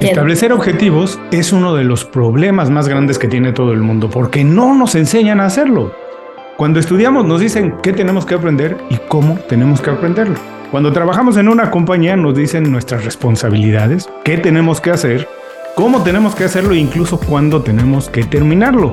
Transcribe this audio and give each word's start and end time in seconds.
Establecer 0.00 0.52
objetivos 0.52 1.18
es 1.30 1.52
uno 1.52 1.74
de 1.74 1.82
los 1.82 2.04
problemas 2.04 2.68
más 2.68 2.86
grandes 2.86 3.18
que 3.18 3.28
tiene 3.28 3.52
todo 3.52 3.72
el 3.72 3.80
mundo 3.80 4.10
porque 4.10 4.44
no 4.44 4.74
nos 4.74 4.94
enseñan 4.94 5.40
a 5.40 5.46
hacerlo. 5.46 5.94
Cuando 6.58 6.78
estudiamos 6.78 7.24
nos 7.24 7.40
dicen 7.40 7.74
qué 7.82 7.92
tenemos 7.92 8.26
que 8.26 8.34
aprender 8.34 8.76
y 8.90 8.96
cómo 9.08 9.38
tenemos 9.48 9.80
que 9.80 9.90
aprenderlo. 9.90 10.36
Cuando 10.70 10.92
trabajamos 10.92 11.38
en 11.38 11.48
una 11.48 11.70
compañía 11.70 12.14
nos 12.16 12.36
dicen 12.36 12.70
nuestras 12.70 13.04
responsabilidades, 13.04 14.08
qué 14.22 14.36
tenemos 14.36 14.82
que 14.82 14.90
hacer, 14.90 15.28
cómo 15.74 16.02
tenemos 16.02 16.34
que 16.34 16.44
hacerlo 16.44 16.74
e 16.74 16.78
incluso 16.78 17.18
cuándo 17.18 17.62
tenemos 17.62 18.10
que 18.10 18.22
terminarlo. 18.24 18.92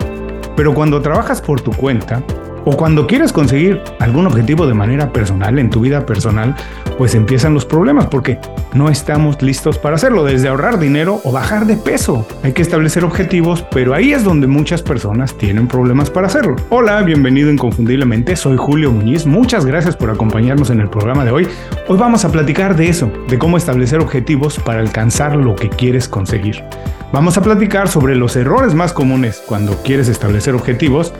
Pero 0.55 0.73
cuando 0.73 1.01
trabajas 1.01 1.41
por 1.41 1.59
tu 1.59 1.71
cuenta, 1.71 2.23
o 2.66 2.77
cuando 2.77 3.07
quieres 3.07 3.34
conseguir 3.34 3.82
algún 4.00 4.27
objetivo 4.27 4.68
de 4.68 4.73
manera 4.73 5.11
personal, 5.11 5.59
en 5.59 5.70
tu 5.70 5.82
vida 5.82 6.05
personal, 6.05 6.55
pues 6.97 7.16
empiezan 7.16 7.54
los 7.54 7.66
problemas 7.66 8.07
porque 8.07 8.39
no 8.73 8.89
estamos 8.89 9.41
listos 9.41 9.78
para 9.78 9.96
hacerlo, 9.96 10.23
desde 10.23 10.47
ahorrar 10.47 10.79
dinero 10.79 11.21
o 11.23 11.32
bajar 11.32 11.65
de 11.65 11.78
peso. 11.78 12.28
Hay 12.43 12.54
que 12.54 12.61
establecer 12.61 13.04
objetivos, 13.04 13.65
pero 13.71 13.93
ahí 13.93 14.14
es 14.14 14.23
donde 14.23 14.47
muchas 14.47 14.82
personas 14.82 15.37
tienen 15.37 15.68
problemas 15.68 16.10
para 16.10 16.28
hacerlo. 16.28 16.56
Hola, 16.70 17.01
bienvenido 17.01 17.51
inconfundiblemente, 17.51 18.36
soy 18.36 18.57
Julio 18.57 18.92
Muñiz, 18.92 19.25
muchas 19.25 19.65
gracias 19.65 19.95
por 19.95 20.09
acompañarnos 20.09 20.70
en 20.70 20.82
el 20.82 20.89
programa 20.89 21.25
de 21.25 21.32
hoy. 21.32 21.48
Hoy 21.87 21.98
vamos 21.98 22.25
a 22.25 22.32
platicar 22.32 22.75
de 22.75 22.89
eso, 22.89 23.11
de 23.28 23.37
cómo 23.37 23.57
establecer 23.57 24.00
objetivos 24.00 24.59
para 24.59 24.79
alcanzar 24.79 25.36
lo 25.36 25.56
que 25.56 25.70
quieres 25.70 26.07
conseguir. 26.07 26.64
Vamos 27.11 27.37
a 27.37 27.43
platicar 27.43 27.89
sobre 27.89 28.15
los 28.15 28.36
errores 28.36 28.73
más 28.73 28.92
comunes 28.92 29.43
cuando 29.45 29.75
quieres 29.84 30.07
establecer 30.07 30.56
objetivos, 30.56 31.14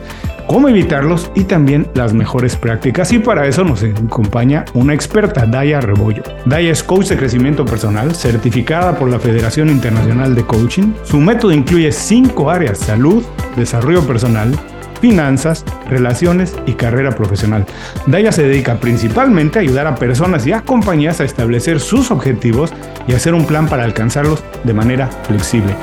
cómo 0.46 0.68
evitarlos 0.68 1.30
y 1.34 1.44
también 1.44 1.86
las 1.94 2.12
mejores 2.12 2.56
prácticas. 2.56 3.12
Y 3.12 3.18
para 3.18 3.46
eso 3.46 3.64
nos 3.64 3.82
acompaña 3.82 4.64
una 4.74 4.94
experta, 4.94 5.46
Daya 5.46 5.80
Rebollo. 5.80 6.22
Daya 6.46 6.70
es 6.70 6.82
coach 6.82 7.08
de 7.08 7.16
crecimiento 7.16 7.64
personal, 7.64 8.14
certificada 8.14 8.98
por 8.98 9.08
la 9.08 9.18
Federación 9.18 9.68
Internacional 9.68 10.34
de 10.34 10.44
Coaching. 10.44 10.92
Su 11.04 11.20
método 11.20 11.52
incluye 11.52 11.92
cinco 11.92 12.50
áreas, 12.50 12.78
salud, 12.78 13.22
desarrollo 13.56 14.06
personal, 14.06 14.52
finanzas, 15.00 15.64
relaciones 15.88 16.56
y 16.66 16.72
carrera 16.72 17.10
profesional. 17.10 17.66
Daya 18.06 18.32
se 18.32 18.44
dedica 18.44 18.76
principalmente 18.76 19.58
a 19.58 19.62
ayudar 19.62 19.86
a 19.86 19.96
personas 19.96 20.46
y 20.46 20.52
a 20.52 20.62
compañías 20.62 21.20
a 21.20 21.24
establecer 21.24 21.80
sus 21.80 22.10
objetivos 22.10 22.72
y 23.06 23.12
hacer 23.12 23.34
un 23.34 23.44
plan 23.44 23.68
para 23.68 23.84
alcanzarlos 23.84 24.42
de 24.64 24.72
manera 24.72 25.08
flexible. 25.26 25.74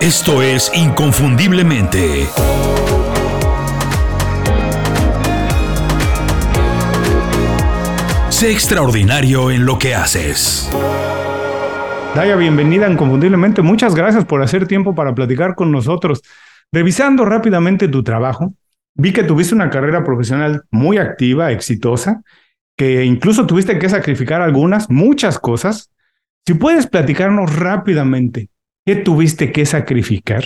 Esto 0.00 0.42
es 0.42 0.70
Inconfundiblemente. 0.74 2.26
Sé 8.38 8.52
extraordinario 8.52 9.50
en 9.50 9.66
lo 9.66 9.80
que 9.80 9.96
haces. 9.96 10.70
Daya, 12.14 12.36
bienvenida 12.36 12.88
inconfundiblemente. 12.88 13.62
Muchas 13.62 13.96
gracias 13.96 14.24
por 14.26 14.42
hacer 14.42 14.68
tiempo 14.68 14.94
para 14.94 15.12
platicar 15.12 15.56
con 15.56 15.72
nosotros. 15.72 16.22
Revisando 16.70 17.24
rápidamente 17.24 17.88
tu 17.88 18.04
trabajo, 18.04 18.54
vi 18.94 19.12
que 19.12 19.24
tuviste 19.24 19.56
una 19.56 19.70
carrera 19.70 20.04
profesional 20.04 20.62
muy 20.70 20.98
activa, 20.98 21.50
exitosa, 21.50 22.22
que 22.76 23.04
incluso 23.04 23.44
tuviste 23.44 23.76
que 23.80 23.88
sacrificar 23.88 24.40
algunas, 24.40 24.88
muchas 24.88 25.40
cosas. 25.40 25.90
Si 26.46 26.54
puedes 26.54 26.86
platicarnos 26.86 27.56
rápidamente, 27.56 28.50
¿qué 28.86 28.94
tuviste 28.94 29.50
que 29.50 29.66
sacrificar? 29.66 30.44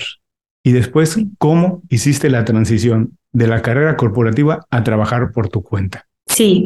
Y 0.65 0.73
después, 0.73 1.19
¿cómo 1.37 1.83
hiciste 1.91 2.31
la 2.31 2.47
transición 2.47 3.19
de 3.33 3.49
la 3.49 3.61
carrera 3.61 3.99
corporativa 3.99 4.65
a 4.71 4.83
trabajar 4.83 5.31
por 5.31 5.51
tu 5.51 5.63
cuenta? 5.63 6.07
Sí, 6.35 6.65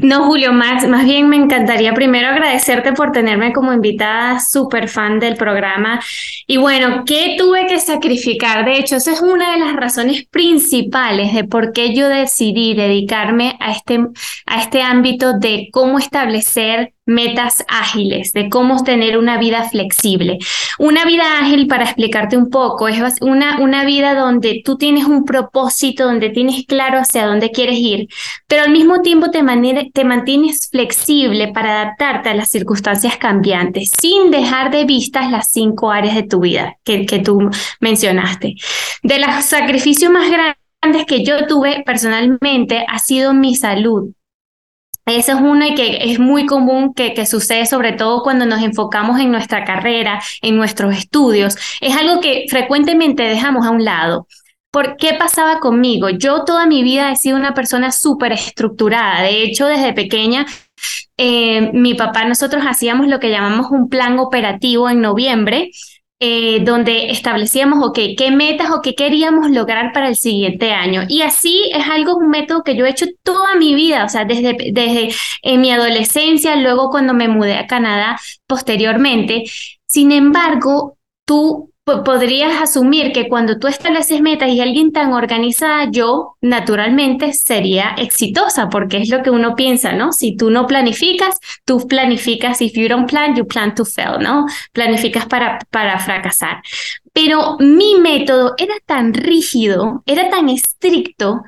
no, 0.00 0.26
Julio, 0.26 0.52
más, 0.52 0.86
más 0.86 1.04
bien 1.04 1.28
me 1.28 1.34
encantaría 1.34 1.92
primero 1.92 2.28
agradecerte 2.28 2.92
por 2.92 3.10
tenerme 3.10 3.52
como 3.52 3.72
invitada, 3.72 4.38
súper 4.38 4.88
fan 4.88 5.18
del 5.18 5.34
programa. 5.36 6.00
Y 6.46 6.56
bueno, 6.56 7.02
¿qué 7.04 7.34
tuve 7.36 7.66
que 7.66 7.80
sacrificar? 7.80 8.64
De 8.64 8.78
hecho, 8.78 8.94
esa 8.96 9.12
es 9.12 9.20
una 9.20 9.54
de 9.54 9.58
las 9.58 9.74
razones 9.74 10.24
principales 10.30 11.34
de 11.34 11.42
por 11.44 11.72
qué 11.72 11.94
yo 11.94 12.08
decidí 12.08 12.74
dedicarme 12.74 13.56
a 13.58 13.72
este, 13.72 13.98
a 14.46 14.62
este 14.62 14.82
ámbito 14.82 15.32
de 15.36 15.68
cómo 15.72 15.98
establecer 15.98 16.94
metas 17.08 17.64
ágiles, 17.68 18.32
de 18.32 18.48
cómo 18.50 18.84
tener 18.84 19.18
una 19.18 19.38
vida 19.38 19.68
flexible. 19.68 20.38
Una 20.78 21.04
vida 21.04 21.40
ágil, 21.40 21.66
para 21.66 21.84
explicarte 21.84 22.36
un 22.36 22.50
poco, 22.50 22.86
es 22.86 23.00
una, 23.22 23.58
una 23.60 23.84
vida 23.84 24.14
donde 24.14 24.60
tú 24.64 24.76
tienes 24.76 25.06
un 25.06 25.24
propósito, 25.24 26.04
donde 26.04 26.28
tienes 26.28 26.66
claro 26.66 26.98
hacia 26.98 27.26
dónde 27.26 27.50
quieres 27.50 27.78
ir, 27.78 28.08
pero 28.46 28.62
al 28.62 28.70
mismo 28.70 29.00
tiempo 29.00 29.30
te, 29.30 29.42
te 29.92 30.04
mantienes 30.04 30.68
flexible 30.70 31.48
para 31.48 31.80
adaptarte 31.80 32.28
a 32.28 32.34
las 32.34 32.50
circunstancias 32.50 33.16
cambiantes, 33.16 33.90
sin 33.98 34.30
dejar 34.30 34.70
de 34.70 34.84
vista 34.84 35.28
las 35.30 35.50
cinco 35.50 35.90
áreas 35.90 36.14
de 36.14 36.24
tu 36.24 36.40
vida 36.40 36.76
que, 36.84 37.06
que 37.06 37.20
tú 37.20 37.50
mencionaste. 37.80 38.54
De 39.02 39.18
los 39.18 39.44
sacrificios 39.46 40.12
más 40.12 40.30
grandes 40.30 41.06
que 41.06 41.24
yo 41.24 41.46
tuve 41.46 41.82
personalmente 41.86 42.84
ha 42.86 42.98
sido 42.98 43.32
mi 43.32 43.56
salud 43.56 44.12
esa 45.08 45.32
es 45.32 45.40
una 45.40 45.74
que 45.74 46.10
es 46.10 46.18
muy 46.18 46.46
común 46.46 46.92
que, 46.94 47.14
que, 47.14 47.26
sucede 47.26 47.66
sobre 47.66 47.92
todo 47.92 48.22
cuando 48.22 48.46
nos 48.46 48.62
enfocamos 48.62 49.20
en 49.20 49.30
nuestra 49.30 49.64
carrera, 49.64 50.20
en 50.42 50.56
nuestros 50.56 50.96
estudios. 50.96 51.56
Es 51.80 51.96
algo 51.96 52.20
que 52.20 52.46
frecuentemente 52.48 53.22
dejamos 53.22 53.66
a 53.66 53.70
un 53.70 53.84
lado. 53.84 54.26
¿Por 54.70 54.96
qué 54.96 55.14
pasaba 55.14 55.60
conmigo? 55.60 56.10
Yo 56.10 56.44
toda 56.44 56.66
mi 56.66 56.82
vida 56.82 57.10
he 57.10 57.16
sido 57.16 57.36
una 57.36 57.54
persona 57.54 57.90
súper 57.90 58.32
estructurada. 58.32 59.22
De 59.22 59.42
hecho, 59.42 59.66
desde 59.66 59.94
pequeña, 59.94 60.44
eh, 61.16 61.70
mi 61.72 61.94
papá, 61.94 62.24
nosotros 62.24 62.62
hacíamos 62.66 63.08
lo 63.08 63.18
que 63.18 63.30
llamamos 63.30 63.70
un 63.70 63.88
plan 63.88 64.18
operativo 64.18 64.90
en 64.90 65.00
noviembre, 65.00 65.70
eh, 66.20 66.60
donde 66.64 67.10
establecíamos, 67.10 67.86
ok, 67.86 67.98
qué 68.16 68.30
metas 68.32 68.70
o 68.70 68.82
qué 68.82 68.94
queríamos 68.94 69.50
lograr 69.50 69.92
para 69.92 70.08
el 70.08 70.16
siguiente 70.16 70.72
año. 70.72 71.02
Y 71.08 71.22
así 71.22 71.70
es 71.72 71.86
algo, 71.88 72.16
un 72.16 72.28
método 72.28 72.64
que 72.64 72.76
yo 72.76 72.86
he 72.86 72.90
hecho 72.90 73.06
toda 73.22 73.54
mi 73.56 73.74
vida, 73.74 74.04
o 74.04 74.08
sea, 74.08 74.24
desde, 74.24 74.56
desde 74.72 75.14
en 75.42 75.60
mi 75.60 75.70
adolescencia, 75.70 76.56
luego 76.56 76.90
cuando 76.90 77.14
me 77.14 77.28
mudé 77.28 77.56
a 77.56 77.66
Canadá 77.66 78.18
posteriormente. 78.46 79.44
Sin 79.86 80.10
embargo, 80.12 80.98
tú 81.24 81.72
podrías 82.04 82.60
asumir 82.60 83.12
que 83.12 83.28
cuando 83.28 83.58
tú 83.58 83.66
estableces 83.68 84.20
metas 84.20 84.50
y 84.50 84.60
alguien 84.60 84.92
tan 84.92 85.12
organizada, 85.12 85.88
yo 85.90 86.36
naturalmente 86.40 87.32
sería 87.32 87.94
exitosa, 87.96 88.68
porque 88.68 88.98
es 88.98 89.08
lo 89.08 89.22
que 89.22 89.30
uno 89.30 89.54
piensa, 89.54 89.92
¿no? 89.92 90.12
Si 90.12 90.36
tú 90.36 90.50
no 90.50 90.66
planificas, 90.66 91.38
tú 91.64 91.86
planificas, 91.86 92.60
if 92.60 92.72
you 92.74 92.88
don't 92.88 93.08
plan, 93.08 93.34
you 93.34 93.46
plan 93.46 93.74
to 93.74 93.84
fail, 93.84 94.18
¿no? 94.20 94.46
Planificas 94.72 95.26
para, 95.26 95.58
para 95.70 95.98
fracasar. 95.98 96.62
Pero 97.12 97.56
mi 97.58 97.96
método 97.96 98.54
era 98.58 98.74
tan 98.86 99.14
rígido, 99.14 100.02
era 100.06 100.30
tan 100.30 100.48
estricto, 100.48 101.42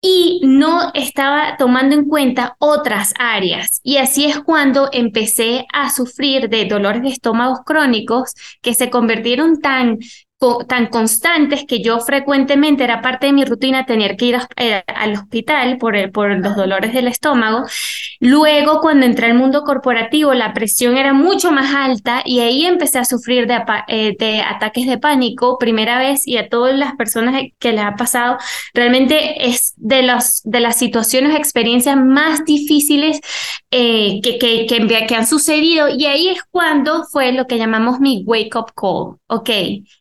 y 0.00 0.40
no 0.42 0.90
estaba 0.94 1.56
tomando 1.58 1.94
en 1.94 2.06
cuenta 2.06 2.56
otras 2.58 3.12
áreas. 3.18 3.80
Y 3.82 3.98
así 3.98 4.24
es 4.24 4.40
cuando 4.40 4.88
empecé 4.92 5.66
a 5.72 5.90
sufrir 5.90 6.48
de 6.48 6.64
dolores 6.64 7.02
de 7.02 7.10
estómago 7.10 7.62
crónicos 7.64 8.34
que 8.62 8.74
se 8.74 8.90
convirtieron 8.90 9.60
tan 9.60 9.98
tan 10.66 10.86
constantes 10.86 11.64
que 11.66 11.82
yo 11.82 12.00
frecuentemente 12.00 12.82
era 12.82 13.02
parte 13.02 13.26
de 13.26 13.32
mi 13.34 13.44
rutina 13.44 13.84
tener 13.84 14.16
que 14.16 14.24
ir 14.24 14.38
eh, 14.56 14.82
al 14.86 15.12
hospital 15.12 15.76
por, 15.76 15.96
el, 15.96 16.10
por 16.10 16.30
los 16.38 16.56
dolores 16.56 16.94
del 16.94 17.08
estómago. 17.08 17.66
Luego, 18.20 18.80
cuando 18.80 19.04
entré 19.04 19.26
al 19.26 19.34
mundo 19.34 19.62
corporativo, 19.64 20.32
la 20.32 20.54
presión 20.54 20.96
era 20.96 21.12
mucho 21.12 21.52
más 21.52 21.74
alta 21.74 22.22
y 22.24 22.40
ahí 22.40 22.64
empecé 22.64 22.98
a 22.98 23.04
sufrir 23.04 23.46
de, 23.46 23.62
eh, 23.88 24.16
de 24.18 24.40
ataques 24.40 24.86
de 24.86 24.96
pánico, 24.96 25.58
primera 25.58 25.98
vez, 25.98 26.26
y 26.26 26.38
a 26.38 26.48
todas 26.48 26.74
las 26.74 26.94
personas 26.96 27.42
que 27.58 27.72
les 27.72 27.84
ha 27.84 27.96
pasado, 27.96 28.38
realmente 28.72 29.46
es 29.46 29.74
de, 29.76 30.02
los, 30.02 30.40
de 30.44 30.60
las 30.60 30.76
situaciones, 30.76 31.36
experiencias 31.36 31.96
más 31.96 32.44
difíciles 32.46 33.20
eh, 33.70 34.20
que, 34.22 34.38
que, 34.38 34.66
que, 34.66 35.06
que 35.06 35.14
han 35.14 35.26
sucedido. 35.26 35.88
Y 35.88 36.06
ahí 36.06 36.28
es 36.28 36.42
cuando 36.50 37.04
fue 37.04 37.32
lo 37.32 37.46
que 37.46 37.58
llamamos 37.58 38.00
mi 38.00 38.22
wake 38.26 38.56
up 38.56 38.72
call. 38.74 39.18
Ok, 39.26 39.50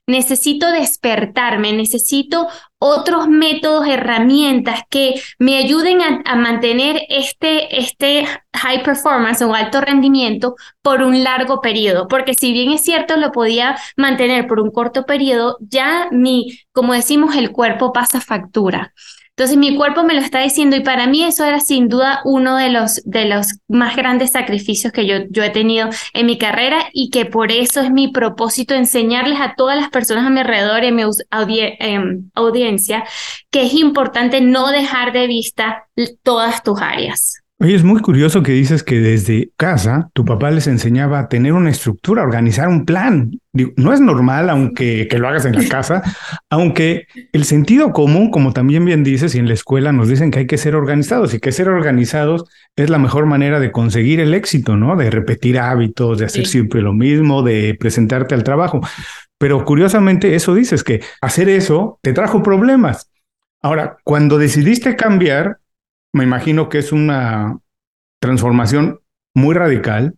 necesito 0.08 0.29
despertarme, 0.68 1.74
necesito 1.74 2.48
otros 2.80 3.28
métodos, 3.28 3.88
herramientas 3.88 4.82
que 4.90 5.22
me 5.38 5.58
ayuden 5.58 6.00
a, 6.02 6.36
mantener 6.36 7.02
este, 7.10 7.80
este 7.80 8.26
high 8.54 8.84
performance 8.84 9.42
o 9.42 9.54
alto 9.54 9.82
rendimiento 9.82 10.56
por 10.82 11.02
un 11.02 11.24
largo 11.24 11.60
periodo, 11.60 12.08
porque 12.08 12.34
si 12.34 12.54
bien 12.54 12.72
es 12.72 12.82
cierto 12.82 13.18
lo 13.18 13.32
podía 13.32 13.78
mantener 13.98 14.48
por 14.48 14.60
un 14.62 14.72
corto 14.72 15.06
periodo, 15.06 15.58
ya 15.60 16.08
mi, 16.12 16.60
como 16.72 16.94
decimos, 16.94 17.36
el 17.36 17.52
cuerpo 17.52 17.92
pasa 17.92 18.22
factura. 18.22 18.94
Entonces 19.40 19.56
mi 19.56 19.78
cuerpo 19.78 20.04
me 20.04 20.16
lo 20.16 20.20
está 20.20 20.42
diciendo 20.42 20.76
y 20.76 20.82
para 20.82 21.08
mí 21.08 21.24
eso 21.24 21.46
era 21.46 21.62
sin 21.62 21.88
duda 21.88 22.20
uno 22.26 22.58
de 22.58 22.70
los, 22.70 23.02
de 23.06 23.24
los 23.24 23.48
más 23.70 23.96
grandes 23.96 24.34
sacrificios 24.34 24.92
que 24.92 25.08
yo, 25.08 25.20
yo 25.30 25.46
he 25.46 25.50
tenido 25.50 25.88
en 26.14 26.26
mi 26.26 26.38
carrera 26.38 26.90
y 26.92 27.10
que 27.10 27.26
por 27.26 27.50
eso 27.54 27.80
es 27.80 27.90
mi 27.90 28.10
propósito 28.10 28.74
enseñarles 28.74 29.40
a 29.40 29.54
todas 29.56 29.78
las 29.78 29.92
personas 29.92 30.26
a 30.26 30.30
mi 30.30 30.42
alrededor 30.42 30.84
y 30.84 30.88
a 30.90 31.46
mi 31.46 31.60
em, 31.62 32.30
audiencia 32.36 33.06
que 33.50 33.64
es 33.64 33.74
importante 33.76 34.42
no 34.42 34.72
dejar 34.72 35.14
de 35.14 35.28
vista 35.28 35.88
todas 36.22 36.62
tus 36.62 36.82
áreas. 36.82 37.42
Oye, 37.62 37.76
es 37.76 37.84
muy 37.84 38.00
curioso 38.00 38.42
que 38.42 38.54
dices 38.54 38.84
que 38.84 39.02
desde 39.02 39.52
casa 39.58 40.10
tu 40.14 40.24
papá 40.24 40.50
les 40.50 40.66
enseñaba 40.68 41.20
a 41.20 41.28
tener 41.28 41.52
una 41.52 41.70
estructura, 41.70 42.22
a 42.22 42.26
organizar 42.26 42.70
un 42.70 42.86
plan. 42.86 43.32
no 43.76 43.92
es 43.92 44.00
normal, 44.00 44.50
aunque 44.50 45.10
que 45.10 45.20
lo 45.20 45.28
hagas 45.28 45.44
en 45.44 45.56
la 45.56 45.68
casa, 45.68 46.02
aunque 46.50 47.08
el 47.34 47.44
sentido 47.44 47.92
común, 47.92 48.32
como 48.32 48.54
también 48.54 48.86
bien 48.86 49.04
dices, 49.04 49.36
y 49.36 49.40
en 49.40 49.50
la 49.50 49.56
escuela 49.56 49.92
nos 49.92 50.08
dicen 50.08 50.32
que 50.32 50.40
hay 50.40 50.48
que 50.48 50.58
ser 50.58 50.74
organizados 50.74 51.34
y 51.34 51.42
que 51.42 51.52
ser 51.52 51.68
organizados 51.68 52.46
es 52.78 52.90
la 52.90 52.98
mejor 52.98 53.26
manera 53.26 53.60
de 53.60 53.74
conseguir 53.74 54.22
el 54.22 54.34
éxito, 54.34 54.78
¿no? 54.78 54.96
De 54.96 55.10
repetir 55.12 55.60
hábitos, 55.60 56.18
de 56.18 56.26
hacer 56.28 56.48
siempre 56.48 56.82
lo 56.82 56.94
mismo, 56.94 57.44
de 57.44 57.76
presentarte 57.78 58.36
al 58.36 58.46
trabajo. 58.46 58.80
Pero 59.38 59.66
curiosamente 59.66 60.34
eso 60.34 60.56
dices 60.56 60.82
que 60.86 61.02
hacer 61.20 61.50
eso 61.50 62.00
te 62.02 62.14
trajo 62.14 62.42
problemas. 62.42 63.12
Ahora, 63.62 63.98
cuando 64.06 64.38
decidiste 64.38 64.96
cambiar, 64.96 65.58
me 66.14 66.24
imagino 66.24 66.70
que 66.70 66.80
es 66.80 66.92
una 66.92 67.60
transformación 68.20 69.00
muy 69.34 69.56
radical. 69.56 70.16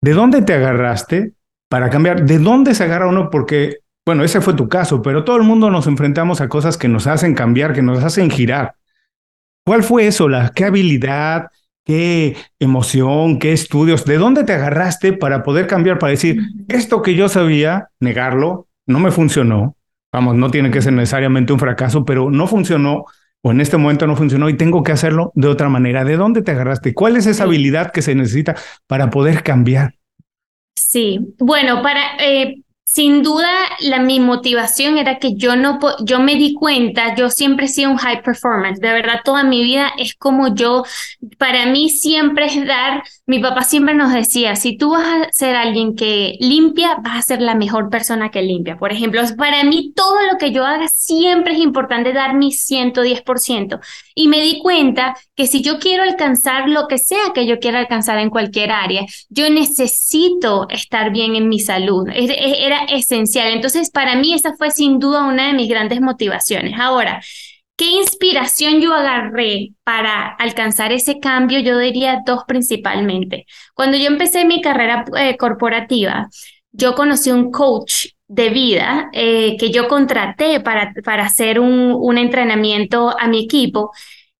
¿De 0.00 0.12
dónde 0.12 0.42
te 0.42 0.54
agarraste 0.54 1.34
para 1.68 1.90
cambiar? 1.90 2.24
¿De 2.24 2.38
dónde 2.38 2.74
se 2.74 2.84
agarra 2.84 3.08
uno? 3.08 3.30
Porque, 3.30 3.78
bueno, 4.06 4.24
ese 4.24 4.40
fue 4.40 4.54
tu 4.54 4.68
caso, 4.68 5.02
pero 5.02 5.24
todo 5.24 5.36
el 5.36 5.42
mundo 5.42 5.70
nos 5.70 5.86
enfrentamos 5.86 6.40
a 6.40 6.48
cosas 6.48 6.76
que 6.76 6.88
nos 6.88 7.06
hacen 7.06 7.34
cambiar, 7.34 7.72
que 7.72 7.82
nos 7.82 8.02
hacen 8.02 8.30
girar. 8.30 8.74
¿Cuál 9.64 9.82
fue 9.82 10.06
eso? 10.06 10.28
La, 10.28 10.50
¿Qué 10.50 10.64
habilidad? 10.64 11.46
¿Qué 11.84 12.36
emoción? 12.58 13.38
¿Qué 13.38 13.52
estudios? 13.52 14.04
¿De 14.04 14.18
dónde 14.18 14.44
te 14.44 14.52
agarraste 14.52 15.12
para 15.12 15.42
poder 15.42 15.66
cambiar? 15.66 15.98
Para 15.98 16.12
decir, 16.12 16.40
esto 16.68 17.02
que 17.02 17.14
yo 17.14 17.28
sabía, 17.28 17.88
negarlo, 18.00 18.68
no 18.86 19.00
me 19.00 19.10
funcionó. 19.10 19.76
Vamos, 20.12 20.36
no 20.36 20.50
tiene 20.50 20.70
que 20.70 20.82
ser 20.82 20.92
necesariamente 20.92 21.52
un 21.52 21.58
fracaso, 21.58 22.04
pero 22.04 22.30
no 22.30 22.46
funcionó 22.46 23.04
o 23.42 23.50
en 23.50 23.60
este 23.60 23.76
momento 23.76 24.06
no 24.06 24.16
funcionó 24.16 24.48
y 24.48 24.56
tengo 24.56 24.82
que 24.82 24.92
hacerlo 24.92 25.32
de 25.34 25.48
otra 25.48 25.68
manera. 25.68 26.04
¿De 26.04 26.16
dónde 26.16 26.42
te 26.42 26.50
agarraste? 26.50 26.94
¿Cuál 26.94 27.16
es 27.16 27.26
esa 27.26 27.44
habilidad 27.44 27.92
que 27.92 28.02
se 28.02 28.14
necesita 28.14 28.56
para 28.86 29.10
poder 29.10 29.42
cambiar? 29.42 29.94
Sí, 30.76 31.34
bueno, 31.38 31.82
para, 31.82 32.16
eh, 32.18 32.62
sin 32.92 33.22
duda, 33.22 33.48
la, 33.82 34.00
mi 34.00 34.18
motivación 34.18 34.98
era 34.98 35.20
que 35.20 35.36
yo 35.36 35.54
no, 35.54 35.78
yo 36.04 36.18
me 36.18 36.34
di 36.34 36.54
cuenta, 36.54 37.14
yo 37.14 37.30
siempre 37.30 37.66
he 37.66 37.68
sido 37.68 37.88
un 37.88 37.98
high 37.98 38.20
performance, 38.20 38.80
de 38.80 38.92
verdad 38.92 39.20
toda 39.24 39.44
mi 39.44 39.62
vida 39.62 39.92
es 39.96 40.16
como 40.16 40.52
yo, 40.56 40.82
para 41.38 41.66
mí 41.66 41.88
siempre 41.88 42.46
es 42.46 42.66
dar, 42.66 43.04
mi 43.26 43.38
papá 43.38 43.62
siempre 43.62 43.94
nos 43.94 44.12
decía, 44.12 44.56
si 44.56 44.76
tú 44.76 44.90
vas 44.90 45.06
a 45.06 45.28
ser 45.30 45.54
alguien 45.54 45.94
que 45.94 46.36
limpia, 46.40 46.96
vas 47.00 47.18
a 47.18 47.22
ser 47.22 47.40
la 47.40 47.54
mejor 47.54 47.90
persona 47.90 48.32
que 48.32 48.42
limpia. 48.42 48.76
Por 48.76 48.90
ejemplo, 48.90 49.22
para 49.38 49.62
mí 49.62 49.92
todo 49.94 50.16
lo 50.28 50.36
que 50.36 50.50
yo 50.50 50.64
haga 50.64 50.88
siempre 50.88 51.52
es 51.52 51.60
importante 51.60 52.12
dar 52.12 52.34
mi 52.34 52.50
110%. 52.50 53.78
Y 54.20 54.28
me 54.28 54.42
di 54.42 54.58
cuenta 54.58 55.16
que 55.34 55.46
si 55.46 55.62
yo 55.62 55.78
quiero 55.78 56.02
alcanzar 56.02 56.68
lo 56.68 56.88
que 56.88 56.98
sea 56.98 57.32
que 57.34 57.46
yo 57.46 57.58
quiera 57.58 57.78
alcanzar 57.78 58.18
en 58.18 58.28
cualquier 58.28 58.70
área, 58.70 59.06
yo 59.30 59.48
necesito 59.48 60.68
estar 60.68 61.10
bien 61.10 61.36
en 61.36 61.48
mi 61.48 61.58
salud. 61.58 62.06
Era 62.12 62.84
esencial. 62.84 63.48
Entonces, 63.48 63.90
para 63.90 64.16
mí 64.16 64.34
esa 64.34 64.52
fue 64.58 64.72
sin 64.72 64.98
duda 64.98 65.24
una 65.24 65.46
de 65.46 65.54
mis 65.54 65.70
grandes 65.70 66.02
motivaciones. 66.02 66.78
Ahora, 66.78 67.22
¿qué 67.76 67.86
inspiración 67.86 68.82
yo 68.82 68.92
agarré 68.92 69.70
para 69.84 70.26
alcanzar 70.34 70.92
ese 70.92 71.18
cambio? 71.18 71.58
Yo 71.60 71.78
diría 71.78 72.20
dos 72.26 72.44
principalmente. 72.46 73.46
Cuando 73.72 73.96
yo 73.96 74.08
empecé 74.08 74.44
mi 74.44 74.60
carrera 74.60 75.06
eh, 75.16 75.38
corporativa, 75.38 76.28
yo 76.72 76.94
conocí 76.94 77.30
un 77.30 77.50
coach 77.50 78.08
de 78.30 78.48
vida 78.50 79.10
eh, 79.12 79.56
que 79.58 79.70
yo 79.70 79.88
contraté 79.88 80.60
para, 80.60 80.94
para 81.04 81.24
hacer 81.24 81.58
un, 81.58 81.92
un 81.98 82.16
entrenamiento 82.16 83.10
a 83.18 83.26
mi 83.26 83.44
equipo. 83.44 83.90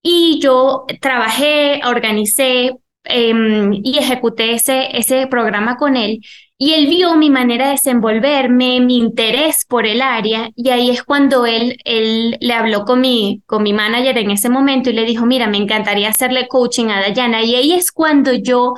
Y 0.02 0.38
yo 0.40 0.86
trabajé, 1.00 1.80
organicé 1.84 2.76
em, 3.04 3.72
y 3.74 3.98
ejecuté 3.98 4.52
ese, 4.52 4.96
ese 4.96 5.26
programa 5.26 5.76
con 5.76 5.96
él. 5.96 6.20
Y 6.56 6.74
él 6.74 6.86
vio 6.86 7.16
mi 7.16 7.30
manera 7.30 7.66
de 7.66 7.72
desenvolverme, 7.72 8.80
mi 8.80 8.98
interés 8.98 9.64
por 9.64 9.86
el 9.86 10.02
área, 10.02 10.50
y 10.54 10.68
ahí 10.68 10.90
es 10.90 11.02
cuando 11.02 11.46
él, 11.46 11.78
él 11.84 12.36
le 12.40 12.52
habló 12.52 12.84
con 12.84 13.00
mi, 13.00 13.42
con 13.46 13.62
mi 13.62 13.72
manager 13.72 14.18
en 14.18 14.30
ese 14.30 14.50
momento 14.50 14.90
y 14.90 14.92
le 14.92 15.04
dijo, 15.04 15.26
mira, 15.26 15.48
me 15.48 15.56
encantaría 15.56 16.10
hacerle 16.10 16.48
coaching 16.48 16.88
a 16.90 17.00
Dayana. 17.00 17.42
Y 17.42 17.56
ahí 17.56 17.72
es 17.72 17.90
cuando 17.90 18.32
yo 18.34 18.74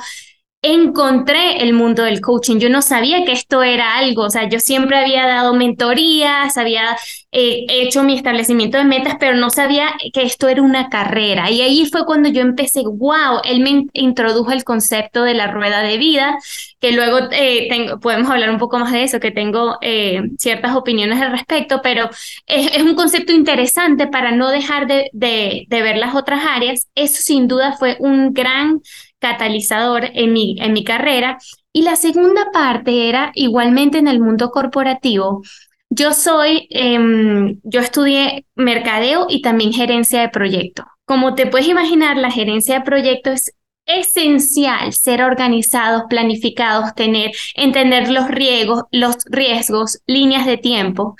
encontré 0.63 1.61
el 1.63 1.73
mundo 1.73 2.05
del 2.05 2.21
coaching. 2.21 2.59
Yo 2.59 2.69
no 2.69 2.83
sabía 2.83 3.25
que 3.25 3.33
esto 3.33 3.65
era 3.65 3.97
algo, 3.97 4.23
o 4.23 4.31
sea, 4.31 4.49
yo 4.49 4.61
siempre 4.61 4.97
había 4.97 5.27
dado 5.27 5.55
mentorías, 5.55 6.57
había 6.57 6.97
eh, 7.33 7.67
hecho 7.69 8.05
mi 8.05 8.15
establecimiento 8.15 8.79
de 8.79 8.85
metas, 8.85 9.17
pero 9.19 9.37
no 9.37 9.51
sabía 9.51 9.89
que 10.13 10.23
esto 10.23 10.49
era 10.49 10.63
una 10.63 10.89
carrera. 10.89 11.51
Y 11.51 11.63
ahí 11.63 11.87
fue 11.87 12.07
cuando 12.07 12.29
yo 12.29 12.43
empecé, 12.43 12.83
wow, 12.85 13.41
él 13.45 13.61
me 13.61 13.87
introdujo 13.93 14.53
el 14.53 14.63
concepto 14.63 15.25
de 15.25 15.35
la 15.35 15.49
rueda 15.49 15.83
de 15.83 15.99
vida, 15.99 16.39
que 16.81 16.93
luego 16.93 17.19
eh, 17.33 17.69
podemos 18.01 18.31
hablar 18.31 18.51
un 18.51 18.59
poco 18.59 18.79
más 18.79 18.93
de 18.93 19.03
eso, 19.03 19.19
que 19.19 19.33
tengo 19.33 19.79
eh, 19.81 20.23
ciertas 20.39 20.77
opiniones 20.77 21.21
al 21.21 21.33
respecto, 21.33 21.81
pero 21.83 22.09
es, 22.47 22.83
un 22.83 22.95
concepto 22.95 23.33
interesante 23.33 24.07
para 24.07 24.31
no 24.31 24.49
dejar 24.51 24.87
de, 24.87 25.11
de, 25.13 25.65
de 25.69 25.83
ver 25.83 25.97
las 25.97 26.15
otras 26.15 26.45
áreas. 26.47 26.89
Eso 26.95 27.21
sin 27.21 27.49
duda 27.49 27.77
fue 27.77 27.97
un 27.99 28.33
gran 28.33 28.81
catalizador 29.23 30.11
en 30.13 30.33
mi, 30.35 30.57
en 30.61 30.75
mi 30.75 30.85
carrera. 30.85 31.39
Y 31.73 31.83
la 31.83 31.97
segunda 31.97 32.51
parte 32.53 33.09
era 33.09 33.31
igualmente 33.35 33.97
en 33.99 34.09
el 34.09 34.21
mundo 34.21 34.51
corporativo. 34.51 35.43
Yo 35.89 36.13
soy, 36.13 36.67
em, 36.71 37.61
yo 37.63 37.81
estudié 37.81 38.47
mercadeo 38.55 39.27
y 39.31 39.41
también 39.43 39.73
gerencia 39.73 40.21
de 40.21 40.29
proyecto. 40.29 40.85
Como 41.07 41.35
te 41.35 41.47
puedes 41.47 41.69
imaginar, 41.69 42.17
la 42.17 42.31
gerencia 42.31 42.77
de 42.77 42.85
proyectos 42.85 43.51
es 43.87 44.09
esencial 44.17 44.93
ser 44.93 45.23
organizados, 45.23 46.05
planificados, 46.09 46.95
tener, 46.95 47.33
entender 47.55 48.11
los 48.11 48.29
riesgos, 48.29 48.85
los 48.91 49.17
riesgos, 49.27 50.01
líneas 50.07 50.47
de 50.47 50.57
tiempo. 50.57 51.17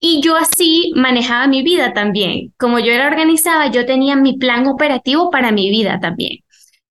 Y 0.00 0.20
yo 0.20 0.36
así 0.36 0.92
manejaba 0.94 1.46
mi 1.46 1.62
vida 1.62 1.94
también. 1.94 2.52
Como 2.58 2.78
yo 2.78 2.92
era 2.92 3.06
organizada, 3.06 3.70
yo 3.70 3.86
tenía 3.86 4.16
mi 4.16 4.36
plan 4.36 4.66
operativo 4.66 5.30
para 5.30 5.50
mi 5.50 5.70
vida 5.70 5.98
también. 6.00 6.43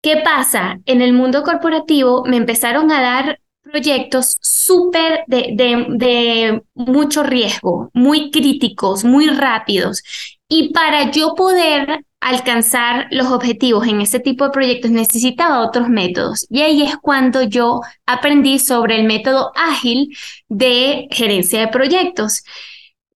¿Qué 0.04 0.18
pasa? 0.18 0.82
En 0.86 1.02
el 1.02 1.14
mundo 1.14 1.44
corporativo 1.44 2.26
me 2.26 2.36
empezaron 2.36 2.92
a 2.92 3.02
dar 3.02 3.40
proyectos 3.62 4.38
súper 4.42 5.24
de, 5.28 5.54
de, 5.56 6.62
mucho 6.74 7.24
riesgo, 7.24 7.90
muy 7.94 8.30
críticos, 8.30 9.06
muy 9.06 9.28
rápidos. 9.28 10.04
Y 10.50 10.74
para 10.74 11.10
yo 11.10 11.36
poder 11.36 12.04
alcanzar 12.20 13.08
los 13.12 13.28
objetivos 13.28 13.88
en 13.88 14.02
ese 14.02 14.20
tipo 14.20 14.44
de 14.44 14.52
proyectos 14.52 14.92
necesitaba 14.92 15.66
otros 15.66 15.88
métodos. 15.88 16.46
Y 16.50 16.62
ahí 16.64 16.82
es 16.84 16.98
cuando 16.98 17.44
yo 17.44 17.80
aprendí 18.06 18.60
sobre 18.60 19.00
el 19.00 19.06
método 19.06 19.54
ágil 19.56 20.10
de 20.50 21.08
gerencia 21.12 21.62
de 21.62 21.68
proyectos. 21.70 22.44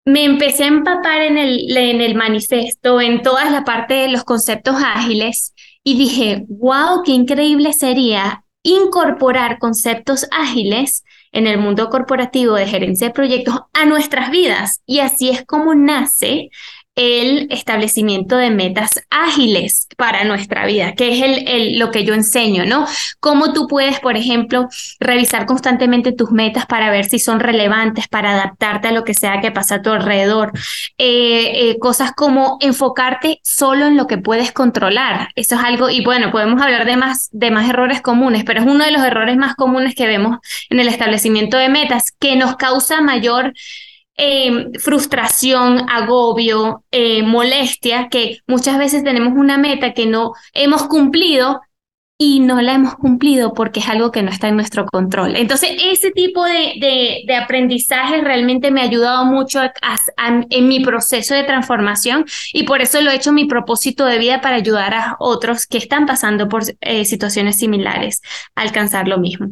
Me 0.04 0.22
empecé 0.22 0.62
a 0.62 0.68
empapar 0.68 1.20
en 1.22 1.36
el, 1.36 1.76
en 1.76 2.00
el 2.00 2.14
manifiesto, 2.14 3.00
en 3.00 3.22
toda 3.22 3.50
la 3.50 3.64
parte 3.64 3.94
de 3.94 4.08
los 4.08 4.22
conceptos 4.22 4.76
ágiles 4.80 5.52
y 5.88 5.96
dije, 5.96 6.44
wow, 6.48 7.04
qué 7.04 7.12
increíble 7.12 7.72
sería 7.72 8.42
incorporar 8.64 9.60
conceptos 9.60 10.26
ágiles 10.32 11.04
en 11.30 11.46
el 11.46 11.58
mundo 11.58 11.90
corporativo 11.90 12.54
de 12.56 12.66
gerencia 12.66 13.06
de 13.06 13.14
proyectos 13.14 13.60
a 13.72 13.84
nuestras 13.84 14.32
vidas. 14.32 14.82
Y 14.84 14.98
así 14.98 15.30
es 15.30 15.44
como 15.46 15.76
nace 15.76 16.50
el 16.96 17.48
establecimiento 17.50 18.38
de 18.38 18.50
metas 18.50 19.02
ágiles 19.10 19.86
para 19.98 20.24
nuestra 20.24 20.64
vida, 20.64 20.94
que 20.94 21.12
es 21.12 21.44
el, 21.46 21.78
lo 21.78 21.90
que 21.90 22.04
yo 22.04 22.14
enseño, 22.14 22.64
¿no? 22.64 22.86
Cómo 23.20 23.52
tú 23.52 23.68
puedes, 23.68 24.00
por 24.00 24.16
ejemplo, 24.16 24.68
revisar 24.98 25.44
constantemente 25.44 26.12
tus 26.12 26.30
metas 26.32 26.64
para 26.64 26.90
ver 26.90 27.04
si 27.04 27.18
son 27.18 27.38
relevantes, 27.40 28.08
para 28.08 28.32
adaptarte 28.32 28.88
a 28.88 28.92
lo 28.92 29.04
que 29.04 29.12
sea 29.12 29.42
que 29.42 29.52
pasa 29.52 29.76
a 29.76 29.82
tu 29.82 29.90
alrededor. 29.90 30.52
Eh, 30.96 31.70
eh, 31.70 31.78
cosas 31.78 32.12
como 32.12 32.56
enfocarte 32.60 33.40
solo 33.42 33.86
en 33.86 33.98
lo 33.98 34.06
que 34.06 34.16
puedes 34.16 34.50
controlar. 34.52 35.28
Eso 35.34 35.56
es 35.56 35.60
algo, 35.60 35.90
y 35.90 36.02
bueno, 36.02 36.30
podemos 36.30 36.62
hablar 36.62 36.86
de 36.86 36.96
más, 36.96 37.28
de 37.30 37.50
más 37.50 37.68
errores 37.68 38.00
comunes, 38.00 38.44
pero 38.44 38.60
es 38.60 38.66
uno 38.66 38.84
de 38.84 38.90
los 38.90 39.02
errores 39.02 39.36
más 39.36 39.54
comunes 39.54 39.94
que 39.94 40.06
vemos 40.06 40.38
en 40.70 40.80
el 40.80 40.88
establecimiento 40.88 41.58
de 41.58 41.68
metas, 41.68 42.04
que 42.18 42.36
nos 42.36 42.56
causa 42.56 43.02
mayor 43.02 43.52
eh, 44.16 44.70
frustración, 44.78 45.88
agobio, 45.90 46.84
eh, 46.90 47.22
molestia, 47.22 48.08
que 48.08 48.38
muchas 48.46 48.78
veces 48.78 49.04
tenemos 49.04 49.34
una 49.36 49.58
meta 49.58 49.92
que 49.92 50.06
no 50.06 50.32
hemos 50.54 50.84
cumplido 50.84 51.60
y 52.18 52.40
no 52.40 52.62
la 52.62 52.74
hemos 52.74 52.94
cumplido 52.94 53.52
porque 53.52 53.80
es 53.80 53.88
algo 53.88 54.10
que 54.10 54.22
no 54.22 54.30
está 54.30 54.48
en 54.48 54.56
nuestro 54.56 54.86
control. 54.86 55.36
Entonces, 55.36 55.70
ese 55.84 56.12
tipo 56.12 56.44
de, 56.44 57.22
de, 57.26 57.36
aprendizaje 57.36 58.22
realmente 58.22 58.70
me 58.70 58.80
ha 58.80 58.84
ayudado 58.84 59.26
mucho 59.26 59.60
en 60.50 60.68
mi 60.68 60.80
proceso 60.80 61.34
de 61.34 61.44
transformación 61.44 62.24
y 62.54 62.62
por 62.62 62.80
eso 62.80 63.00
lo 63.02 63.10
he 63.10 63.16
hecho 63.16 63.32
mi 63.32 63.44
propósito 63.44 64.06
de 64.06 64.18
vida 64.18 64.40
para 64.40 64.56
ayudar 64.56 64.94
a 64.94 65.16
otros 65.18 65.66
que 65.66 65.78
están 65.78 66.06
pasando 66.06 66.48
por 66.48 66.62
eh, 66.80 67.04
situaciones 67.04 67.58
similares 67.58 68.22
a 68.54 68.62
alcanzar 68.62 69.08
lo 69.08 69.18
mismo. 69.18 69.48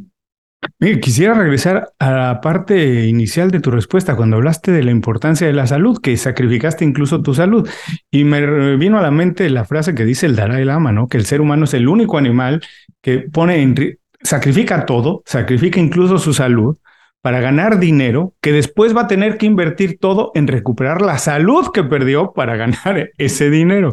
Quisiera 1.00 1.34
regresar 1.34 1.92
a 1.98 2.10
la 2.10 2.40
parte 2.40 3.06
inicial 3.06 3.50
de 3.50 3.60
tu 3.60 3.70
respuesta, 3.70 4.16
cuando 4.16 4.36
hablaste 4.36 4.72
de 4.72 4.82
la 4.82 4.90
importancia 4.90 5.46
de 5.46 5.52
la 5.52 5.66
salud, 5.66 6.00
que 6.00 6.16
sacrificaste 6.16 6.84
incluso 6.84 7.22
tu 7.22 7.34
salud. 7.34 7.68
Y 8.10 8.24
me 8.24 8.76
vino 8.76 8.98
a 8.98 9.02
la 9.02 9.10
mente 9.10 9.48
la 9.50 9.64
frase 9.64 9.94
que 9.94 10.04
dice 10.04 10.26
el 10.26 10.36
Dalai 10.36 10.64
Lama, 10.64 10.92
¿no? 10.92 11.08
Que 11.08 11.16
el 11.16 11.26
ser 11.26 11.40
humano 11.40 11.64
es 11.64 11.74
el 11.74 11.88
único 11.88 12.18
animal 12.18 12.62
que 13.00 13.18
pone 13.20 13.62
en, 13.62 13.98
sacrifica 14.22 14.86
todo, 14.86 15.22
sacrifica 15.26 15.80
incluso 15.80 16.18
su 16.18 16.34
salud 16.34 16.76
para 17.22 17.40
ganar 17.40 17.78
dinero, 17.78 18.34
que 18.42 18.52
después 18.52 18.94
va 18.94 19.02
a 19.02 19.06
tener 19.06 19.38
que 19.38 19.46
invertir 19.46 19.98
todo 19.98 20.30
en 20.34 20.46
recuperar 20.46 21.00
la 21.00 21.16
salud 21.18 21.70
que 21.72 21.82
perdió 21.82 22.32
para 22.32 22.56
ganar 22.58 23.10
ese 23.16 23.48
dinero. 23.50 23.92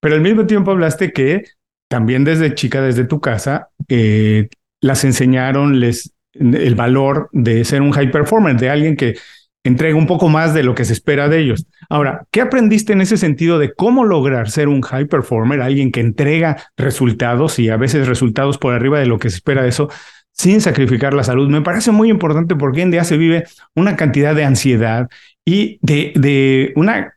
Pero 0.00 0.14
al 0.14 0.20
mismo 0.20 0.46
tiempo 0.46 0.70
hablaste 0.70 1.12
que 1.12 1.44
también 1.88 2.24
desde 2.24 2.54
chica, 2.54 2.80
desde 2.80 3.04
tu 3.04 3.20
casa, 3.20 3.68
eh, 3.88 4.48
las 4.80 5.04
enseñaron 5.04 5.80
les, 5.80 6.14
el 6.32 6.74
valor 6.74 7.28
de 7.32 7.64
ser 7.64 7.82
un 7.82 7.92
high 7.92 8.10
performer, 8.10 8.56
de 8.56 8.70
alguien 8.70 8.96
que 8.96 9.16
entrega 9.62 9.96
un 9.96 10.06
poco 10.06 10.28
más 10.28 10.54
de 10.54 10.62
lo 10.62 10.74
que 10.74 10.84
se 10.84 10.92
espera 10.92 11.28
de 11.28 11.38
ellos. 11.40 11.66
Ahora, 11.88 12.24
¿qué 12.30 12.40
aprendiste 12.40 12.92
en 12.92 13.02
ese 13.02 13.16
sentido 13.16 13.58
de 13.58 13.72
cómo 13.74 14.04
lograr 14.04 14.50
ser 14.50 14.68
un 14.68 14.80
high 14.80 15.06
performer, 15.06 15.60
alguien 15.60 15.92
que 15.92 16.00
entrega 16.00 16.56
resultados 16.76 17.58
y 17.58 17.68
a 17.68 17.76
veces 17.76 18.08
resultados 18.08 18.58
por 18.58 18.74
arriba 18.74 18.98
de 18.98 19.06
lo 19.06 19.18
que 19.18 19.28
se 19.28 19.36
espera 19.36 19.62
de 19.62 19.68
eso, 19.68 19.90
sin 20.32 20.60
sacrificar 20.60 21.12
la 21.12 21.24
salud? 21.24 21.48
Me 21.50 21.60
parece 21.60 21.90
muy 21.90 22.08
importante 22.08 22.56
porque 22.56 22.82
en 22.82 22.90
día 22.90 23.04
se 23.04 23.18
vive 23.18 23.44
una 23.74 23.96
cantidad 23.96 24.34
de 24.34 24.44
ansiedad 24.44 25.08
y 25.44 25.78
de, 25.82 26.12
de 26.14 26.72
una 26.76 27.14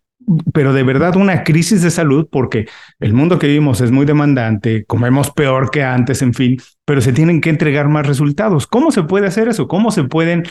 pero 0.54 0.74
de 0.74 0.84
verdad 0.84 1.16
una 1.16 1.44
crisis 1.44 1.82
de 1.82 1.92
salud 1.92 2.28
porque 2.32 2.68
el 3.00 3.14
mundo 3.14 3.40
que 3.40 3.48
vivimos 3.48 3.82
es 3.82 3.92
muy 3.92 4.06
demandante, 4.06 4.86
comemos 4.86 5.32
peor 5.32 5.72
que 5.72 5.84
antes, 5.84 6.22
en 6.22 6.34
fin, 6.34 6.58
pero 6.86 7.02
se 7.02 7.14
tienen 7.14 7.42
que 7.42 7.50
entregar 7.50 7.88
más 7.88 8.08
resultados. 8.08 8.68
¿Cómo 8.68 8.92
se 8.92 9.04
puede 9.04 9.28
hacer 9.28 9.48
eso? 9.48 9.68
¿Cómo 9.68 9.92
se 9.92 10.04
pueden 10.04 10.44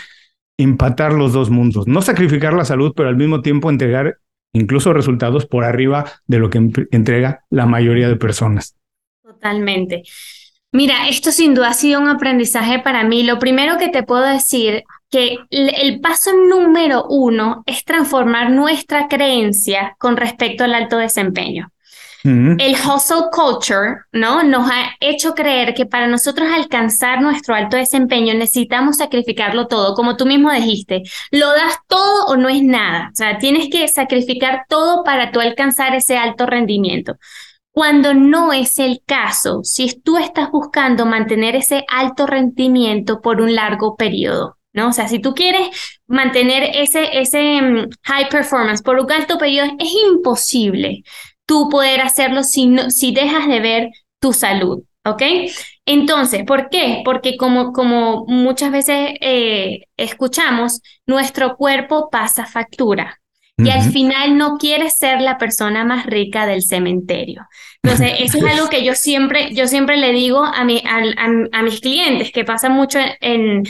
empatar 0.59 1.13
los 1.13 1.33
dos 1.33 1.51
mundos? 1.51 1.87
No 1.87 2.03
sacrificar 2.03 2.53
la 2.53 2.65
salud, 2.65 2.93
pero 2.97 3.09
al 3.09 3.17
mismo 3.17 3.43
tiempo 3.43 3.71
entregar 3.71 4.19
incluso 4.53 4.93
resultados 4.93 5.47
por 5.47 5.65
arriba 5.65 6.05
de 6.27 6.39
lo 6.39 6.51
que 6.51 6.59
entrega 6.91 7.45
la 7.51 7.67
mayoría 7.67 8.09
de 8.09 8.17
personas. 8.17 8.77
Totalmente. 9.23 10.03
Mira, 10.73 11.09
esto 11.09 11.33
sin 11.33 11.55
duda 11.55 11.71
ha 11.71 11.75
sido 11.75 12.01
un 12.01 12.09
aprendizaje 12.09 12.79
para 12.79 13.05
mí. 13.05 13.23
Lo 13.25 13.39
primero 13.39 13.79
que 13.79 13.89
te 13.89 14.03
puedo 14.03 14.25
decir 14.25 14.85
que 15.13 15.37
el 15.51 16.01
paso 16.01 16.33
número 16.33 17.05
uno 17.05 17.63
es 17.67 17.85
transformar 17.85 18.51
nuestra 18.51 19.09
creencia 19.09 19.95
con 19.99 20.17
respecto 20.17 20.65
al 20.65 20.75
alto 20.75 20.97
desempeño. 20.97 21.71
El 22.25 22.75
hustle 22.75 23.31
culture, 23.33 23.97
¿no? 24.13 24.45
Nos 24.45 24.71
ha 24.71 24.93
hecho 25.01 25.35
creer 25.35 25.75
que 25.75 25.87
para 25.87 26.07
nosotros 26.07 26.49
alcanzar 26.55 27.21
nuestro 27.21 27.55
alto 27.55 27.77
desempeño 27.77 28.33
necesitamos 28.35 28.99
sacrificarlo 28.99 29.67
todo, 29.67 29.95
como 29.95 30.17
tú 30.17 30.25
mismo 30.25 30.53
dijiste. 30.53 31.03
Lo 31.33 31.49
das 31.49 31.79
todo 31.89 32.27
o 32.27 32.37
no 32.37 32.49
es 32.49 32.63
nada. 32.63 33.11
O 33.13 33.17
sea, 33.17 33.39
tienes 33.39 33.69
que 33.71 33.89
sacrificar 33.89 34.67
todo 34.69 35.03
para 35.03 35.33
tú 35.33 35.41
alcanzar 35.41 35.97
ese 35.97 36.17
alto 36.17 36.47
rendimiento. 36.47 37.17
Cuando 37.73 38.15
no 38.15 38.53
es 38.53 38.79
el 38.79 39.03
caso, 39.05 39.61
si 39.65 40.01
tú 40.01 40.17
estás 40.17 40.51
buscando 40.53 41.07
mantener 41.07 41.57
ese 41.57 41.85
alto 41.89 42.27
rendimiento 42.27 43.21
por 43.21 43.41
un 43.41 43.55
largo 43.57 43.97
periodo. 43.97 44.59
¿No? 44.73 44.89
O 44.89 44.93
sea, 44.93 45.09
si 45.09 45.19
tú 45.19 45.35
quieres 45.35 45.69
mantener 46.07 46.71
ese, 46.75 47.19
ese 47.21 47.61
mm, 47.61 47.89
high 48.03 48.29
performance 48.29 48.83
por 48.83 48.99
un 48.99 49.11
alto 49.11 49.39
periodo, 49.39 49.71
es 49.79 49.93
imposible 50.11 51.03
tú 51.47 51.69
poder 51.69 52.01
hacerlo 52.01 52.45
si, 52.45 52.75
si 52.89 53.13
dejas 53.13 53.47
de 53.49 53.61
ver 53.61 53.91
tu 54.21 54.33
salud, 54.33 54.83
¿ok? 55.05 55.23
Entonces, 55.85 56.45
¿por 56.45 56.71
qué? 56.71 57.03
Porque 57.05 57.37
como, 57.37 57.73
como 57.73 58.25
muchas 58.27 58.71
veces 58.71 59.15
eh, 59.21 59.87
escuchamos, 59.97 60.81
nuestro 61.07 61.57
cuerpo 61.57 62.09
pasa 62.11 62.47
factura. 62.47 63.19
Y 63.59 63.71
al 63.71 63.93
final 63.93 64.39
no 64.39 64.57
quieres 64.57 64.97
ser 64.97 65.21
la 65.21 65.39
persona 65.39 65.85
más 65.85 66.07
rica 66.07 66.47
del 66.47 66.63
cementerio. 66.63 67.47
Entonces, 67.83 68.15
eso 68.19 68.39
es 68.39 68.45
algo 68.45 68.69
que 68.69 68.83
yo 68.83 68.95
siempre, 68.95 69.55
yo 69.55 69.69
siempre 69.69 69.99
le 69.99 70.13
digo 70.13 70.45
a, 70.45 70.65
mi, 70.65 70.83
a, 70.85 71.63
mis 71.63 71.81
clientes, 71.81 72.33
que 72.33 72.45
pasa 72.45 72.69
mucho 72.71 72.99
en, 73.21 73.63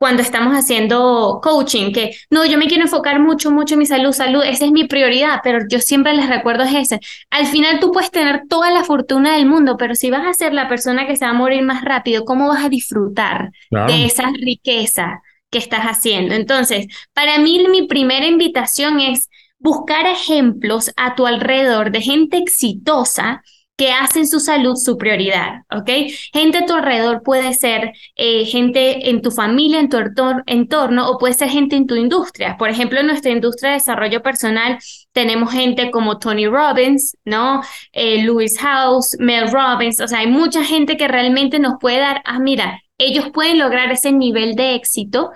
cuando 0.00 0.22
estamos 0.22 0.54
haciendo 0.54 1.40
coaching, 1.42 1.92
que 1.92 2.16
no, 2.30 2.46
yo 2.46 2.56
me 2.56 2.68
quiero 2.68 2.84
enfocar 2.84 3.20
mucho, 3.20 3.50
mucho 3.50 3.74
en 3.74 3.80
mi 3.80 3.84
salud, 3.86 4.12
salud, 4.12 4.42
esa 4.42 4.64
es 4.64 4.72
mi 4.72 4.86
prioridad, 4.86 5.40
pero 5.44 5.58
yo 5.68 5.78
siempre 5.78 6.14
les 6.14 6.26
recuerdo 6.26 6.62
es 6.62 6.74
ese. 6.74 7.00
Al 7.28 7.44
final 7.44 7.80
tú 7.80 7.92
puedes 7.92 8.10
tener 8.10 8.44
toda 8.48 8.70
la 8.70 8.82
fortuna 8.82 9.34
del 9.34 9.44
mundo, 9.44 9.76
pero 9.76 9.94
si 9.94 10.10
vas 10.10 10.26
a 10.26 10.32
ser 10.32 10.54
la 10.54 10.70
persona 10.70 11.06
que 11.06 11.16
se 11.16 11.26
va 11.26 11.32
a 11.32 11.34
morir 11.34 11.60
más 11.60 11.84
rápido, 11.84 12.24
¿cómo 12.24 12.48
vas 12.48 12.64
a 12.64 12.70
disfrutar 12.70 13.50
de 13.70 14.06
esa 14.06 14.30
riqueza 14.40 15.20
que 15.50 15.58
estás 15.58 15.82
haciendo? 15.82 16.34
Entonces, 16.34 16.86
para 17.12 17.38
mí 17.38 17.62
mi 17.70 17.86
primera 17.86 18.26
invitación 18.26 19.00
es 19.00 19.28
buscar 19.58 20.06
ejemplos 20.06 20.92
a 20.96 21.14
tu 21.14 21.26
alrededor 21.26 21.90
de 21.90 22.00
gente 22.00 22.38
exitosa 22.38 23.42
que 23.80 23.92
hacen 23.92 24.28
su 24.28 24.40
salud 24.40 24.76
su 24.76 24.98
prioridad, 24.98 25.62
¿ok? 25.70 25.88
Gente 26.34 26.58
a 26.58 26.66
tu 26.66 26.74
alrededor 26.74 27.22
puede 27.22 27.54
ser 27.54 27.94
eh, 28.14 28.44
gente 28.44 29.08
en 29.08 29.22
tu 29.22 29.30
familia, 29.30 29.80
en 29.80 29.88
tu 29.88 29.96
entorno, 30.44 31.08
o 31.08 31.16
puede 31.16 31.32
ser 31.32 31.48
gente 31.48 31.76
en 31.76 31.86
tu 31.86 31.94
industria. 31.94 32.58
Por 32.58 32.68
ejemplo, 32.68 33.00
en 33.00 33.06
nuestra 33.06 33.30
industria 33.30 33.70
de 33.70 33.76
desarrollo 33.76 34.20
personal 34.20 34.78
tenemos 35.12 35.50
gente 35.50 35.90
como 35.90 36.18
Tony 36.18 36.46
Robbins, 36.46 37.16
¿no? 37.24 37.62
Eh, 37.92 38.22
Louis 38.22 38.58
House, 38.58 39.16
Mel 39.18 39.50
Robbins, 39.50 39.98
o 39.98 40.06
sea, 40.06 40.18
hay 40.18 40.26
mucha 40.26 40.62
gente 40.62 40.98
que 40.98 41.08
realmente 41.08 41.58
nos 41.58 41.78
puede 41.80 42.00
dar, 42.00 42.20
ah, 42.26 42.38
mira, 42.38 42.82
ellos 42.98 43.30
pueden 43.32 43.58
lograr 43.58 43.90
ese 43.90 44.12
nivel 44.12 44.56
de 44.56 44.74
éxito 44.74 45.30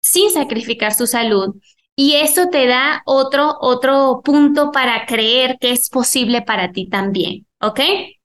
sin 0.00 0.30
sacrificar 0.30 0.94
su 0.94 1.08
salud. 1.08 1.56
Y 1.96 2.14
eso 2.14 2.48
te 2.48 2.68
da 2.68 3.02
otro, 3.06 3.56
otro 3.60 4.22
punto 4.24 4.70
para 4.70 5.04
creer 5.04 5.58
que 5.60 5.72
es 5.72 5.90
posible 5.90 6.42
para 6.42 6.70
ti 6.70 6.88
también. 6.88 7.44
¿Ok? 7.62 7.80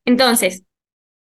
Entonces, 0.06 0.63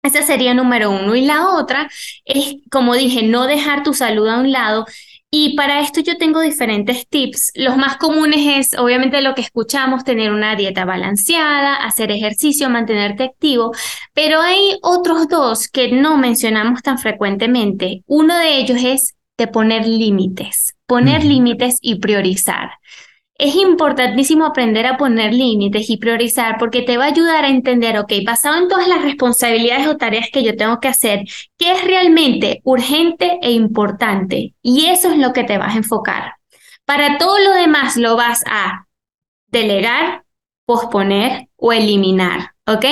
esa 0.03 0.23
sería 0.23 0.55
número 0.55 0.91
uno. 0.91 1.15
Y 1.17 1.25
la 1.25 1.49
otra 1.51 1.91
es, 2.25 2.57
como 2.71 2.95
dije, 2.95 3.23
no 3.23 3.47
dejar 3.47 3.83
tu 3.83 3.95
salud 3.95 4.29
a 4.29 4.39
un 4.39 4.53
lado. 4.53 4.87
Y 5.31 5.57
para 5.57 5.81
esto 5.81 6.01
yo 6.01 6.19
tengo 6.19 6.41
diferentes 6.43 7.09
tips. 7.09 7.53
Los 7.55 7.79
más 7.79 7.97
comunes 7.97 8.41
es, 8.73 8.79
obviamente, 8.79 9.23
lo 9.23 9.35
que 9.35 9.41
escuchamos, 9.41 10.05
tener 10.05 10.31
una 10.31 10.57
dieta 10.57 10.85
balanceada, 10.85 11.77
hacer 11.77 12.11
ejercicio, 12.11 12.69
mantenerte 12.69 13.25
activo, 13.25 13.73
pero 14.13 14.41
hay 14.41 14.77
otros 14.83 15.29
dos 15.29 15.69
que 15.69 15.91
no 15.93 16.19
mencionamos 16.19 16.83
tan 16.83 16.99
frecuentemente. 16.99 18.03
Uno 18.07 18.37
de 18.37 18.59
ellos 18.59 18.79
es 18.85 19.15
de 19.39 19.47
poner 19.47 19.87
límites, 19.87 20.75
poner 20.87 21.25
límites 21.25 21.79
y 21.81 21.95
priorizar. 21.95 22.73
Es 23.43 23.57
importantísimo 23.57 24.47
aprender 24.47 24.87
a 24.87 24.97
poner 24.97 25.35
límites 25.35 25.91
y 25.91 25.97
priorizar 25.97 26.59
porque 26.61 26.83
te 26.83 26.97
va 26.97 27.07
a 27.07 27.09
ayudar 27.09 27.45
a 27.45 27.49
entender, 27.49 27.99
ok, 27.99 28.13
basado 28.25 28.57
en 28.57 28.69
todas 28.69 28.87
las 28.87 29.03
responsabilidades 29.03 29.89
o 29.89 29.97
tareas 29.97 30.29
que 30.33 30.45
yo 30.45 30.55
tengo 30.55 30.79
que 30.79 30.87
hacer, 30.87 31.25
qué 31.59 31.73
es 31.73 31.83
realmente 31.83 32.61
urgente 32.63 33.41
e 33.43 33.51
importante. 33.51 34.55
Y 34.63 34.87
eso 34.87 35.11
es 35.11 35.19
lo 35.19 35.33
que 35.33 35.43
te 35.43 35.59
vas 35.59 35.75
a 35.75 35.79
enfocar. 35.79 36.35
Para 36.85 37.19
todo 37.19 37.37
lo 37.41 37.53
demás 37.55 37.97
lo 37.97 38.15
vas 38.15 38.45
a 38.47 38.87
delegar, 39.49 40.23
posponer 40.65 41.49
o 41.57 41.73
eliminar, 41.73 42.53
¿ok? 42.69 42.85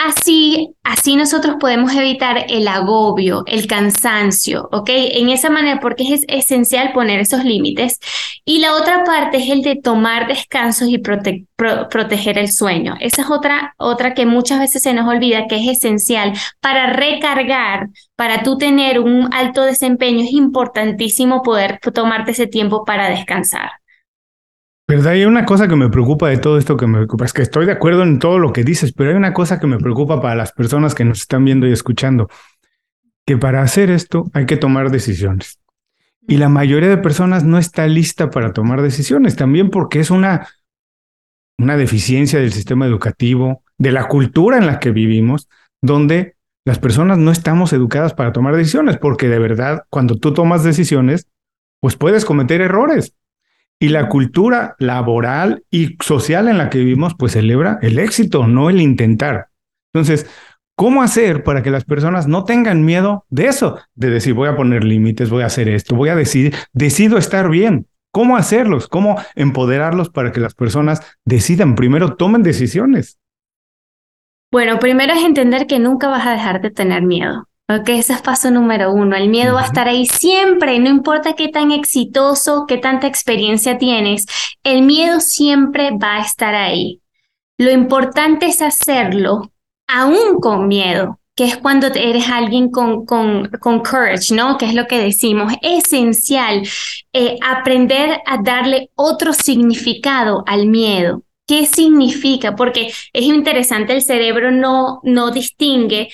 Así, 0.00 0.76
así 0.84 1.16
nosotros 1.16 1.56
podemos 1.58 1.92
evitar 1.92 2.46
el 2.48 2.68
agobio, 2.68 3.42
el 3.46 3.66
cansancio, 3.66 4.68
¿ok? 4.70 4.88
En 4.90 5.28
esa 5.28 5.50
manera, 5.50 5.80
porque 5.80 6.04
es 6.04 6.24
esencial 6.28 6.92
poner 6.92 7.18
esos 7.18 7.42
límites. 7.44 7.98
Y 8.44 8.60
la 8.60 8.74
otra 8.76 9.02
parte 9.02 9.38
es 9.38 9.50
el 9.50 9.62
de 9.62 9.74
tomar 9.74 10.28
descansos 10.28 10.88
y 10.88 10.98
proteger 10.98 12.38
el 12.38 12.52
sueño. 12.52 12.94
Esa 13.00 13.22
es 13.22 13.28
otra, 13.28 13.74
otra 13.76 14.14
que 14.14 14.24
muchas 14.24 14.60
veces 14.60 14.82
se 14.82 14.94
nos 14.94 15.08
olvida 15.08 15.48
que 15.48 15.56
es 15.56 15.66
esencial 15.66 16.32
para 16.60 16.92
recargar, 16.92 17.88
para 18.14 18.44
tú 18.44 18.56
tener 18.56 19.00
un 19.00 19.34
alto 19.34 19.62
desempeño. 19.62 20.22
Es 20.22 20.32
importantísimo 20.32 21.42
poder 21.42 21.80
tomarte 21.92 22.30
ese 22.30 22.46
tiempo 22.46 22.84
para 22.84 23.10
descansar. 23.10 23.72
¿Verdad? 24.88 25.12
Hay 25.12 25.26
una 25.26 25.44
cosa 25.44 25.68
que 25.68 25.76
me 25.76 25.90
preocupa 25.90 26.30
de 26.30 26.38
todo 26.38 26.56
esto 26.56 26.78
que 26.78 26.86
me 26.86 26.96
preocupa. 26.96 27.26
Es 27.26 27.34
que 27.34 27.42
estoy 27.42 27.66
de 27.66 27.72
acuerdo 27.72 28.04
en 28.04 28.18
todo 28.18 28.38
lo 28.38 28.54
que 28.54 28.64
dices, 28.64 28.94
pero 28.94 29.10
hay 29.10 29.16
una 29.16 29.34
cosa 29.34 29.60
que 29.60 29.66
me 29.66 29.76
preocupa 29.76 30.22
para 30.22 30.34
las 30.34 30.52
personas 30.52 30.94
que 30.94 31.04
nos 31.04 31.20
están 31.20 31.44
viendo 31.44 31.66
y 31.66 31.72
escuchando. 31.72 32.30
Que 33.26 33.36
para 33.36 33.60
hacer 33.60 33.90
esto 33.90 34.30
hay 34.32 34.46
que 34.46 34.56
tomar 34.56 34.90
decisiones. 34.90 35.60
Y 36.26 36.38
la 36.38 36.48
mayoría 36.48 36.88
de 36.88 36.96
personas 36.96 37.44
no 37.44 37.58
está 37.58 37.86
lista 37.86 38.30
para 38.30 38.54
tomar 38.54 38.80
decisiones, 38.80 39.36
también 39.36 39.68
porque 39.68 40.00
es 40.00 40.10
una, 40.10 40.48
una 41.58 41.76
deficiencia 41.76 42.40
del 42.40 42.54
sistema 42.54 42.86
educativo, 42.86 43.62
de 43.76 43.92
la 43.92 44.08
cultura 44.08 44.56
en 44.56 44.66
la 44.66 44.78
que 44.78 44.90
vivimos, 44.90 45.50
donde 45.82 46.36
las 46.64 46.78
personas 46.78 47.18
no 47.18 47.30
estamos 47.30 47.74
educadas 47.74 48.14
para 48.14 48.32
tomar 48.32 48.56
decisiones, 48.56 48.96
porque 48.96 49.28
de 49.28 49.38
verdad, 49.38 49.84
cuando 49.90 50.16
tú 50.16 50.32
tomas 50.32 50.64
decisiones, 50.64 51.28
pues 51.80 51.96
puedes 51.96 52.24
cometer 52.24 52.62
errores. 52.62 53.14
Y 53.80 53.88
la 53.88 54.08
cultura 54.08 54.74
laboral 54.78 55.64
y 55.70 55.96
social 56.02 56.48
en 56.48 56.58
la 56.58 56.68
que 56.68 56.78
vivimos, 56.78 57.14
pues 57.16 57.32
celebra 57.32 57.78
el 57.82 57.98
éxito, 57.98 58.46
no 58.46 58.70
el 58.70 58.80
intentar. 58.80 59.48
Entonces, 59.92 60.26
¿Cómo 60.78 61.02
hacer 61.02 61.42
para 61.42 61.64
que 61.64 61.72
las 61.72 61.84
personas 61.84 62.28
no 62.28 62.44
tengan 62.44 62.84
miedo 62.84 63.26
de 63.30 63.46
eso? 63.46 63.80
De 63.96 64.10
decir, 64.10 64.34
voy 64.34 64.48
a 64.48 64.54
poner 64.54 64.84
límites, 64.84 65.28
voy 65.28 65.42
a 65.42 65.46
hacer 65.46 65.68
esto, 65.68 65.96
voy 65.96 66.08
a 66.08 66.14
decidir, 66.14 66.54
decido 66.72 67.18
estar 67.18 67.50
bien. 67.50 67.88
¿Cómo 68.12 68.36
hacerlos? 68.36 68.86
¿Cómo 68.86 69.20
empoderarlos 69.34 70.08
para 70.08 70.30
que 70.30 70.38
las 70.38 70.54
personas 70.54 71.02
decidan? 71.24 71.74
Primero 71.74 72.14
tomen 72.14 72.44
decisiones. 72.44 73.18
Bueno, 74.52 74.78
primero 74.78 75.14
es 75.14 75.24
entender 75.24 75.66
que 75.66 75.80
nunca 75.80 76.06
vas 76.06 76.24
a 76.28 76.30
dejar 76.30 76.62
de 76.62 76.70
tener 76.70 77.02
miedo. 77.02 77.48
Ok, 77.70 77.90
ese 77.90 78.14
es 78.14 78.22
paso 78.22 78.50
número 78.50 78.92
uno. 78.92 79.14
El 79.14 79.28
miedo 79.28 79.54
va 79.54 79.60
a 79.60 79.66
estar 79.66 79.88
ahí 79.88 80.06
siempre, 80.06 80.78
no 80.78 80.88
importa 80.88 81.34
qué 81.34 81.48
tan 81.48 81.70
exitoso, 81.70 82.64
qué 82.66 82.78
tanta 82.78 83.06
experiencia 83.06 83.76
tienes, 83.76 84.24
el 84.64 84.80
miedo 84.82 85.20
siempre 85.20 85.90
va 85.90 86.16
a 86.16 86.22
estar 86.22 86.54
ahí. 86.54 87.02
Lo 87.58 87.70
importante 87.70 88.46
es 88.46 88.62
hacerlo 88.62 89.52
aún 89.86 90.40
con 90.40 90.66
miedo, 90.66 91.20
que 91.36 91.44
es 91.44 91.58
cuando 91.58 91.88
eres 91.88 92.30
alguien 92.30 92.70
con, 92.70 93.04
con, 93.04 93.50
con 93.60 93.80
courage, 93.80 94.34
¿no? 94.34 94.56
Que 94.56 94.64
es 94.64 94.74
lo 94.74 94.86
que 94.86 94.98
decimos. 94.98 95.52
esencial 95.60 96.62
eh, 97.12 97.36
aprender 97.42 98.18
a 98.24 98.40
darle 98.42 98.90
otro 98.94 99.34
significado 99.34 100.42
al 100.46 100.68
miedo. 100.68 101.22
¿Qué 101.46 101.66
significa? 101.66 102.56
Porque 102.56 102.92
es 103.12 103.24
interesante, 103.24 103.94
el 103.94 104.02
cerebro 104.02 104.52
no, 104.52 105.00
no 105.02 105.30
distingue 105.30 106.08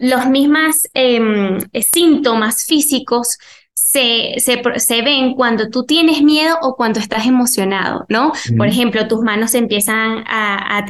los 0.00 0.26
mismos 0.26 0.88
em, 0.94 1.58
síntomas 1.82 2.64
físicos 2.64 3.38
se, 3.74 4.36
se, 4.38 5.02
ven 5.02 5.34
cuando 5.34 5.68
tú 5.68 5.84
tienes 5.84 6.22
miedo 6.22 6.56
o 6.62 6.76
cuando 6.76 6.98
estás 6.98 7.26
emocionado, 7.26 8.06
¿no? 8.08 8.32
Por 8.56 8.66
ejemplo, 8.66 9.06
tus 9.06 9.20
manos 9.20 9.54
empiezan 9.54 10.24
a, 10.26 10.82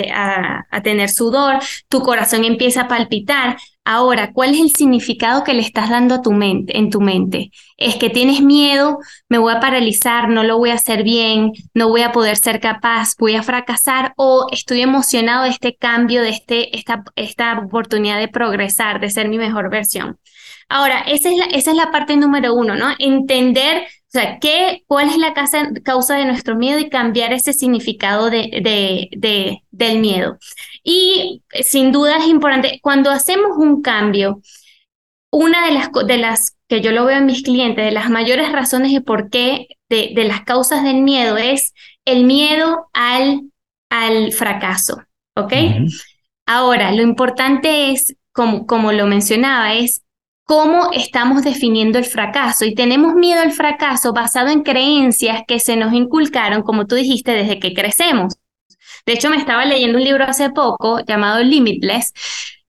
a, 0.70 0.82
tener 0.82 1.08
sudor, 1.08 1.58
tu 1.88 2.00
corazón 2.00 2.44
empieza 2.44 2.82
a 2.82 2.88
palpitar. 2.88 3.56
Ahora, 3.84 4.32
¿cuál 4.32 4.54
es 4.54 4.60
el 4.60 4.70
significado 4.70 5.42
que 5.42 5.54
le 5.54 5.62
estás 5.62 5.90
dando 5.90 6.14
a 6.14 6.22
tu 6.22 6.30
mente, 6.30 6.78
en 6.78 6.88
tu 6.88 7.00
mente? 7.00 7.50
Es 7.76 7.96
que 7.96 8.10
tienes 8.10 8.40
miedo, 8.40 8.98
me 9.28 9.38
voy 9.38 9.52
a 9.52 9.58
paralizar, 9.58 10.28
no 10.28 10.44
lo 10.44 10.56
voy 10.56 10.70
a 10.70 10.74
hacer 10.74 11.02
bien, 11.02 11.50
no 11.74 11.88
voy 11.88 12.02
a 12.02 12.12
poder 12.12 12.36
ser 12.36 12.60
capaz, 12.60 13.16
voy 13.18 13.34
a 13.34 13.42
fracasar 13.42 14.12
o 14.16 14.46
estoy 14.52 14.82
emocionado 14.82 15.44
de 15.44 15.50
este 15.50 15.74
cambio, 15.74 16.22
de 16.22 16.28
este, 16.28 16.76
esta, 16.76 17.02
esta 17.16 17.58
oportunidad 17.58 18.20
de 18.20 18.28
progresar, 18.28 19.00
de 19.00 19.10
ser 19.10 19.28
mi 19.28 19.36
mejor 19.36 19.68
versión. 19.68 20.16
Ahora, 20.68 21.00
esa 21.00 21.30
es 21.30 21.36
la, 21.36 21.44
esa 21.46 21.72
es 21.72 21.76
la 21.76 21.90
parte 21.90 22.16
número 22.16 22.54
uno, 22.54 22.76
¿no? 22.76 22.94
Entender, 23.00 23.82
o 24.14 24.18
sea, 24.18 24.38
qué, 24.40 24.84
cuál 24.86 25.08
es 25.08 25.16
la 25.16 25.32
causa, 25.32 25.70
causa 25.82 26.16
de 26.16 26.26
nuestro 26.26 26.54
miedo 26.54 26.78
y 26.78 26.90
cambiar 26.90 27.32
ese 27.32 27.54
significado 27.54 28.28
de, 28.28 28.60
de, 28.62 29.08
de, 29.16 29.62
del 29.70 30.00
miedo. 30.00 30.36
Y 30.84 31.42
sin 31.62 31.92
duda 31.92 32.18
es 32.18 32.26
importante, 32.26 32.78
cuando 32.82 33.10
hacemos 33.10 33.56
un 33.56 33.80
cambio, 33.80 34.42
una 35.30 35.64
de 35.64 35.72
las, 35.72 35.88
de 36.06 36.18
las 36.18 36.56
que 36.68 36.82
yo 36.82 36.92
lo 36.92 37.06
veo 37.06 37.16
en 37.16 37.24
mis 37.24 37.42
clientes, 37.42 37.86
de 37.86 37.90
las 37.90 38.10
mayores 38.10 38.52
razones 38.52 38.92
de 38.92 39.00
por 39.00 39.30
qué, 39.30 39.68
de, 39.88 40.12
de 40.14 40.24
las 40.24 40.42
causas 40.42 40.84
del 40.84 41.00
miedo, 41.00 41.38
es 41.38 41.72
el 42.04 42.24
miedo 42.24 42.90
al, 42.92 43.40
al 43.88 44.32
fracaso, 44.32 45.04
¿ok? 45.36 45.54
Ahora, 46.44 46.92
lo 46.92 47.00
importante 47.00 47.92
es, 47.92 48.14
como, 48.32 48.66
como 48.66 48.92
lo 48.92 49.06
mencionaba, 49.06 49.72
es 49.72 50.02
cómo 50.52 50.90
estamos 50.92 51.44
definiendo 51.44 51.98
el 51.98 52.04
fracaso 52.04 52.66
y 52.66 52.74
tenemos 52.74 53.14
miedo 53.14 53.40
al 53.40 53.52
fracaso 53.52 54.12
basado 54.12 54.50
en 54.50 54.62
creencias 54.62 55.44
que 55.48 55.58
se 55.58 55.76
nos 55.76 55.94
inculcaron, 55.94 56.60
como 56.60 56.86
tú 56.86 56.94
dijiste, 56.94 57.32
desde 57.32 57.58
que 57.58 57.72
crecemos. 57.72 58.34
De 59.06 59.14
hecho, 59.14 59.30
me 59.30 59.38
estaba 59.38 59.64
leyendo 59.64 59.96
un 59.96 60.04
libro 60.04 60.24
hace 60.24 60.50
poco 60.50 61.00
llamado 61.06 61.42
Limitless, 61.42 62.12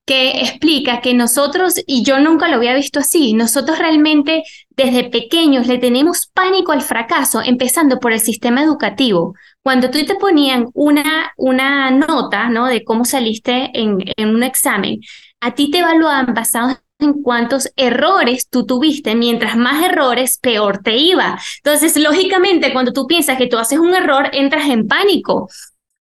que 0.05 0.43
explica 0.43 1.01
que 1.01 1.13
nosotros, 1.13 1.73
y 1.85 2.05
yo 2.05 2.21
nunca 2.21 2.47
lo 2.47 2.55
había 2.55 2.73
visto 2.73 3.01
así, 3.01 3.33
nosotros 3.33 3.77
realmente 3.77 4.43
desde 4.69 5.09
pequeños 5.09 5.67
le 5.67 5.77
tenemos 5.77 6.27
pánico 6.33 6.71
al 6.71 6.83
fracaso, 6.83 7.41
empezando 7.43 7.99
por 7.99 8.13
el 8.13 8.21
sistema 8.21 8.63
educativo. 8.63 9.35
Cuando 9.61 9.91
tú 9.91 9.99
te 10.05 10.15
ponían 10.15 10.67
una, 10.73 11.33
una 11.35 11.91
nota 11.91 12.47
¿no? 12.47 12.67
de 12.67 12.85
cómo 12.85 13.03
saliste 13.03 13.71
en, 13.73 13.97
en 14.15 14.29
un 14.29 14.43
examen, 14.43 15.01
a 15.41 15.53
ti 15.53 15.69
te 15.69 15.79
evaluaban 15.79 16.33
basado 16.33 16.69
en 16.69 16.77
cuántos 17.12 17.69
errores 17.75 18.48
tú 18.50 18.65
tuviste. 18.65 19.15
Mientras 19.15 19.57
más 19.57 19.83
errores, 19.83 20.38
peor 20.38 20.81
te 20.81 20.95
iba. 20.95 21.38
Entonces, 21.57 21.98
lógicamente, 21.98 22.72
cuando 22.72 22.93
tú 22.93 23.05
piensas 23.07 23.38
que 23.38 23.48
tú 23.48 23.57
haces 23.57 23.79
un 23.79 23.93
error, 23.93 24.29
entras 24.31 24.69
en 24.69 24.88
pánico. 24.88 25.50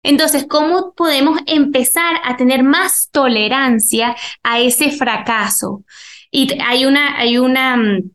Entonces, 0.03 0.45
¿cómo 0.49 0.93
podemos 0.93 1.39
empezar 1.45 2.17
a 2.25 2.35
tener 2.35 2.63
más 2.63 3.09
tolerancia 3.11 4.15
a 4.43 4.59
ese 4.59 4.91
fracaso? 4.91 5.83
Y 6.31 6.59
hay 6.61 6.85
una, 6.85 7.17
hay 7.17 7.37
una, 7.37 7.77
mm, 7.77 8.11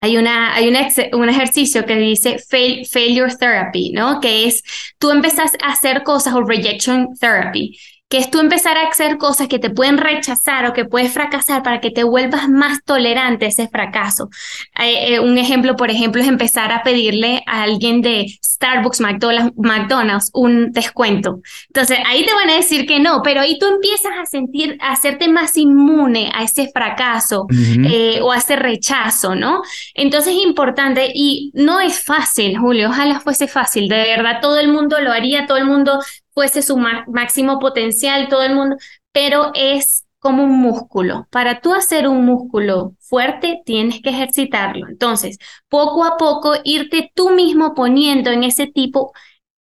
hay 0.00 0.16
una, 0.16 0.54
hay 0.54 0.68
un 1.12 1.28
ejercicio 1.28 1.84
que 1.86 1.96
dice 1.96 2.38
failure 2.38 3.34
therapy, 3.36 3.92
¿no? 3.92 4.20
Que 4.20 4.46
es 4.46 4.62
tú 4.98 5.10
empezás 5.10 5.52
a 5.62 5.72
hacer 5.72 6.02
cosas 6.02 6.34
o 6.34 6.42
rejection 6.42 7.08
therapy 7.18 7.78
que 8.08 8.18
es 8.18 8.30
tú 8.30 8.40
empezar 8.40 8.78
a 8.78 8.88
hacer 8.88 9.18
cosas 9.18 9.48
que 9.48 9.58
te 9.58 9.70
pueden 9.70 9.98
rechazar 9.98 10.66
o 10.66 10.72
que 10.72 10.84
puedes 10.86 11.12
fracasar 11.12 11.62
para 11.62 11.80
que 11.80 11.90
te 11.90 12.04
vuelvas 12.04 12.48
más 12.48 12.82
tolerante 12.84 13.44
a 13.44 13.48
ese 13.48 13.68
fracaso. 13.68 14.30
Eh, 14.78 15.14
eh, 15.14 15.20
un 15.20 15.36
ejemplo, 15.36 15.76
por 15.76 15.90
ejemplo, 15.90 16.22
es 16.22 16.28
empezar 16.28 16.72
a 16.72 16.82
pedirle 16.82 17.42
a 17.46 17.62
alguien 17.62 18.00
de 18.00 18.26
Starbucks, 18.42 19.00
McDonald's, 19.00 19.52
McDonald's 19.56 20.30
un 20.32 20.72
descuento. 20.72 21.40
Entonces, 21.68 21.98
ahí 22.06 22.24
te 22.24 22.32
van 22.32 22.48
a 22.48 22.56
decir 22.56 22.86
que 22.86 22.98
no, 22.98 23.20
pero 23.22 23.42
ahí 23.42 23.58
tú 23.58 23.66
empiezas 23.66 24.12
a 24.20 24.24
sentir, 24.24 24.78
a 24.80 24.92
hacerte 24.92 25.28
más 25.28 25.56
inmune 25.56 26.30
a 26.34 26.44
ese 26.44 26.70
fracaso 26.72 27.46
eh, 27.84 28.20
o 28.22 28.32
a 28.32 28.38
ese 28.38 28.56
rechazo, 28.56 29.34
¿no? 29.34 29.62
Entonces 29.94 30.34
es 30.34 30.42
importante 30.42 31.10
y 31.14 31.50
no 31.54 31.80
es 31.80 32.02
fácil, 32.02 32.58
Julio, 32.58 32.88
ojalá 32.88 33.20
fuese 33.20 33.48
fácil, 33.48 33.88
de 33.88 33.96
verdad 33.96 34.38
todo 34.40 34.58
el 34.58 34.68
mundo 34.68 34.98
lo 35.00 35.12
haría, 35.12 35.46
todo 35.46 35.58
el 35.58 35.66
mundo 35.66 36.00
fuese 36.38 36.62
su 36.62 36.76
máximo 36.76 37.58
potencial, 37.58 38.28
todo 38.28 38.44
el 38.44 38.54
mundo, 38.54 38.76
pero 39.10 39.50
es 39.54 40.06
como 40.20 40.44
un 40.44 40.60
músculo. 40.60 41.26
Para 41.32 41.60
tú 41.60 41.74
hacer 41.74 42.06
un 42.06 42.24
músculo 42.24 42.94
fuerte, 43.00 43.60
tienes 43.66 44.00
que 44.00 44.10
ejercitarlo. 44.10 44.86
Entonces, 44.86 45.38
poco 45.68 46.04
a 46.04 46.16
poco, 46.16 46.52
irte 46.62 47.10
tú 47.12 47.30
mismo 47.30 47.74
poniendo 47.74 48.30
en 48.30 48.44
ese 48.44 48.68
tipo, 48.68 49.12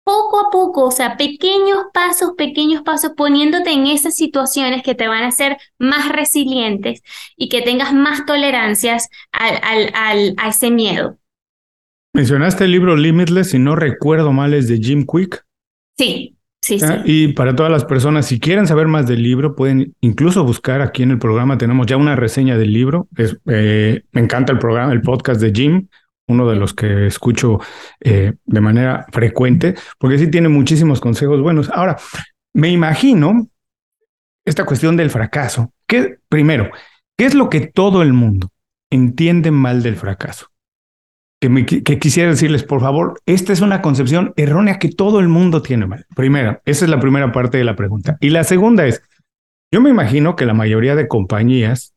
poco 0.02 0.40
a 0.40 0.50
poco, 0.50 0.87
o 0.87 0.90
sea, 0.90 1.18
pequeños 1.18 1.85
pasos, 1.92 2.30
pequeños 2.38 2.80
pasos, 2.80 3.12
poniéndote 3.14 3.70
en 3.70 3.87
esas 3.87 4.14
situaciones 4.14 4.82
que 4.82 4.94
te 4.94 5.08
van 5.08 5.24
a 5.24 5.28
hacer 5.28 5.58
más 5.78 6.08
resilientes 6.08 7.02
y 7.37 7.50
que 7.50 7.61
tengas 7.61 7.92
más 7.92 8.24
tolerancias 8.24 9.11
al, 9.30 9.90
al, 9.92 10.35
a 10.38 10.48
ese 10.48 10.70
miedo. 10.70 11.18
Mencionaste 12.14 12.64
el 12.64 12.70
libro 12.72 12.96
Limitless, 12.96 13.50
si 13.50 13.58
no 13.58 13.76
recuerdo 13.76 14.32
mal, 14.32 14.54
es 14.54 14.68
de 14.68 14.78
Jim 14.78 15.04
Quick. 15.04 15.44
Sí. 15.98 16.38
Sí, 16.62 16.79
ah, 16.83 17.03
Y 17.05 17.33
para 17.33 17.57
todas 17.57 17.72
las 17.72 17.85
personas, 17.85 18.27
si 18.27 18.38
quieren 18.38 18.68
saber 18.68 18.87
más 18.87 19.09
del 19.09 19.20
libro, 19.20 19.57
pueden 19.57 19.94
incluso 20.01 20.44
buscar 20.44 20.81
aquí 20.81 21.03
en 21.03 21.11
el 21.11 21.18
programa. 21.18 21.59
Tenemos 21.59 21.88
ya 21.88 21.96
una 21.96 22.14
reseña 22.14 22.57
del 22.57 22.72
libro. 22.72 23.09
Es, 23.16 23.37
eh, 23.46 24.03
me 24.12 24.20
encanta 24.20 24.53
el 24.53 24.61
programa, 24.61 24.92
el 24.92 25.03
podcast 25.03 25.40
de 25.40 25.51
Jim, 25.53 25.88
uno 26.29 26.48
de 26.48 26.55
los 26.55 26.72
que 26.72 27.09
escucho 27.09 27.59
eh, 28.01 28.35
de 28.44 28.61
manera 28.61 29.07
frecuente, 29.11 29.75
porque 29.98 30.18
sí 30.18 30.31
tiene 30.31 30.48
muchísimos 30.48 31.01
consejos 31.01 31.40
buenos. 31.40 31.68
Ahora, 31.68 31.96
me 32.55 32.68
imagino 32.68 33.48
esta 34.44 34.64
cuestión 34.64 34.96
del 34.96 35.11
fracaso. 35.11 35.72
Que, 35.88 36.18
primero, 36.29 36.70
¿qué 37.18 37.25
es 37.25 37.35
lo 37.35 37.51
que 37.51 37.61
todo 37.61 38.03
el 38.03 38.12
mundo 38.12 38.51
entiende 38.88 39.51
mal 39.51 39.83
del 39.83 39.96
fracaso? 39.96 40.52
Que, 41.42 41.98
quisiera 41.98 42.31
decirles, 42.31 42.62
por 42.62 42.81
favor, 42.81 43.20
esta 43.26 43.52
es 43.52 43.61
una 43.61 43.83
concepción 43.83 44.33
errónea 44.37 44.78
que 44.78 44.88
todo 44.88 45.18
el 45.18 45.26
mundo 45.26 45.61
tiene 45.61 45.87
mal. 45.87 46.07
Primera, 46.14 46.62
esa 46.64 46.85
es 46.85 46.90
la 46.90 47.00
primera 47.00 47.33
parte 47.33 47.59
de 47.59 47.64
la 47.64 47.74
pregunta. 47.74 48.16
Y 48.20 48.31
la 48.31 48.44
segunda 48.44 48.87
es, 48.87 49.02
yo 49.72 49.81
me 49.81 49.90
imagino 49.90 50.37
que 50.37 50.46
la 50.46 50.55
mayoría 50.55 50.94
de 50.94 51.09
compañías 51.09 51.94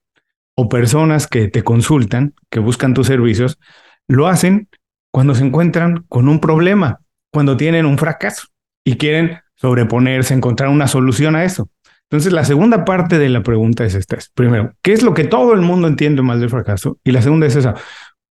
o 0.56 0.68
personas 0.68 1.28
que 1.28 1.48
te 1.48 1.64
consultan, 1.64 2.34
que 2.50 2.60
buscan 2.60 2.96
tus 2.96 3.06
servicios, 3.06 3.60
lo 4.08 4.28
hacen 4.28 4.68
cuando 5.12 5.36
se 5.36 5.46
encuentran 5.46 6.06
con 6.10 6.28
un 6.28 6.40
problema, 6.40 7.02
cuando 7.32 7.56
tienen 7.56 7.86
un 7.86 8.00
fracaso 8.00 8.48
y 8.84 8.98
quieren 8.98 9.40
sobreponerse, 9.56 10.34
encontrar 10.34 10.70
una 10.70 10.88
solución 10.88 11.36
a 11.36 11.44
eso. 11.44 11.70
Entonces, 12.10 12.34
la 12.34 12.46
segunda 12.46 12.86
parte 12.86 13.18
de 13.18 13.30
la 13.30 13.42
pregunta 13.42 13.84
es 13.84 13.96
esta. 13.96 14.18
Primero, 14.34 14.74
¿qué 14.82 14.94
es 14.94 15.04
lo 15.04 15.14
que 15.14 15.24
todo 15.24 15.54
el 15.54 15.62
mundo 15.62 15.88
entiende 15.88 16.22
mal 16.22 16.40
del 16.40 16.50
fracaso? 16.50 17.00
Y 17.04 17.12
la 17.12 17.22
segunda 17.22 17.48
es 17.48 17.56
esa, 17.56 17.76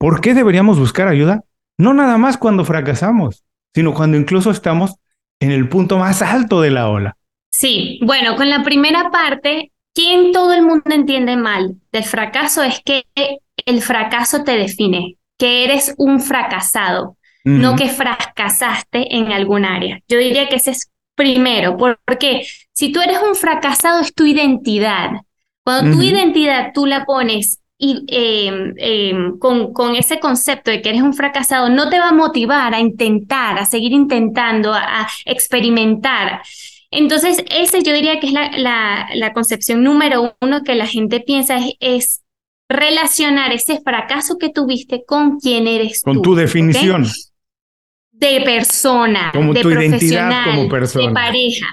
¿Por 0.04 0.20
qué 0.20 0.34
deberíamos 0.34 0.78
buscar 0.78 1.08
ayuda? 1.08 1.44
No 1.78 1.94
nada 1.94 2.18
más 2.18 2.36
cuando 2.36 2.66
fracasamos, 2.66 3.42
sino 3.74 3.94
cuando 3.94 4.18
incluso 4.18 4.50
estamos 4.50 4.96
en 5.40 5.50
el 5.50 5.66
punto 5.70 5.96
más 5.96 6.20
alto 6.20 6.60
de 6.60 6.70
la 6.70 6.90
ola. 6.90 7.16
Sí, 7.48 8.00
bueno, 8.02 8.36
con 8.36 8.50
la 8.50 8.62
primera 8.62 9.10
parte, 9.10 9.72
quien 9.94 10.30
todo 10.32 10.52
el 10.52 10.60
mundo 10.60 10.90
entiende 10.90 11.38
mal 11.38 11.76
del 11.90 12.04
fracaso 12.04 12.62
es 12.62 12.82
que 12.84 13.06
el 13.64 13.80
fracaso 13.80 14.44
te 14.44 14.58
define, 14.58 15.16
que 15.38 15.64
eres 15.64 15.94
un 15.96 16.20
fracasado, 16.20 17.16
no 17.44 17.74
que 17.74 17.88
fracasaste 17.88 19.16
en 19.16 19.32
algún 19.32 19.64
área. 19.64 20.00
Yo 20.06 20.18
diría 20.18 20.50
que 20.50 20.56
ese 20.56 20.72
es 20.72 20.90
primero, 21.14 21.78
porque 21.78 22.46
si 22.74 22.92
tú 22.92 23.00
eres 23.00 23.20
un 23.26 23.34
fracasado 23.34 24.02
es 24.02 24.12
tu 24.12 24.26
identidad. 24.26 25.12
Cuando 25.64 25.96
tu 25.96 26.02
identidad 26.02 26.72
tú 26.74 26.84
la 26.84 27.06
pones 27.06 27.62
y 27.76 28.04
em, 28.08 29.38
con, 29.38 29.72
con, 29.72 29.96
ese 29.96 30.20
concepto 30.20 30.70
de 30.70 30.80
que 30.80 30.90
eres 30.90 31.02
un 31.02 31.14
fracasado, 31.14 31.68
no 31.68 31.90
te 31.90 31.98
va 31.98 32.10
a 32.10 32.14
motivar 32.14 32.72
a 32.74 32.80
intentar, 32.80 33.58
a 33.58 33.66
seguir 33.66 33.92
intentando, 33.92 34.72
a, 34.72 35.08
experimentar. 35.24 36.42
Entonces, 36.90 37.44
ese 37.50 37.82
yo 37.82 37.92
diría 37.92 38.20
que 38.20 38.28
es 38.28 38.32
la, 38.32 38.50
la, 38.56 39.08
la, 39.14 39.32
concepción 39.32 39.82
número 39.82 40.36
uno 40.40 40.62
que 40.62 40.76
la 40.76 40.86
gente 40.86 41.20
piensa 41.20 41.58
es, 41.80 42.24
relacionar 42.68 43.52
ese 43.52 43.80
fracaso 43.80 44.36
que 44.38 44.50
tuviste 44.50 45.04
con 45.06 45.38
quién 45.38 45.66
eres 45.66 46.02
con 46.02 46.14
tú. 46.14 46.20
Con 46.20 46.30
tu 46.30 46.34
definición. 46.34 47.06
De 48.12 48.42
persona, 48.42 49.32
como 49.32 49.52
de 49.52 49.60
tu 49.60 49.70
identidad 49.70 50.44
como 50.44 50.68
persona. 50.68 51.08
de 51.08 51.12
pareja. 51.12 51.66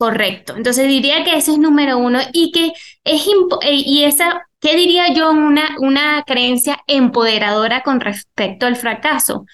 Correcto. 0.00 0.56
Entonces 0.56 0.88
diría 0.88 1.24
que 1.24 1.36
ese 1.36 1.50
es 1.52 1.58
número 1.58 1.98
uno 1.98 2.20
y 2.32 2.52
que 2.52 2.72
es 3.04 3.26
eh, 3.60 3.82
y 3.84 4.04
esa, 4.04 4.46
¿qué 4.58 4.74
diría 4.74 5.12
yo? 5.12 5.30
Una, 5.30 5.76
una 5.78 6.24
creencia 6.26 6.78
empoderadora 6.86 7.82
con 7.82 8.00
respecto 8.00 8.64
al 8.64 8.76
fracaso. 8.76 9.44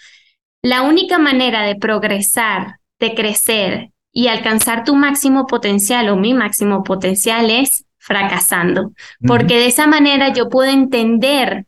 La 0.63 0.83
única 0.83 1.19
manera 1.19 1.63
de 1.63 1.75
progresar, 1.75 2.77
de 3.01 3.17
crecer 3.17 3.91
y 4.13 4.29
alcanzar 4.29 4.85
tu 4.85 4.95
máximo 4.95 5.49
potencial 5.49 6.09
o 6.11 6.17
mi 6.17 6.33
máximo 6.33 6.85
potencial 6.85 7.51
es 7.51 7.85
fracasando, 7.99 8.93
porque 9.27 9.57
de 9.57 9.67
esa 9.67 9.89
manera 9.89 10.33
yo 10.33 10.49
puedo 10.49 10.71
entender 10.71 11.67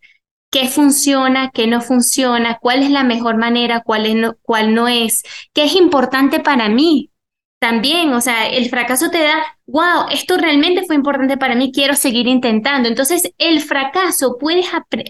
qué 0.53 0.69
funciona, 0.69 1.51
qué 1.53 1.67
no 1.67 1.81
funciona, 1.81 2.59
cuál 2.61 2.85
es 2.85 2.91
la 2.93 3.03
mejor 3.03 3.39
manera, 3.39 3.83
cuál, 3.85 4.21
no, 4.21 4.37
cuál 4.43 4.73
no 4.73 4.87
es, 4.87 5.25
qué 5.53 5.65
es 5.65 5.75
importante 5.75 6.39
para 6.39 6.69
mí, 6.69 7.11
también, 7.59 8.13
o 8.13 8.21
sea, 8.21 8.49
el 8.49 8.69
fracaso 8.69 9.11
te 9.11 9.19
da, 9.19 9.43
wow, 9.67 10.09
esto 10.13 10.37
realmente 10.37 10.85
fue 10.87 10.95
importante 10.95 11.37
para 11.37 11.57
mí, 11.57 11.73
quiero 11.73 11.95
seguir 11.95 12.29
intentando. 12.29 12.89
Entonces, 12.89 13.33
el 13.39 13.61
fracaso 13.61 14.37
puedes, 14.39 14.67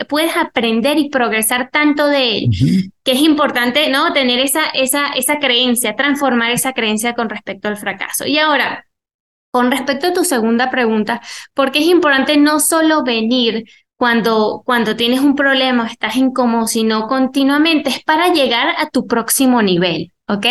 puedes 0.08 0.37
aprender 0.37 0.98
y 0.98 1.11
progresar 1.11 1.70
tanto 1.70 2.06
de 2.06 2.38
él, 2.38 2.50
que 3.04 3.12
es 3.12 3.20
importante, 3.20 3.90
¿no? 3.90 4.12
Tener 4.12 4.38
esa, 4.38 4.66
esa, 4.74 5.08
esa 5.08 5.38
creencia, 5.38 5.94
transformar 5.94 6.50
esa 6.52 6.72
creencia 6.72 7.14
con 7.14 7.28
respecto 7.28 7.68
al 7.68 7.76
fracaso. 7.76 8.26
Y 8.26 8.38
ahora, 8.38 8.87
con 9.50 9.70
respecto 9.70 10.08
a 10.08 10.12
tu 10.14 10.24
segunda 10.24 10.70
pregunta, 10.70 11.20
¿por 11.52 11.70
qué 11.70 11.80
es 11.80 11.87
importante 11.87 12.37
no 12.38 12.61
solo 12.61 13.02
venir 13.04 13.64
cuando, 13.98 14.62
cuando 14.64 14.94
tienes 14.94 15.20
un 15.20 15.34
problema, 15.34 15.88
estás 15.88 16.16
incómodo, 16.16 16.68
sino 16.68 17.08
continuamente, 17.08 17.90
es 17.90 18.04
para 18.04 18.32
llegar 18.32 18.74
a 18.78 18.88
tu 18.88 19.06
próximo 19.06 19.61
nivel. 19.61 20.12
¿Ok? 20.28 20.46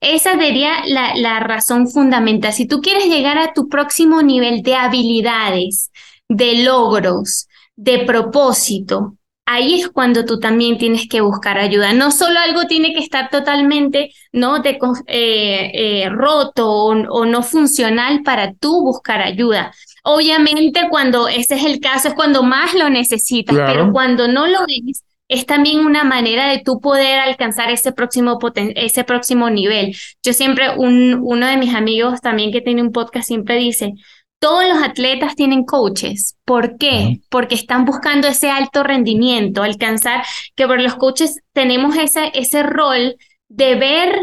Esa 0.00 0.38
sería 0.38 0.84
la, 0.86 1.14
la 1.16 1.40
razón 1.40 1.88
fundamental. 1.88 2.52
Si 2.52 2.66
tú 2.66 2.80
quieres 2.80 3.06
llegar 3.06 3.38
a 3.38 3.52
tu 3.52 3.68
próximo 3.68 4.22
nivel 4.22 4.62
de 4.62 4.74
habilidades, 4.74 5.90
de 6.28 6.62
logros, 6.64 7.48
de 7.76 8.00
propósito, 8.00 9.16
ahí 9.46 9.80
es 9.80 9.88
cuando 9.88 10.24
tú 10.24 10.38
también 10.38 10.78
tienes 10.78 11.08
que 11.08 11.20
buscar 11.20 11.58
ayuda. 11.58 11.92
No 11.92 12.10
solo 12.10 12.38
algo 12.40 12.64
tiene 12.66 12.92
que 12.92 13.00
estar 13.00 13.30
totalmente 13.30 14.12
¿no? 14.32 14.58
De, 14.58 14.78
eh, 15.06 15.70
eh, 15.74 16.08
roto 16.10 16.68
o, 16.68 17.24
no 17.24 17.42
funcional 17.42 18.22
para 18.22 18.52
tú 18.54 18.82
buscar 18.82 19.22
ayuda. 19.22 19.72
Obviamente 20.02 20.88
cuando 20.90 21.28
ese 21.28 21.54
es 21.54 21.64
el 21.64 21.80
caso 21.80 22.08
es 22.08 22.14
cuando 22.14 22.42
más 22.42 22.74
lo 22.74 22.90
necesitas, 22.90 23.56
pero 23.56 23.92
cuando 23.92 24.28
no 24.28 24.46
lo 24.46 24.60
ves, 24.66 25.02
es 25.28 25.46
también 25.46 25.80
una 25.80 26.04
manera 26.04 26.50
de 26.50 26.60
tú 26.60 26.80
poder 26.80 27.18
alcanzar 27.18 27.70
ese 27.70 27.92
próximo, 27.92 28.38
ese 28.54 29.04
próximo 29.04 29.50
nivel. 29.50 29.96
Yo 30.22 30.32
siempre, 30.32 30.76
un, 30.76 31.20
uno 31.22 31.46
de 31.46 31.56
mis 31.56 31.74
amigos 31.74 32.20
también 32.20 32.52
que 32.52 32.60
tiene 32.60 32.82
un 32.82 32.92
podcast 32.92 33.26
siempre 33.26 33.56
dice, 33.56 33.94
todos 34.38 34.68
los 34.68 34.82
atletas 34.82 35.36
tienen 35.36 35.64
coaches. 35.64 36.36
¿Por 36.44 36.76
qué? 36.76 37.20
Porque 37.30 37.54
están 37.54 37.86
buscando 37.86 38.28
ese 38.28 38.50
alto 38.50 38.82
rendimiento, 38.82 39.62
alcanzar, 39.62 40.22
que 40.54 40.66
por 40.66 40.80
los 40.80 40.96
coaches 40.96 41.40
tenemos 41.52 41.96
ese, 41.96 42.30
ese 42.34 42.62
rol 42.62 43.16
de 43.48 43.74
ver 43.76 44.20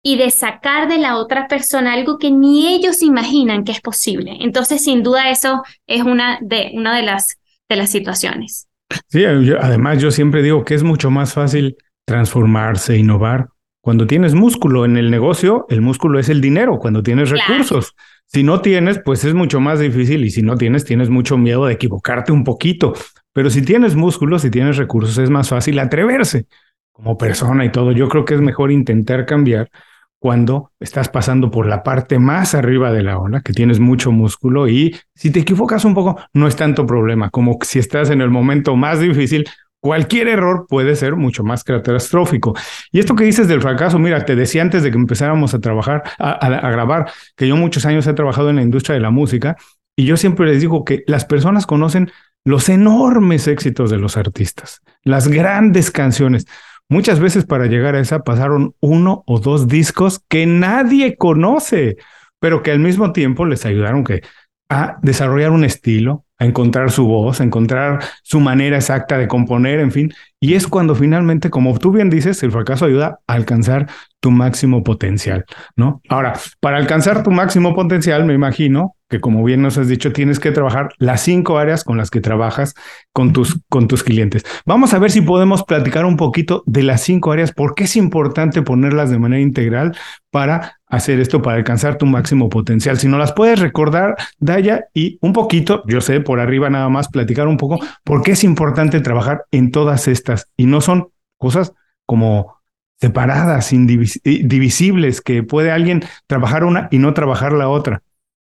y 0.00 0.16
de 0.16 0.30
sacar 0.30 0.86
de 0.86 0.98
la 0.98 1.16
otra 1.16 1.48
persona 1.48 1.94
algo 1.94 2.18
que 2.18 2.30
ni 2.30 2.68
ellos 2.68 3.02
imaginan 3.02 3.64
que 3.64 3.72
es 3.72 3.80
posible. 3.80 4.36
Entonces, 4.40 4.84
sin 4.84 5.02
duda, 5.02 5.30
eso 5.30 5.62
es 5.86 6.02
una 6.02 6.38
de, 6.40 6.70
una 6.74 6.94
de, 6.94 7.02
las, 7.02 7.38
de 7.68 7.76
las 7.76 7.90
situaciones. 7.90 8.68
Sí, 9.08 9.24
además 9.24 10.00
yo 10.00 10.10
siempre 10.10 10.42
digo 10.42 10.64
que 10.64 10.74
es 10.74 10.82
mucho 10.82 11.10
más 11.10 11.34
fácil 11.34 11.76
transformarse, 12.04 12.96
innovar. 12.96 13.48
Cuando 13.80 14.06
tienes 14.06 14.34
músculo 14.34 14.84
en 14.84 14.96
el 14.96 15.10
negocio, 15.10 15.66
el 15.68 15.82
músculo 15.82 16.18
es 16.18 16.28
el 16.28 16.40
dinero, 16.40 16.78
cuando 16.78 17.02
tienes 17.02 17.30
recursos. 17.30 17.94
Si 18.26 18.42
no 18.42 18.62
tienes, 18.62 18.98
pues 19.04 19.24
es 19.24 19.34
mucho 19.34 19.60
más 19.60 19.78
difícil 19.78 20.24
y 20.24 20.30
si 20.30 20.42
no 20.42 20.56
tienes, 20.56 20.84
tienes 20.84 21.10
mucho 21.10 21.36
miedo 21.36 21.66
de 21.66 21.74
equivocarte 21.74 22.32
un 22.32 22.44
poquito. 22.44 22.94
Pero 23.32 23.50
si 23.50 23.62
tienes 23.62 23.94
músculo, 23.94 24.38
si 24.38 24.50
tienes 24.50 24.78
recursos, 24.78 25.18
es 25.18 25.28
más 25.28 25.50
fácil 25.50 25.78
atreverse 25.78 26.46
como 26.92 27.18
persona 27.18 27.64
y 27.64 27.70
todo. 27.70 27.92
Yo 27.92 28.08
creo 28.08 28.24
que 28.24 28.34
es 28.34 28.40
mejor 28.40 28.72
intentar 28.72 29.26
cambiar 29.26 29.68
cuando 30.24 30.72
estás 30.80 31.10
pasando 31.10 31.50
por 31.50 31.66
la 31.66 31.82
parte 31.82 32.18
más 32.18 32.54
arriba 32.54 32.90
de 32.90 33.02
la 33.02 33.18
ola, 33.18 33.42
que 33.42 33.52
tienes 33.52 33.78
mucho 33.78 34.10
músculo 34.10 34.68
y 34.68 34.96
si 35.14 35.30
te 35.30 35.40
equivocas 35.40 35.84
un 35.84 35.92
poco, 35.92 36.18
no 36.32 36.48
es 36.48 36.56
tanto 36.56 36.86
problema 36.86 37.28
como 37.28 37.58
si 37.60 37.78
estás 37.78 38.08
en 38.08 38.22
el 38.22 38.30
momento 38.30 38.74
más 38.74 39.00
difícil. 39.00 39.46
Cualquier 39.80 40.28
error 40.28 40.64
puede 40.66 40.96
ser 40.96 41.16
mucho 41.16 41.44
más 41.44 41.62
catastrófico. 41.62 42.54
Y 42.90 43.00
esto 43.00 43.14
que 43.14 43.24
dices 43.24 43.48
del 43.48 43.60
fracaso, 43.60 43.98
mira, 43.98 44.24
te 44.24 44.34
decía 44.34 44.62
antes 44.62 44.82
de 44.82 44.90
que 44.90 44.96
empezáramos 44.96 45.52
a 45.52 45.60
trabajar, 45.60 46.04
a, 46.18 46.70
grabar, 46.70 47.10
que 47.36 47.46
yo 47.46 47.58
muchos 47.58 47.84
años 47.84 48.06
he 48.06 48.14
trabajado 48.14 48.48
en 48.48 48.56
la 48.56 48.62
industria 48.62 48.94
de 48.94 49.02
la 49.02 49.10
música 49.10 49.58
y 49.94 50.06
yo 50.06 50.16
siempre 50.16 50.46
les 50.46 50.62
digo 50.62 50.86
que 50.86 51.04
las 51.06 51.26
personas 51.26 51.66
conocen 51.66 52.10
los 52.46 52.70
enormes 52.70 53.46
éxitos 53.46 53.90
de 53.90 53.98
los 53.98 54.16
artistas, 54.16 54.80
las 55.02 55.28
grandes 55.28 55.90
canciones. 55.90 56.46
Muchas 56.88 57.18
veces 57.18 57.44
para 57.44 57.66
llegar 57.66 57.94
a 57.94 58.00
esa 58.00 58.24
pasaron 58.24 58.74
uno 58.80 59.24
o 59.26 59.40
dos 59.40 59.68
discos 59.68 60.20
que 60.28 60.46
nadie 60.46 61.16
conoce, 61.16 61.96
pero 62.38 62.62
que 62.62 62.72
al 62.72 62.78
mismo 62.78 63.12
tiempo 63.12 63.46
les 63.46 63.64
ayudaron 63.64 64.04
que, 64.04 64.22
a 64.68 64.98
desarrollar 65.02 65.50
un 65.50 65.64
estilo, 65.64 66.24
a 66.38 66.44
encontrar 66.44 66.90
su 66.90 67.06
voz, 67.06 67.40
a 67.40 67.44
encontrar 67.44 68.00
su 68.22 68.40
manera 68.40 68.76
exacta 68.76 69.18
de 69.18 69.28
componer, 69.28 69.80
en 69.80 69.92
fin. 69.92 70.12
Y 70.40 70.54
es 70.54 70.66
cuando 70.66 70.94
finalmente, 70.94 71.50
como 71.50 71.78
tú 71.78 71.92
bien 71.92 72.10
dices, 72.10 72.42
el 72.42 72.52
fracaso 72.52 72.86
ayuda 72.86 73.20
a 73.26 73.34
alcanzar 73.34 73.88
tu 74.24 74.30
máximo 74.30 74.82
potencial, 74.82 75.44
¿no? 75.76 76.00
Ahora, 76.08 76.32
para 76.58 76.78
alcanzar 76.78 77.22
tu 77.22 77.30
máximo 77.30 77.74
potencial, 77.74 78.24
me 78.24 78.32
imagino 78.32 78.96
que 79.10 79.20
como 79.20 79.44
bien 79.44 79.60
nos 79.60 79.76
has 79.76 79.86
dicho, 79.86 80.14
tienes 80.14 80.40
que 80.40 80.50
trabajar 80.50 80.88
las 80.96 81.20
cinco 81.20 81.58
áreas 81.58 81.84
con 81.84 81.98
las 81.98 82.08
que 82.08 82.22
trabajas 82.22 82.72
con 83.12 83.34
tus, 83.34 83.60
con 83.68 83.86
tus 83.86 84.02
clientes. 84.02 84.42
Vamos 84.64 84.94
a 84.94 84.98
ver 84.98 85.10
si 85.10 85.20
podemos 85.20 85.62
platicar 85.64 86.06
un 86.06 86.16
poquito 86.16 86.62
de 86.64 86.84
las 86.84 87.02
cinco 87.02 87.32
áreas, 87.32 87.52
por 87.52 87.74
qué 87.74 87.84
es 87.84 87.96
importante 87.96 88.62
ponerlas 88.62 89.10
de 89.10 89.18
manera 89.18 89.42
integral 89.42 89.94
para 90.30 90.78
hacer 90.86 91.20
esto, 91.20 91.42
para 91.42 91.58
alcanzar 91.58 91.98
tu 91.98 92.06
máximo 92.06 92.48
potencial. 92.48 92.96
Si 92.96 93.06
no 93.06 93.18
las 93.18 93.34
puedes 93.34 93.60
recordar, 93.60 94.16
Daya, 94.38 94.86
y 94.94 95.18
un 95.20 95.34
poquito, 95.34 95.82
yo 95.86 96.00
sé, 96.00 96.20
por 96.20 96.40
arriba 96.40 96.70
nada 96.70 96.88
más, 96.88 97.08
platicar 97.08 97.46
un 97.46 97.58
poco 97.58 97.78
por 98.04 98.22
qué 98.22 98.32
es 98.32 98.42
importante 98.42 99.00
trabajar 99.00 99.44
en 99.50 99.70
todas 99.70 100.08
estas 100.08 100.48
y 100.56 100.64
no 100.64 100.80
son 100.80 101.08
cosas 101.36 101.74
como 102.06 102.63
separadas, 103.00 103.72
indivisibles, 103.72 105.20
que 105.20 105.42
puede 105.42 105.70
alguien 105.70 106.04
trabajar 106.26 106.64
una 106.64 106.88
y 106.90 106.98
no 106.98 107.14
trabajar 107.14 107.52
la 107.52 107.68
otra. 107.68 108.02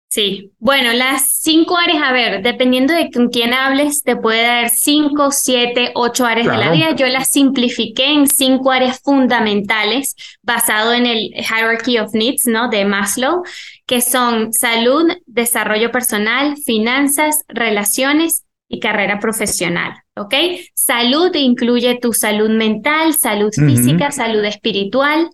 Sí, 0.09 0.53
bueno, 0.57 0.93
las 0.93 1.41
cinco 1.41 1.77
áreas, 1.77 2.01
a 2.01 2.13
ver, 2.13 2.41
dependiendo 2.41 2.93
de 2.93 3.11
con 3.11 3.27
quién 3.27 3.53
hables, 3.53 4.03
te 4.03 4.15
puede 4.15 4.41
dar 4.41 4.69
cinco, 4.69 5.31
siete, 5.31 5.91
ocho 5.95 6.25
áreas 6.25 6.47
de 6.47 6.57
la 6.57 6.71
vida. 6.71 6.95
Yo 6.95 7.07
las 7.07 7.29
simplifiqué 7.29 8.13
en 8.13 8.25
cinco 8.27 8.71
áreas 8.71 9.01
fundamentales 9.03 10.15
basado 10.41 10.93
en 10.93 11.05
el 11.05 11.31
Hierarchy 11.33 11.99
of 11.99 12.13
Needs, 12.13 12.47
¿no? 12.47 12.69
De 12.69 12.85
Maslow, 12.85 13.43
que 13.85 13.99
son 13.99 14.53
salud, 14.53 15.11
desarrollo 15.25 15.91
personal, 15.91 16.55
finanzas, 16.65 17.43
relaciones 17.49 18.45
y 18.69 18.79
carrera 18.79 19.19
profesional, 19.19 19.93
¿ok? 20.15 20.33
Salud 20.73 21.33
incluye 21.35 21.99
tu 21.99 22.13
salud 22.13 22.49
mental, 22.49 23.13
salud 23.13 23.51
física, 23.53 24.11
salud 24.11 24.43
espiritual, 24.43 25.29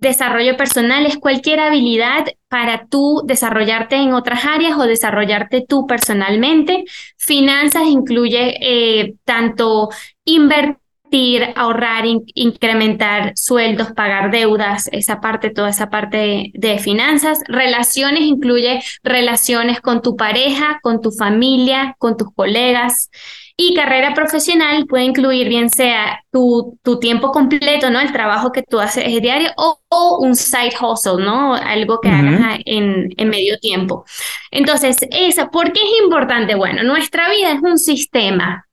Desarrollo 0.00 0.56
personal 0.56 1.04
es 1.04 1.18
cualquier 1.18 1.60
habilidad 1.60 2.24
para 2.48 2.86
tú 2.86 3.22
desarrollarte 3.26 3.96
en 3.96 4.14
otras 4.14 4.46
áreas 4.46 4.78
o 4.78 4.84
desarrollarte 4.84 5.62
tú 5.68 5.86
personalmente. 5.86 6.84
Finanzas 7.18 7.82
incluye 7.84 8.56
eh, 8.62 9.14
tanto 9.26 9.90
invertir 10.24 10.79
invertir, 11.10 11.52
ahorrar, 11.56 12.04
incrementar 12.34 13.32
sueldos, 13.36 13.92
pagar 13.92 14.30
deudas, 14.30 14.88
esa 14.92 15.20
parte, 15.20 15.50
toda 15.50 15.70
esa 15.70 15.90
parte 15.90 16.52
de, 16.54 16.78
finanzas. 16.78 17.40
Relaciones 17.48 18.22
incluye 18.22 18.80
relaciones 19.02 19.80
con 19.80 20.02
tu 20.02 20.16
pareja, 20.16 20.78
con 20.82 21.00
tu 21.00 21.10
familia, 21.10 21.96
con 21.98 22.16
tus 22.16 22.32
colegas. 22.34 23.10
Y 23.56 23.74
carrera 23.74 24.14
profesional 24.14 24.86
puede 24.86 25.04
incluir 25.04 25.48
bien 25.48 25.68
sea 25.68 26.20
tu, 26.32 26.78
tu 26.82 26.98
tiempo 26.98 27.30
completo, 27.30 27.90
¿no? 27.90 28.00
El 28.00 28.10
trabajo 28.10 28.52
que 28.52 28.62
tú 28.62 28.80
haces 28.80 29.04
diario 29.20 29.50
o, 29.56 30.18
un 30.20 30.34
side 30.34 30.72
hustle, 30.80 31.22
¿no? 31.22 31.54
Algo 31.54 32.00
que 32.00 32.08
hagas 32.08 32.60
en, 32.64 33.10
en 33.18 33.28
medio 33.28 33.58
tiempo. 33.58 34.04
Entonces, 34.50 34.96
esa, 35.10 35.50
¿por 35.50 35.72
qué 35.72 35.80
es 35.80 36.02
importante? 36.02 36.54
Bueno, 36.54 36.82
nuestra 36.84 37.28
vida 37.28 37.52
es 37.52 37.60
un 37.60 37.76
sistema 37.76 38.66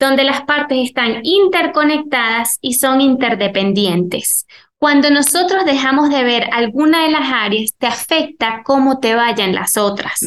donde 0.00 0.24
las 0.24 0.42
partes 0.42 0.78
están 0.82 1.20
interconectadas 1.22 2.58
y 2.60 2.74
son 2.74 3.00
interdependientes. 3.00 4.46
Cuando 4.78 5.10
nosotros 5.10 5.66
dejamos 5.66 6.08
de 6.08 6.24
ver 6.24 6.48
alguna 6.52 7.04
de 7.04 7.10
las 7.10 7.30
áreas, 7.30 7.74
te 7.76 7.86
afecta 7.86 8.62
cómo 8.64 8.98
te 8.98 9.14
vayan 9.14 9.54
las 9.54 9.76
otras. 9.76 10.20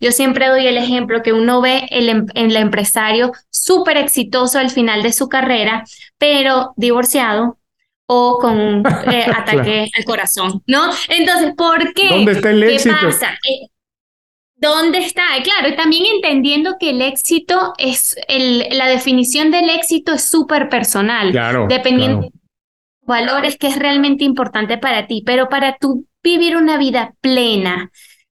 Yo 0.00 0.10
siempre 0.10 0.48
doy 0.48 0.66
el 0.66 0.76
ejemplo 0.76 1.22
que 1.22 1.32
uno 1.32 1.60
ve 1.60 1.86
el, 1.90 2.08
em, 2.08 2.26
el 2.34 2.56
empresario 2.56 3.30
súper 3.50 3.96
exitoso 3.96 4.58
al 4.58 4.70
final 4.70 5.04
de 5.04 5.12
su 5.12 5.28
carrera, 5.28 5.84
pero 6.18 6.72
divorciado 6.76 7.58
o 8.08 8.38
con 8.40 8.58
un 8.58 8.82
eh, 9.12 9.26
ataque 9.36 9.88
al 9.96 10.04
corazón, 10.04 10.60
¿no? 10.66 10.90
Entonces, 11.08 11.54
¿por 11.56 11.94
qué? 11.94 12.08
¿Dónde 12.08 12.32
está 12.32 12.50
el 12.50 12.64
éxito? 12.64 12.96
¿Qué 12.98 13.06
pasa? 13.06 13.38
Eh, 13.48 13.68
¿Dónde 14.60 14.98
está? 14.98 15.22
Claro, 15.42 15.74
también 15.74 16.04
entendiendo 16.14 16.76
que 16.78 16.90
el 16.90 17.00
éxito 17.00 17.72
es, 17.78 18.14
el, 18.28 18.66
la 18.76 18.88
definición 18.88 19.50
del 19.50 19.70
éxito 19.70 20.12
es 20.12 20.28
súper 20.28 20.68
personal. 20.68 21.30
Claro. 21.30 21.66
Dependiendo 21.68 22.20
de 22.20 22.30
valores 23.02 23.56
que 23.56 23.68
es 23.68 23.78
realmente 23.78 24.24
importante 24.24 24.76
para 24.76 25.06
ti, 25.06 25.22
pero 25.24 25.48
para 25.48 25.76
tú 25.78 26.06
vivir 26.22 26.56
una 26.56 26.76
vida 26.76 27.14
plena, 27.22 27.90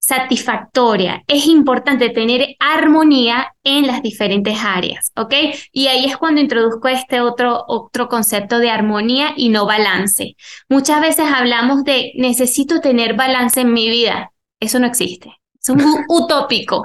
satisfactoria, 0.08 1.22
es 1.26 1.46
importante 1.46 2.08
tener 2.08 2.56
armonía 2.60 3.54
en 3.62 3.86
las 3.86 4.02
diferentes 4.02 4.56
áreas, 4.64 5.12
¿ok? 5.16 5.34
Y 5.70 5.88
ahí 5.88 6.06
es 6.06 6.16
cuando 6.16 6.40
introduzco 6.40 6.88
este 6.88 7.20
otro, 7.20 7.64
otro 7.68 8.08
concepto 8.08 8.58
de 8.58 8.70
armonía 8.70 9.34
y 9.36 9.50
no 9.50 9.66
balance. 9.66 10.34
Muchas 10.70 11.02
veces 11.02 11.26
hablamos 11.30 11.84
de 11.84 12.12
necesito 12.16 12.80
tener 12.80 13.16
balance 13.16 13.60
en 13.60 13.74
mi 13.74 13.90
vida. 13.90 14.32
Eso 14.60 14.78
no 14.78 14.86
existe. 14.86 15.38
Es 15.76 15.84
un 15.84 16.04
utópico. 16.08 16.84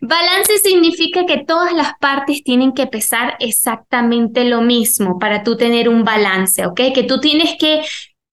Balance 0.00 0.58
significa 0.58 1.26
que 1.26 1.44
todas 1.44 1.72
las 1.72 1.92
partes 2.00 2.42
tienen 2.42 2.72
que 2.72 2.86
pesar 2.86 3.36
exactamente 3.40 4.44
lo 4.44 4.62
mismo 4.62 5.18
para 5.18 5.42
tú 5.42 5.56
tener 5.56 5.88
un 5.88 6.04
balance, 6.04 6.66
¿ok? 6.66 6.80
Que 6.94 7.04
tú 7.04 7.20
tienes 7.20 7.56
que, 7.58 7.82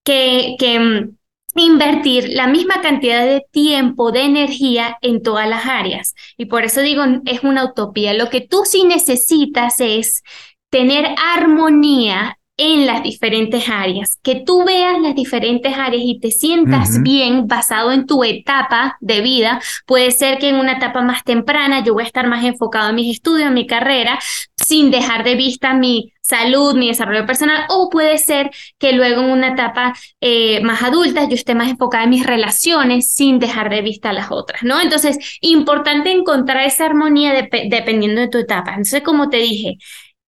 que, 0.04 0.56
que 0.58 0.78
mm, 0.78 1.16
invertir 1.56 2.28
la 2.30 2.46
misma 2.46 2.80
cantidad 2.80 3.24
de 3.24 3.44
tiempo, 3.50 4.12
de 4.12 4.22
energía 4.22 4.96
en 5.02 5.22
todas 5.22 5.48
las 5.48 5.66
áreas. 5.66 6.14
Y 6.36 6.46
por 6.46 6.64
eso 6.64 6.80
digo, 6.80 7.02
es 7.26 7.42
una 7.42 7.64
utopía. 7.64 8.14
Lo 8.14 8.28
que 8.30 8.40
tú 8.40 8.62
sí 8.64 8.84
necesitas 8.84 9.80
es 9.80 10.22
tener 10.70 11.14
armonía 11.34 12.37
en 12.58 12.86
las 12.86 13.04
diferentes 13.04 13.68
áreas, 13.68 14.18
que 14.22 14.42
tú 14.44 14.64
veas 14.64 15.00
las 15.00 15.14
diferentes 15.14 15.72
áreas 15.74 16.02
y 16.04 16.18
te 16.18 16.32
sientas 16.32 17.00
bien 17.02 17.46
basado 17.46 17.92
en 17.92 18.04
tu 18.04 18.24
etapa 18.24 18.98
de 19.00 19.20
vida. 19.20 19.60
Puede 19.86 20.10
ser 20.10 20.38
que 20.38 20.48
en 20.48 20.56
una 20.56 20.72
etapa 20.72 21.00
más 21.00 21.22
temprana 21.22 21.84
yo 21.84 21.94
voy 21.94 22.02
a 22.02 22.06
estar 22.06 22.26
más 22.26 22.44
enfocado 22.44 22.90
en 22.90 22.96
mis 22.96 23.14
estudios, 23.14 23.46
en 23.46 23.54
mi 23.54 23.66
carrera, 23.66 24.18
sin 24.56 24.90
dejar 24.90 25.22
de 25.22 25.36
vista 25.36 25.72
mi 25.72 26.12
salud, 26.20 26.74
mi 26.74 26.88
desarrollo 26.88 27.24
personal, 27.24 27.64
o 27.70 27.88
puede 27.88 28.18
ser 28.18 28.50
que 28.78 28.92
luego 28.92 29.22
en 29.22 29.30
una 29.30 29.48
etapa 29.48 29.94
eh, 30.20 30.60
más 30.62 30.82
adulta 30.82 31.28
yo 31.28 31.34
esté 31.34 31.54
más 31.54 31.70
enfocada 31.70 32.04
en 32.04 32.10
mis 32.10 32.26
relaciones 32.26 33.14
sin 33.14 33.38
dejar 33.38 33.70
de 33.70 33.82
vista 33.82 34.12
las 34.12 34.30
otras, 34.30 34.62
¿no? 34.64 34.80
Entonces, 34.80 35.16
importante 35.40 36.10
encontrar 36.10 36.66
esa 36.66 36.86
armonía 36.86 37.48
dependiendo 37.70 38.20
de 38.20 38.28
tu 38.28 38.38
etapa. 38.38 38.70
Entonces, 38.70 39.02
como 39.02 39.30
te 39.30 39.38
dije, 39.38 39.78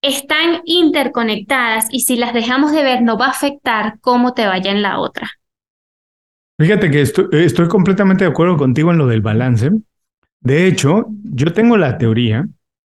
están 0.02 0.62
interconectadas 0.66 1.88
y 1.92 2.02
si 2.02 2.16
las 2.16 2.34
dejamos 2.34 2.72
de 2.72 2.84
ver 2.84 3.02
no 3.02 3.18
va 3.18 3.28
a 3.28 3.32
afectar 3.32 4.00
cómo 4.02 4.34
te 4.34 4.46
vaya 4.46 4.72
en 4.72 4.82
la 4.82 5.00
otra. 5.00 5.30
Fíjate 6.60 6.92
que 6.92 7.02
estoy, 7.02 7.68
completamente 7.70 8.26
de 8.26 8.32
acuerdo 8.32 8.58
contigo 8.58 8.92
en 8.92 8.98
lo 8.98 9.08
del 9.08 9.22
balance. 9.22 9.72
De 10.42 10.68
hecho, 10.68 11.06
yo 11.24 11.54
tengo 11.54 11.78
la 11.78 11.98
teoría 11.98 12.48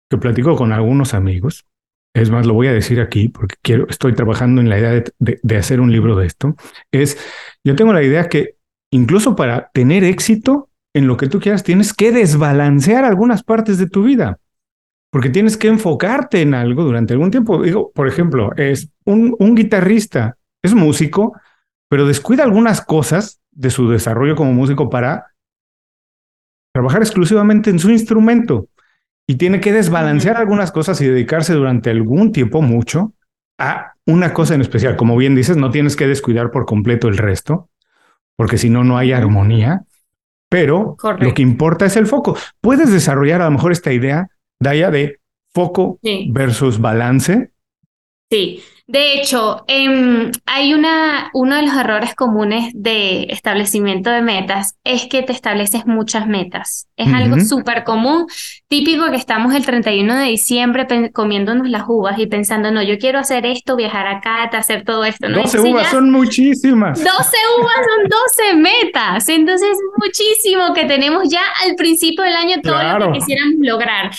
que 0.10 0.18
platico 0.18 0.56
con 0.56 0.72
algunos 0.72 1.14
amigos. 1.14 1.66
Es 2.14 2.30
más, 2.30 2.46
lo 2.46 2.54
voy 2.54 2.68
a 2.68 2.74
decir 2.74 3.02
aquí 3.02 3.28
porque 3.28 3.56
quiero, 3.62 3.88
estoy 3.90 4.14
trabajando 4.14 4.62
en 4.62 4.70
la 4.70 4.80
idea 4.80 4.92
de, 4.92 5.40
de 5.42 5.58
hacer 5.58 5.82
un 5.82 5.92
libro 5.92 6.16
de 6.16 6.28
esto. 6.28 6.56
Es, 6.92 7.18
yo 7.64 7.76
tengo 7.76 7.92
la 7.92 8.04
idea 8.04 8.30
que 8.30 8.56
incluso 8.92 9.36
para 9.36 9.70
tener 9.74 10.04
éxito 10.04 10.70
en 10.94 11.08
lo 11.08 11.18
que 11.18 11.28
tú 11.28 11.40
quieras, 11.40 11.64
tienes 11.64 11.94
que 11.94 12.12
desbalancear 12.12 13.04
algunas 13.04 13.44
partes 13.44 13.78
de 13.78 13.90
tu 13.90 14.04
vida 14.04 14.40
porque 15.12 15.30
tienes 15.30 15.58
que 15.58 15.68
enfocarte 15.68 16.42
en 16.42 16.54
algo 16.54 16.84
durante 16.84 17.14
algún 17.14 17.32
tiempo. 17.32 17.62
Digo, 17.62 17.92
por 17.94 18.08
ejemplo, 18.08 18.52
es 18.58 18.90
un, 19.06 19.36
un 19.40 19.56
guitarrista, 19.56 20.38
es 20.62 20.74
músico, 20.74 21.40
pero 21.90 22.06
descuida 22.06 22.44
algunas 22.44 22.82
cosas 22.82 23.42
de 23.52 23.70
su 23.70 23.90
desarrollo 23.90 24.36
como 24.36 24.54
músico 24.54 24.90
para 24.90 25.34
trabajar 26.74 27.02
exclusivamente 27.02 27.70
en 27.70 27.80
su 27.80 27.90
instrumento 27.90 28.68
y 29.28 29.36
tiene 29.36 29.62
que 29.62 29.72
desbalancear 29.72 30.38
algunas 30.38 30.72
cosas 30.72 31.00
y 31.02 31.08
dedicarse 31.08 31.54
durante 31.54 31.90
algún 31.90 32.32
tiempo 32.32 32.62
mucho 32.62 33.14
a 33.58 33.94
una 34.06 34.34
cosa 34.34 34.56
en 34.56 34.62
especial. 34.62 34.96
Como 34.96 35.16
bien 35.18 35.36
dices, 35.36 35.58
no 35.58 35.72
tienes 35.72 35.96
que 35.96 36.08
descuidar 36.08 36.52
por 36.52 36.66
completo 36.66 37.08
el 37.08 37.18
resto, 37.18 37.70
porque 38.36 38.58
si 38.58 38.70
no, 38.70 38.84
no 38.84 38.98
hay 38.98 39.14
armonía. 39.14 39.84
Pero 40.50 40.96
lo 41.20 41.34
que 41.34 41.42
importa 41.42 41.86
es 41.86 41.96
el 41.96 42.06
foco. 42.06 42.38
Puedes 42.62 42.92
desarrollar 42.92 43.42
a 43.42 43.46
lo 43.46 43.52
mejor 43.52 43.72
esta 43.72 43.92
idea 43.92 44.28
Daya, 44.66 44.92
de 44.92 45.20
foco 45.54 46.00
versus 46.32 46.80
balance. 46.80 47.52
Sí, 48.30 48.62
de 48.88 49.14
hecho, 49.14 49.64
em, 49.68 50.32
hay 50.46 50.76
una, 50.76 51.32
uno 51.34 51.56
de 51.56 51.64
los 51.64 51.74
errores 51.76 52.14
comunes 52.14 52.72
de 52.76 53.24
establecimiento 53.30 54.12
de 54.12 54.22
metas 54.22 54.76
es 54.84 55.08
que 55.08 55.24
te 55.24 55.32
estableces 55.32 55.88
muchas 55.88 56.28
metas. 56.28 56.88
Es 56.96 57.12
algo 57.12 57.40
súper 57.40 57.84
común, 57.84 58.28
típico 58.68 59.10
que 59.10 59.16
estamos 59.16 59.56
el 59.56 59.66
31 59.66 60.18
de 60.18 60.26
diciembre 60.26 60.86
comiéndonos 61.12 61.68
las 61.68 61.86
uvas 61.88 62.20
y 62.20 62.28
pensando, 62.28 62.70
no, 62.70 62.84
yo 62.84 63.00
quiero 63.00 63.18
hacer 63.18 63.48
esto, 63.48 63.76
viajar 63.76 64.06
acá, 64.06 64.44
hacer 64.44 64.84
todo 64.84 65.04
esto. 65.04 65.30
¿no? 65.30 65.42
12 65.42 65.62
uvas 65.62 65.90
son 65.90 66.12
muchísimas. 66.12 67.00
12 67.00 67.12
uvas 67.60 67.76
son 67.76 68.10
12 68.10 68.56
metas. 68.58 69.30
Entonces, 69.30 69.72
muchísimo 69.98 70.76
que 70.76 70.86
tenemos 70.86 71.28
ya 71.28 71.42
al 71.64 71.74
principio 71.76 72.24
del 72.24 72.36
año 72.36 72.58
todo 72.62 73.00
lo 73.00 73.12
que 73.12 73.20
quisiéramos 73.20 73.56
lograr. 73.62 74.12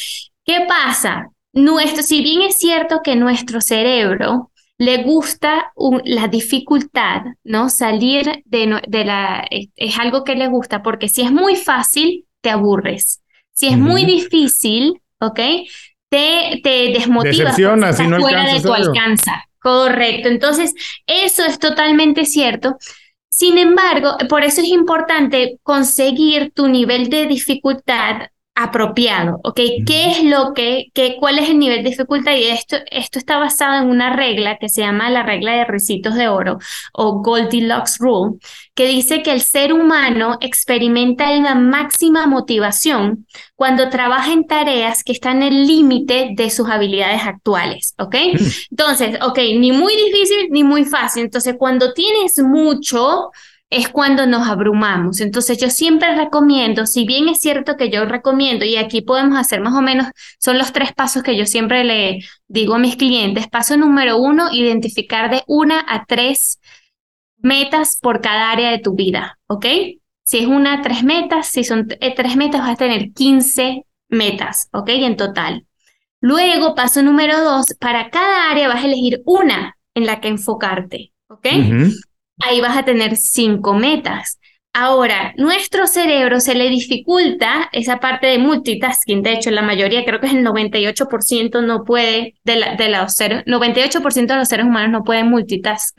¿Qué 0.46 0.64
pasa? 0.68 1.30
Nuestro, 1.52 2.02
si 2.02 2.22
bien 2.22 2.42
es 2.42 2.58
cierto 2.58 3.00
que 3.02 3.16
nuestro 3.16 3.60
cerebro 3.60 4.52
le 4.78 5.02
gusta 5.02 5.72
la 6.04 6.28
dificultad, 6.28 7.22
¿no? 7.42 7.68
Salir 7.68 8.42
de, 8.44 8.80
de 8.86 9.04
la... 9.04 9.44
Es, 9.50 9.98
algo 9.98 10.22
que 10.22 10.36
le 10.36 10.46
gusta 10.48 10.82
porque 10.82 11.08
si 11.08 11.22
es 11.22 11.32
muy 11.32 11.56
fácil, 11.56 12.26
te 12.42 12.50
aburres. 12.50 13.22
Si 13.52 13.66
es 13.66 13.78
muy 13.78 14.04
difícil, 14.04 15.00
¿ok? 15.18 15.40
Te, 16.10 16.60
te 16.62 16.92
desmotivas. 16.92 17.56
si 17.56 18.06
no 18.06 18.20
fuera 18.20 18.52
de 18.52 18.60
tu 18.60 18.72
alcance. 18.72 19.32
Correcto. 19.58 20.28
Entonces, 20.28 20.74
eso 21.06 21.44
es 21.44 21.58
totalmente 21.58 22.24
cierto. 22.24 22.76
Sin 23.28 23.58
embargo, 23.58 24.16
por 24.28 24.44
eso 24.44 24.60
es 24.60 24.68
importante 24.68 25.58
conseguir 25.62 26.52
tu 26.52 26.68
nivel 26.68 27.08
de 27.08 27.26
dificultad 27.26 28.28
apropiado, 28.56 29.38
¿ok? 29.44 29.60
¿Qué 29.86 30.10
es 30.10 30.24
lo 30.24 30.54
que, 30.54 30.86
que, 30.94 31.16
cuál 31.20 31.38
es 31.38 31.50
el 31.50 31.58
nivel 31.58 31.84
de 31.84 31.90
dificultad? 31.90 32.34
Y 32.34 32.44
esto, 32.44 32.78
esto 32.90 33.18
está 33.18 33.38
basado 33.38 33.82
en 33.82 33.90
una 33.90 34.16
regla 34.16 34.56
que 34.56 34.70
se 34.70 34.80
llama 34.80 35.10
la 35.10 35.22
regla 35.22 35.52
de 35.52 35.66
recitos 35.66 36.14
de 36.14 36.28
oro 36.28 36.58
o 36.94 37.20
Goldilocks 37.22 37.98
Rule, 37.98 38.38
que 38.74 38.86
dice 38.88 39.22
que 39.22 39.32
el 39.32 39.42
ser 39.42 39.74
humano 39.74 40.38
experimenta 40.40 41.30
la 41.32 41.54
máxima 41.54 42.26
motivación 42.26 43.26
cuando 43.56 43.90
trabaja 43.90 44.32
en 44.32 44.46
tareas 44.46 45.04
que 45.04 45.12
están 45.12 45.42
en 45.42 45.52
el 45.52 45.66
límite 45.66 46.30
de 46.34 46.48
sus 46.48 46.68
habilidades 46.70 47.22
actuales, 47.24 47.94
¿ok? 47.98 48.14
Mm. 48.32 48.46
Entonces, 48.70 49.18
ok, 49.22 49.38
ni 49.58 49.72
muy 49.72 49.94
difícil 49.96 50.48
ni 50.50 50.64
muy 50.64 50.86
fácil. 50.86 51.24
Entonces, 51.24 51.56
cuando 51.58 51.92
tienes 51.92 52.38
mucho, 52.38 53.30
es 53.76 53.88
cuando 53.88 54.26
nos 54.26 54.48
abrumamos. 54.48 55.20
Entonces 55.20 55.58
yo 55.58 55.70
siempre 55.70 56.14
recomiendo, 56.14 56.86
si 56.86 57.04
bien 57.04 57.28
es 57.28 57.40
cierto 57.40 57.76
que 57.76 57.90
yo 57.90 58.04
recomiendo, 58.04 58.64
y 58.64 58.76
aquí 58.76 59.02
podemos 59.02 59.38
hacer 59.38 59.60
más 59.60 59.74
o 59.74 59.82
menos, 59.82 60.08
son 60.38 60.58
los 60.58 60.72
tres 60.72 60.92
pasos 60.92 61.22
que 61.22 61.36
yo 61.36 61.46
siempre 61.46 61.84
le 61.84 62.20
digo 62.48 62.74
a 62.74 62.78
mis 62.78 62.96
clientes. 62.96 63.48
Paso 63.48 63.76
número 63.76 64.18
uno, 64.18 64.52
identificar 64.52 65.30
de 65.30 65.42
una 65.46 65.84
a 65.86 66.04
tres 66.06 66.58
metas 67.38 67.98
por 68.00 68.20
cada 68.20 68.50
área 68.50 68.70
de 68.70 68.78
tu 68.78 68.94
vida, 68.94 69.38
¿ok? 69.46 69.66
Si 70.24 70.38
es 70.38 70.46
una, 70.46 70.82
tres 70.82 71.04
metas, 71.04 71.48
si 71.48 71.62
son 71.62 71.86
eh, 72.00 72.14
tres 72.14 72.36
metas, 72.36 72.62
vas 72.62 72.70
a 72.70 72.76
tener 72.76 73.12
15 73.12 73.84
metas, 74.08 74.68
¿ok? 74.72 74.88
En 74.88 75.16
total. 75.16 75.66
Luego, 76.20 76.74
paso 76.74 77.02
número 77.02 77.40
dos, 77.42 77.66
para 77.78 78.10
cada 78.10 78.50
área 78.50 78.68
vas 78.68 78.82
a 78.82 78.86
elegir 78.86 79.22
una 79.24 79.76
en 79.94 80.06
la 80.06 80.20
que 80.20 80.28
enfocarte, 80.28 81.12
¿ok? 81.28 81.46
Ahí 82.38 82.60
vas 82.60 82.76
a 82.76 82.84
tener 82.84 83.16
cinco 83.16 83.74
metas. 83.74 84.38
Ahora, 84.78 85.32
nuestro 85.38 85.86
cerebro 85.86 86.38
se 86.38 86.54
le 86.54 86.68
dificulta 86.68 87.70
esa 87.72 87.98
parte 87.98 88.26
de 88.26 88.38
multitasking. 88.38 89.22
De 89.22 89.32
hecho, 89.32 89.50
la 89.50 89.62
mayoría, 89.62 90.04
creo 90.04 90.20
que 90.20 90.26
es 90.26 90.34
el 90.34 90.44
98% 90.44 91.62
no 91.62 91.82
puede, 91.84 92.34
de, 92.44 92.56
la, 92.56 92.74
de 92.76 92.90
los 92.90 93.14
seres, 93.14 93.42
98% 93.46 94.34
de 94.34 94.36
los 94.36 94.48
seres 94.48 94.66
humanos 94.66 94.90
no 94.90 95.02
pueden 95.02 95.30
multitask. 95.30 95.98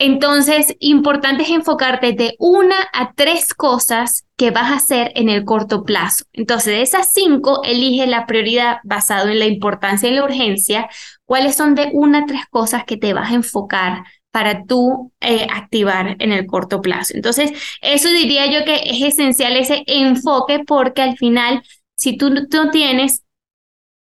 Entonces, 0.00 0.74
importante 0.80 1.44
es 1.44 1.50
enfocarte 1.50 2.12
de 2.14 2.34
una 2.40 2.74
a 2.92 3.12
tres 3.14 3.54
cosas 3.54 4.26
que 4.36 4.50
vas 4.50 4.72
a 4.72 4.76
hacer 4.76 5.12
en 5.14 5.28
el 5.28 5.44
corto 5.44 5.84
plazo. 5.84 6.24
Entonces, 6.32 6.74
de 6.74 6.82
esas 6.82 7.12
cinco, 7.12 7.62
elige 7.62 8.08
la 8.08 8.26
prioridad 8.26 8.78
basado 8.82 9.28
en 9.28 9.38
la 9.38 9.46
importancia 9.46 10.08
y 10.08 10.14
la 10.14 10.24
urgencia. 10.24 10.88
¿Cuáles 11.24 11.54
son 11.54 11.76
de 11.76 11.90
una 11.92 12.20
a 12.20 12.26
tres 12.26 12.42
cosas 12.50 12.84
que 12.84 12.96
te 12.96 13.14
vas 13.14 13.30
a 13.30 13.34
enfocar 13.36 14.02
para 14.34 14.64
tú 14.64 15.12
eh, 15.20 15.46
activar 15.48 16.16
en 16.18 16.32
el 16.32 16.44
corto 16.46 16.80
plazo? 16.82 17.14
Entonces, 17.14 17.52
eso 17.80 18.08
diría 18.08 18.46
yo 18.46 18.64
que 18.64 18.80
es 18.84 19.00
esencial 19.00 19.56
ese 19.56 19.84
enfoque 19.86 20.64
porque 20.66 21.02
al 21.02 21.16
final, 21.16 21.62
si 21.94 22.16
tú 22.16 22.30
no 22.30 22.70
tienes 22.72 23.22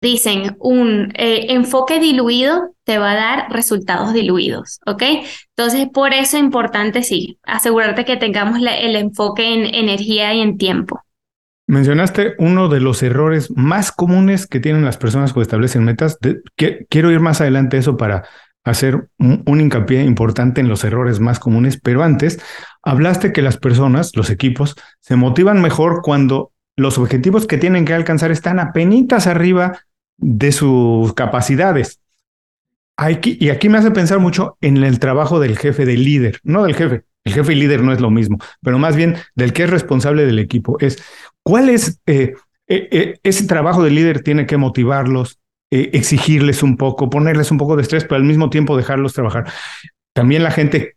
dicen 0.03 0.57
un 0.59 1.13
eh, 1.15 1.47
enfoque 1.51 2.01
diluido 2.01 2.75
te 2.85 2.99
va 2.99 3.13
a 3.13 3.17
dar 3.17 3.51
resultados 3.51 4.13
diluidos, 4.13 4.81
¿ok? 4.85 5.03
Entonces, 5.57 5.89
por 5.93 6.13
eso 6.13 6.37
es 6.37 6.43
importante, 6.43 7.03
sí, 7.03 7.39
asegurarte 7.45 8.05
que 8.05 8.17
tengamos 8.17 8.59
el 8.59 8.97
enfoque 8.97 9.55
en 9.55 9.75
energía 9.75 10.35
y 10.35 10.41
en 10.41 10.59
tiempo. 10.59 11.01
Mencionaste 11.69 12.35
uno 12.39 12.69
de 12.69 12.81
los 12.81 13.03
errores 13.03 13.51
más 13.57 13.91
comunes 13.91 14.47
que 14.47 14.61
tienen 14.61 14.85
las 14.85 14.99
personas 14.99 15.33
cuando 15.33 15.43
establecen 15.43 15.85
metas. 15.85 16.19
quiero 16.89 17.11
ir 17.11 17.19
más 17.19 17.41
adelante 17.41 17.77
eso 17.77 17.97
para 17.97 18.25
hacer 18.71 19.09
un, 19.19 19.61
hincapié 19.61 20.03
importante 20.03 20.61
en 20.61 20.69
los 20.69 20.85
errores 20.85 21.21
más 21.21 21.39
comunes, 21.39 21.79
pero 21.81 22.03
antes 22.03 22.39
hablaste 22.83 23.33
que 23.33 23.43
las 23.43 23.57
personas, 23.57 24.13
los 24.15 24.31
equipos, 24.31 24.75
se 25.01 25.17
motivan 25.17 25.63
mejor 25.63 26.03
cuando 26.03 26.53
los 26.77 26.99
objetivos 26.99 27.47
que 27.47 27.59
tienen 27.59 27.85
que 27.85 27.95
alcanzar 27.95 28.31
están 28.31 28.59
apenas 28.59 29.27
arriba 29.27 29.79
de 30.19 30.53
sus 30.53 31.15
capacidades. 31.15 32.01
y 33.23 33.49
aquí 33.51 33.69
me 33.69 33.79
hace 33.79 33.91
pensar 33.91 34.19
mucho 34.19 34.57
en 34.61 34.77
el 34.83 34.99
trabajo 34.99 35.39
del 35.39 35.57
jefe, 35.57 35.87
del 35.87 36.05
líder, 36.05 36.41
no 36.43 36.65
del 36.65 36.75
jefe. 36.75 37.05
El 37.25 37.33
jefe 37.33 37.55
y 37.55 37.57
líder 37.57 37.83
no 37.83 37.93
es 37.93 38.01
lo 38.01 38.11
mismo, 38.11 38.39
pero 38.63 38.79
más 38.79 38.95
bien 38.95 39.17
del 39.35 39.53
que 39.53 39.65
es 39.65 39.71
responsable 39.71 40.27
del 40.27 40.39
equipo. 40.39 40.77
Es 40.79 41.03
cuál 41.43 41.69
es 41.69 42.01
eh, 42.07 42.35
eh, 42.69 42.89
eh, 42.91 43.19
ese 43.23 43.47
trabajo 43.47 43.83
del 43.83 43.97
líder 43.97 44.23
tiene 44.23 44.47
que 44.47 44.57
motivarlos, 44.57 45.41
exigirles 45.71 46.63
un 46.63 46.77
poco, 46.77 47.11
ponerles 47.11 47.51
un 47.51 47.59
poco 47.59 47.77
de 47.77 47.83
estrés, 47.83 48.05
pero 48.05 48.17
al 48.17 48.25
mismo 48.25 48.51
tiempo 48.51 48.77
dejarlos 48.77 49.15
trabajar. 49.15 49.51
También 50.15 50.43
la 50.43 50.51
gente 50.51 50.97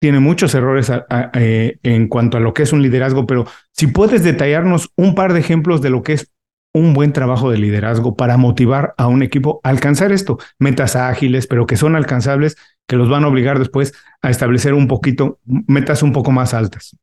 tiene 0.00 0.20
muchos 0.20 0.54
errores 0.54 0.92
en 1.32 2.08
cuanto 2.08 2.36
a 2.36 2.40
lo 2.40 2.52
que 2.52 2.64
es 2.64 2.72
un 2.72 2.82
liderazgo, 2.82 3.26
pero 3.26 3.46
si 3.72 3.86
puedes 3.86 4.22
detallarnos 4.22 4.90
un 4.96 5.14
par 5.14 5.32
de 5.32 5.40
ejemplos 5.40 5.80
de 5.80 5.90
lo 5.90 6.02
que 6.02 6.12
es 6.14 6.30
un 6.74 6.92
buen 6.92 7.12
trabajo 7.12 7.50
de 7.50 7.56
liderazgo 7.56 8.16
para 8.16 8.36
motivar 8.36 8.94
a 8.98 9.06
un 9.06 9.22
equipo 9.22 9.60
a 9.62 9.70
alcanzar 9.70 10.12
esto, 10.12 10.38
metas 10.58 10.96
ágiles, 10.96 11.46
pero 11.46 11.66
que 11.66 11.76
son 11.76 11.96
alcanzables, 11.96 12.56
que 12.86 12.96
los 12.96 13.08
van 13.08 13.24
a 13.24 13.28
obligar 13.28 13.58
después 13.58 13.94
a 14.20 14.28
establecer 14.28 14.74
un 14.74 14.88
poquito, 14.88 15.38
metas 15.44 16.02
un 16.02 16.12
poco 16.12 16.32
más 16.32 16.52
altas. 16.52 16.96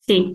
Sí. 0.00 0.34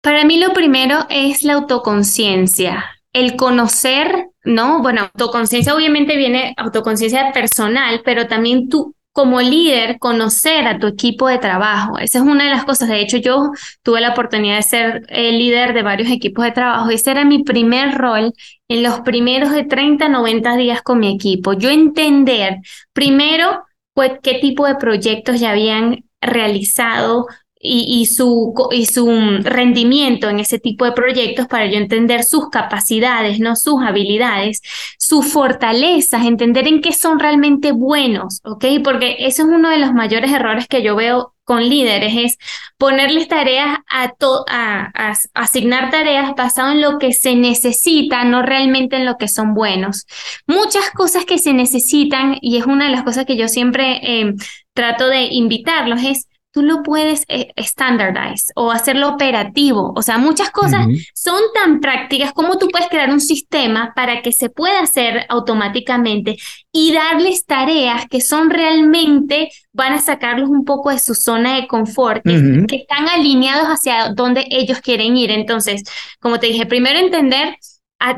Para 0.00 0.24
mí 0.24 0.38
lo 0.38 0.52
primero 0.54 1.06
es 1.10 1.42
la 1.42 1.54
autoconciencia, 1.54 2.84
el 3.12 3.36
conocer, 3.36 4.28
¿no? 4.44 4.82
Bueno, 4.82 5.02
autoconciencia 5.02 5.74
obviamente 5.74 6.16
viene 6.16 6.54
autoconciencia 6.56 7.32
personal, 7.32 8.02
pero 8.04 8.26
también 8.26 8.68
tú 8.68 8.94
como 9.14 9.40
líder, 9.40 10.00
conocer 10.00 10.66
a 10.66 10.80
tu 10.80 10.88
equipo 10.88 11.28
de 11.28 11.38
trabajo. 11.38 11.98
Esa 11.98 12.18
es 12.18 12.24
una 12.24 12.44
de 12.44 12.50
las 12.50 12.64
cosas. 12.64 12.88
De 12.88 13.00
hecho, 13.00 13.16
yo 13.16 13.52
tuve 13.84 14.00
la 14.00 14.10
oportunidad 14.10 14.56
de 14.56 14.62
ser 14.64 15.06
el 15.08 15.38
líder 15.38 15.72
de 15.72 15.84
varios 15.84 16.10
equipos 16.10 16.44
de 16.44 16.50
trabajo. 16.50 16.90
Ese 16.90 17.12
era 17.12 17.24
mi 17.24 17.44
primer 17.44 17.94
rol 17.94 18.32
en 18.66 18.82
los 18.82 19.00
primeros 19.02 19.52
de 19.52 19.62
30, 19.64 20.08
90 20.08 20.56
días 20.56 20.82
con 20.82 20.98
mi 20.98 21.14
equipo. 21.14 21.52
Yo 21.52 21.70
entender 21.70 22.56
primero 22.92 23.62
pues, 23.94 24.14
qué 24.20 24.40
tipo 24.40 24.66
de 24.66 24.74
proyectos 24.74 25.38
ya 25.38 25.52
habían 25.52 26.04
realizado, 26.20 27.26
y, 27.66 28.06
su, 28.06 28.52
y 28.72 28.86
su 28.86 29.08
rendimiento 29.42 30.28
en 30.28 30.38
ese 30.38 30.58
tipo 30.58 30.84
de 30.84 30.92
proyectos 30.92 31.46
para 31.46 31.66
yo 31.66 31.78
entender 31.78 32.22
sus 32.22 32.50
capacidades, 32.50 33.40
no 33.40 33.56
sus 33.56 33.82
habilidades, 33.82 34.60
sus 34.98 35.32
fortalezas, 35.32 36.26
entender 36.26 36.68
en 36.68 36.82
qué 36.82 36.92
son 36.92 37.18
realmente 37.18 37.72
buenos, 37.72 38.40
¿ok? 38.44 38.66
Porque 38.84 39.16
eso 39.20 39.42
es 39.42 39.48
uno 39.48 39.70
de 39.70 39.78
los 39.78 39.94
mayores 39.94 40.30
errores 40.30 40.68
que 40.68 40.82
yo 40.82 40.94
veo 40.94 41.32
con 41.44 41.66
líderes, 41.68 42.14
es 42.16 42.38
ponerles 42.78 43.28
tareas 43.28 43.78
a, 43.90 44.12
a, 44.48 44.90
a, 44.94 45.14
asignar 45.34 45.90
tareas 45.90 46.34
basado 46.36 46.72
en 46.72 46.80
lo 46.80 46.98
que 46.98 47.12
se 47.12 47.34
necesita, 47.34 48.24
no 48.24 48.42
realmente 48.42 48.96
en 48.96 49.06
lo 49.06 49.16
que 49.16 49.28
son 49.28 49.54
buenos. 49.54 50.06
Muchas 50.46 50.90
cosas 50.90 51.24
que 51.24 51.38
se 51.38 51.52
necesitan, 51.52 52.36
y 52.40 52.56
es 52.56 52.66
una 52.66 52.86
de 52.86 52.92
las 52.92 53.04
cosas 53.04 53.26
que 53.26 53.36
yo 53.36 53.48
siempre 53.48 54.00
eh, 54.02 54.34
trato 54.72 55.08
de 55.08 55.24
invitarlos, 55.24 56.02
es 56.02 56.28
tú 56.54 56.62
lo 56.62 56.84
puedes 56.84 57.24
eh, 57.26 57.48
standardize 57.58 58.52
o 58.54 58.70
hacerlo 58.70 59.08
operativo. 59.08 59.92
O 59.96 60.02
sea, 60.02 60.18
muchas 60.18 60.50
cosas 60.50 60.86
son 61.12 61.40
tan 61.52 61.80
prácticas 61.80 62.32
como 62.32 62.58
tú 62.58 62.68
puedes 62.68 62.88
crear 62.88 63.10
un 63.10 63.20
sistema 63.20 63.92
para 63.96 64.22
que 64.22 64.30
se 64.30 64.50
pueda 64.50 64.80
hacer 64.80 65.26
automáticamente 65.28 66.36
y 66.70 66.92
darles 66.92 67.44
tareas 67.44 68.06
que 68.08 68.20
son 68.20 68.50
realmente, 68.50 69.50
van 69.72 69.94
a 69.94 69.98
sacarlos 69.98 70.48
un 70.48 70.64
poco 70.64 70.90
de 70.90 71.00
su 71.00 71.16
zona 71.16 71.56
de 71.56 71.66
confort, 71.66 72.22
que, 72.22 72.64
que 72.68 72.76
están 72.76 73.08
alineados 73.08 73.66
hacia 73.66 74.10
donde 74.14 74.46
ellos 74.48 74.78
quieren 74.80 75.16
ir. 75.16 75.32
Entonces, 75.32 75.82
como 76.20 76.38
te 76.38 76.46
dije, 76.46 76.66
primero 76.66 77.00
entender 77.00 77.56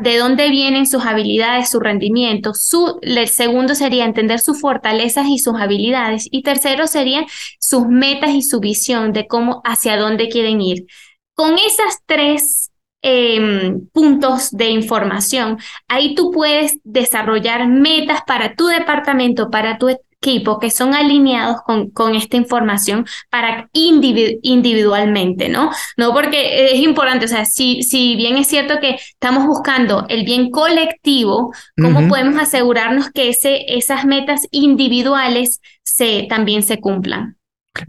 de 0.03 0.19
dónde 0.19 0.51
vienen 0.51 0.87
sus 0.87 1.05
habilidades, 1.05 1.71
su 1.71 1.79
rendimiento. 1.79 2.53
Su, 2.55 2.99
el 3.03 3.29
segundo 3.29 3.75
sería 3.75 4.05
entender 4.05 4.41
sus 4.41 4.61
fortalezas 4.61 5.27
y 5.29 5.39
sus 5.39 5.55
habilidades. 5.61 6.27
Y 6.31 6.43
tercero 6.43 6.87
sería 6.87 7.25
sus 7.61 7.87
metas 7.87 8.31
y 8.31 8.43
su 8.43 8.61
visión 8.61 9.12
de 9.12 9.27
cómo, 9.27 9.62
hacia 9.65 9.97
dónde 9.97 10.29
quieren 10.29 10.61
ir. 10.61 10.87
Con 11.35 11.55
esas 11.59 12.01
tres 12.07 12.73
em, 13.03 13.87
puntos 13.93 14.51
de 14.51 14.71
información, 14.71 15.59
ahí 15.87 16.15
tú 16.15 16.33
puedes 16.33 16.79
desarrollar 16.83 17.69
metas 17.69 18.23
para 18.27 18.55
tu 18.55 18.67
departamento, 18.67 19.51
para 19.51 19.79
tu 19.79 19.89
equipo 20.27 20.59
que 20.59 20.71
son 20.71 20.95
alineados 20.95 21.62
con, 21.65 21.91
con 21.91 22.15
esta 22.15 22.37
información 22.37 23.07
para 23.31 23.69
individualmente, 23.73 25.49
¿no? 25.49 25.71
No 25.97 26.12
porque 26.12 26.73
es 26.73 26.81
importante, 26.81 27.27
o 27.27 27.29
sea, 27.29 27.45
si, 27.45 27.83
si 27.83 28.17
bien 28.17 28.37
es 28.37 28.49
cierto 28.49 28.75
que 28.81 28.97
estamos 28.97 29.47
buscando 29.47 30.07
el 30.09 30.25
bien 30.25 30.51
colectivo, 30.51 31.53
¿cómo 31.81 32.09
podemos 32.09 32.41
asegurarnos 32.41 33.11
que 33.11 33.29
ese, 33.29 33.65
esas 33.69 34.05
metas 34.05 34.43
individuales 34.51 35.61
se, 35.83 36.27
también 36.29 36.62
se 36.62 36.81
cumplan? 36.81 37.37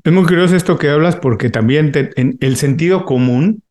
Es 0.04 0.12
muy 0.12 0.26
curioso 0.26 0.56
esto 0.56 0.78
que 0.78 0.89
hablas 0.89 1.15
porque 1.15 1.50
también 1.50 1.91
en 2.15 2.38
el 2.41 2.58
sentido 2.58 3.06
común 3.06 3.63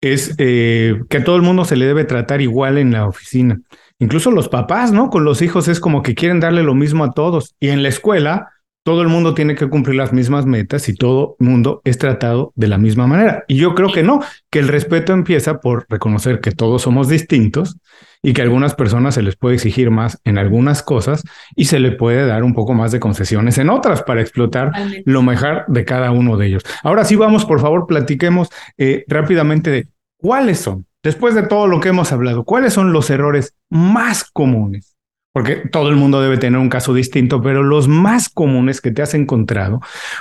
es 0.00 0.34
eh, 0.38 1.00
que 1.08 1.18
a 1.18 1.24
todo 1.24 1.36
el 1.36 1.42
mundo 1.42 1.64
se 1.64 1.76
le 1.76 1.86
debe 1.86 2.04
tratar 2.04 2.40
igual 2.40 2.78
en 2.78 2.92
la 2.92 3.06
oficina. 3.06 3.60
Incluso 4.00 4.30
los 4.30 4.48
papás, 4.48 4.92
¿no? 4.92 5.10
Con 5.10 5.24
los 5.24 5.42
hijos 5.42 5.68
es 5.68 5.80
como 5.80 6.02
que 6.02 6.14
quieren 6.14 6.40
darle 6.40 6.62
lo 6.62 6.74
mismo 6.74 7.04
a 7.04 7.12
todos. 7.12 7.56
Y 7.58 7.68
en 7.68 7.82
la 7.82 7.88
escuela, 7.88 8.48
todo 8.88 9.02
el 9.02 9.08
mundo 9.08 9.34
tiene 9.34 9.54
que 9.54 9.68
cumplir 9.68 9.96
las 9.96 10.14
mismas 10.14 10.46
metas 10.46 10.88
y 10.88 10.94
todo 10.94 11.36
el 11.40 11.46
mundo 11.46 11.82
es 11.84 11.98
tratado 11.98 12.52
de 12.54 12.68
la 12.68 12.78
misma 12.78 13.06
manera. 13.06 13.44
Y 13.46 13.56
yo 13.56 13.74
creo 13.74 13.92
que 13.92 14.02
no, 14.02 14.20
que 14.50 14.60
el 14.60 14.68
respeto 14.68 15.12
empieza 15.12 15.60
por 15.60 15.84
reconocer 15.90 16.40
que 16.40 16.52
todos 16.52 16.80
somos 16.80 17.08
distintos 17.08 17.76
y 18.22 18.32
que 18.32 18.40
a 18.40 18.44
algunas 18.44 18.74
personas 18.74 19.14
se 19.14 19.22
les 19.22 19.36
puede 19.36 19.56
exigir 19.56 19.90
más 19.90 20.18
en 20.24 20.38
algunas 20.38 20.82
cosas 20.82 21.22
y 21.54 21.66
se 21.66 21.80
le 21.80 21.92
puede 21.92 22.26
dar 22.26 22.44
un 22.44 22.54
poco 22.54 22.72
más 22.72 22.90
de 22.90 22.98
concesiones 22.98 23.58
en 23.58 23.68
otras 23.68 24.02
para 24.02 24.22
explotar 24.22 24.72
lo 25.04 25.22
mejor 25.22 25.66
de 25.68 25.84
cada 25.84 26.10
uno 26.10 26.38
de 26.38 26.46
ellos. 26.46 26.62
Ahora 26.82 27.04
sí 27.04 27.14
vamos, 27.14 27.44
por 27.44 27.60
favor, 27.60 27.86
platiquemos 27.86 28.48
eh, 28.78 29.04
rápidamente 29.06 29.70
de 29.70 29.88
cuáles 30.16 30.60
son 30.60 30.87
Después 31.02 31.34
de 31.34 31.44
todo 31.44 31.68
lo 31.68 31.80
que 31.80 31.90
hemos 31.90 32.12
hablado, 32.12 32.44
¿cuáles 32.44 32.72
son 32.72 32.92
los 32.92 33.08
errores 33.10 33.54
más 33.70 34.24
comunes? 34.24 34.96
Porque 35.32 35.56
todo 35.56 35.90
el 35.90 35.94
mundo 35.94 36.20
debe 36.20 36.38
tener 36.38 36.58
un 36.58 36.68
caso 36.68 36.92
distinto, 36.92 37.40
pero 37.40 37.62
los 37.62 37.86
más 37.86 38.28
comunes 38.28 38.80
que 38.80 38.90
te 38.90 39.02
has 39.02 39.14
encontrado 39.14 39.80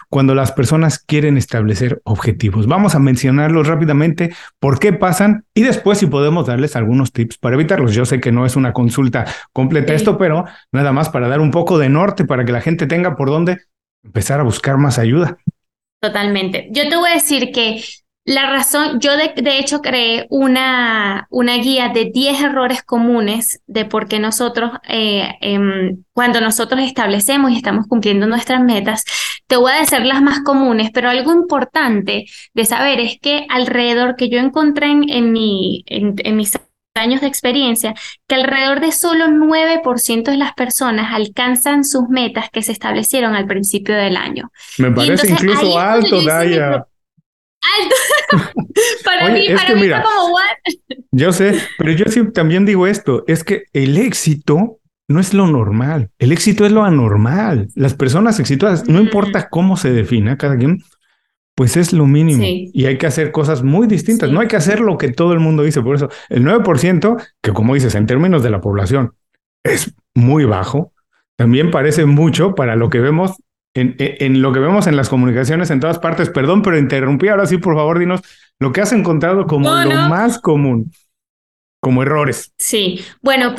cuando 0.10 0.36
las 0.36 0.52
personas 0.52 1.00
quieren 1.00 1.38
establecer 1.38 2.02
objetivos. 2.04 2.68
Vamos 2.68 2.94
a 2.94 3.00
mencionarlos 3.00 3.66
rápidamente, 3.66 4.36
por 4.60 4.78
qué 4.78 4.94
pasan 4.94 5.46
y 5.56 5.64
después 5.64 5.98
si 5.98 6.06
podemos 6.06 6.46
darles 6.46 6.76
algunos 6.76 7.12
tips 7.12 7.40
para 7.40 7.56
evitarlos. 7.56 7.96
Yo 7.96 8.06
sé 8.06 8.20
que 8.20 8.32
no 8.32 8.46
es 8.46 8.56
una 8.56 8.74
consulta 8.74 9.26
completa 9.54 9.96
esto, 9.96 10.20
pero 10.20 10.46
nada 10.72 10.92
más 10.92 11.10
para 11.10 11.28
dar 11.28 11.40
un 11.40 11.50
poco 11.50 11.80
de 11.80 11.90
norte 11.90 12.26
para 12.26 12.46
que 12.46 12.52
la 12.52 12.62
gente 12.62 12.86
tenga 12.86 13.16
por 13.16 13.30
dónde 13.30 13.62
empezar 14.04 14.40
a 14.40 14.44
buscar 14.44 14.78
más 14.78 15.00
ayuda. 15.00 15.38
Totalmente. 16.00 16.68
Yo 16.72 16.88
te 16.88 16.96
voy 16.96 17.10
a 17.10 17.16
decir 17.16 17.52
que 17.52 17.82
La 18.28 18.46
razón, 18.46 19.00
yo 19.00 19.12
de, 19.16 19.58
hecho 19.58 19.82
creé 19.82 20.28
una, 20.30 21.28
una, 21.30 21.56
guía 21.60 21.88
de 21.88 22.12
10 22.14 22.42
errores 22.42 22.84
comunes 22.84 23.62
de 23.68 23.86
por 23.86 24.10
qué 24.10 24.20
nosotros, 24.20 24.72
eh, 24.90 25.30
em, 25.40 26.04
cuando 26.12 26.42
nosotros 26.42 26.82
establecemos 26.82 27.52
y 27.52 27.56
estamos 27.56 27.88
cumpliendo 27.88 28.28
nuestras 28.28 28.62
metas, 28.62 29.06
te 29.48 29.56
voy 29.56 29.72
a 29.72 29.80
decir 29.80 30.02
las 30.02 30.22
más 30.22 30.42
comunes, 30.42 30.90
pero 30.94 31.10
algo 31.10 31.32
importante 31.32 32.26
de 32.54 32.66
saber 32.66 33.00
es 33.00 33.18
que 33.18 33.46
alrededor 33.48 34.18
que 34.18 34.28
yo 34.28 34.40
encontré 34.40 34.88
en, 34.88 35.10
en, 35.10 35.32
mi, 35.32 35.86
en, 35.86 36.16
en 36.18 36.36
mis 36.36 36.52
años 36.96 37.22
de 37.22 37.28
experiencia, 37.28 37.94
que 38.28 38.36
alrededor 38.36 38.82
de 38.82 38.92
solo 38.92 39.28
9% 39.28 40.24
de 40.24 40.38
las 40.38 40.52
personas 40.52 41.14
alcanzan 41.14 41.86
sus 41.86 42.10
metas 42.10 42.50
que 42.52 42.62
se 42.62 42.74
establecieron 42.74 43.36
al 43.36 43.48
principio 43.48 43.96
del 43.96 44.18
año. 44.18 44.52
Me 44.80 44.92
parece 44.92 45.30
incluso 45.30 45.80
alto, 45.80 46.22
Daya. 46.24 46.86
Alto. 47.62 48.44
para 49.06 49.30
mí, 49.30 49.48
para 49.56 49.76
mí 49.76 49.90
como 49.90 50.34
what? 50.34 50.96
Yo 51.12 51.32
sé, 51.32 51.60
pero 51.78 51.92
yo 51.92 52.06
también 52.32 52.66
digo 52.66 52.88
esto, 52.88 53.24
es 53.28 53.44
que 53.44 53.64
el 53.74 53.98
éxito 53.98 54.80
no 55.08 55.20
es 55.20 55.34
lo 55.34 55.48
normal, 55.48 56.12
el 56.20 56.32
éxito 56.32 56.66
es 56.66 56.72
lo 56.72 56.84
anormal. 56.84 57.70
Las 57.76 57.94
personas 57.94 58.40
exitosas, 58.40 58.88
no 58.88 59.00
importa 59.00 59.50
cómo 59.50 59.78
se 59.78 59.92
defina 59.92 60.38
cada 60.38 60.58
quien, 60.58 60.84
pues 61.56 61.76
es 61.76 61.92
lo 61.92 62.06
mínimo. 62.06 62.44
Y 62.46 62.86
hay 62.86 63.00
que 63.00 63.08
hacer 63.08 63.32
cosas 63.32 63.64
muy 63.64 63.88
distintas. 63.88 64.32
No 64.32 64.42
hay 64.42 64.48
que 64.48 64.58
hacer 64.58 64.80
lo 64.80 64.98
que 64.98 65.10
todo 65.12 65.34
el 65.34 65.40
mundo 65.40 65.64
dice. 65.64 65.82
Por 65.82 65.96
eso, 65.96 66.10
el 66.30 66.44
9%, 66.44 67.18
que 67.42 67.52
como 67.52 67.74
dices, 67.74 67.96
en 67.96 68.06
términos 68.06 68.44
de 68.44 68.52
la 68.52 68.62
población, 68.62 69.16
es 69.64 69.96
muy 70.14 70.46
bajo, 70.46 70.94
también 71.36 71.72
parece 71.72 72.06
mucho 72.06 72.54
para 72.54 72.76
lo 72.76 72.90
que 72.90 73.00
vemos 73.00 73.38
en, 73.80 74.42
lo 74.42 74.52
que 74.52 74.60
vemos 74.60 74.88
en 74.88 74.96
las 74.96 75.10
comunicaciones 75.10 75.70
en 75.70 75.80
todas 75.80 76.00
partes. 76.00 76.30
Perdón, 76.30 76.62
pero 76.62 76.78
interrumpí. 76.78 77.28
Ahora 77.28 77.46
sí, 77.46 77.58
por 77.58 77.76
favor, 77.76 78.00
dinos 78.00 78.22
lo 78.60 78.72
que 78.72 78.82
has 78.82 78.94
encontrado 78.94 79.46
como 79.46 79.70
lo 79.70 80.10
más 80.10 80.40
común, 80.40 80.92
como 81.80 82.02
errores. 82.02 82.54
Sí, 82.58 83.02
bueno, 83.22 83.56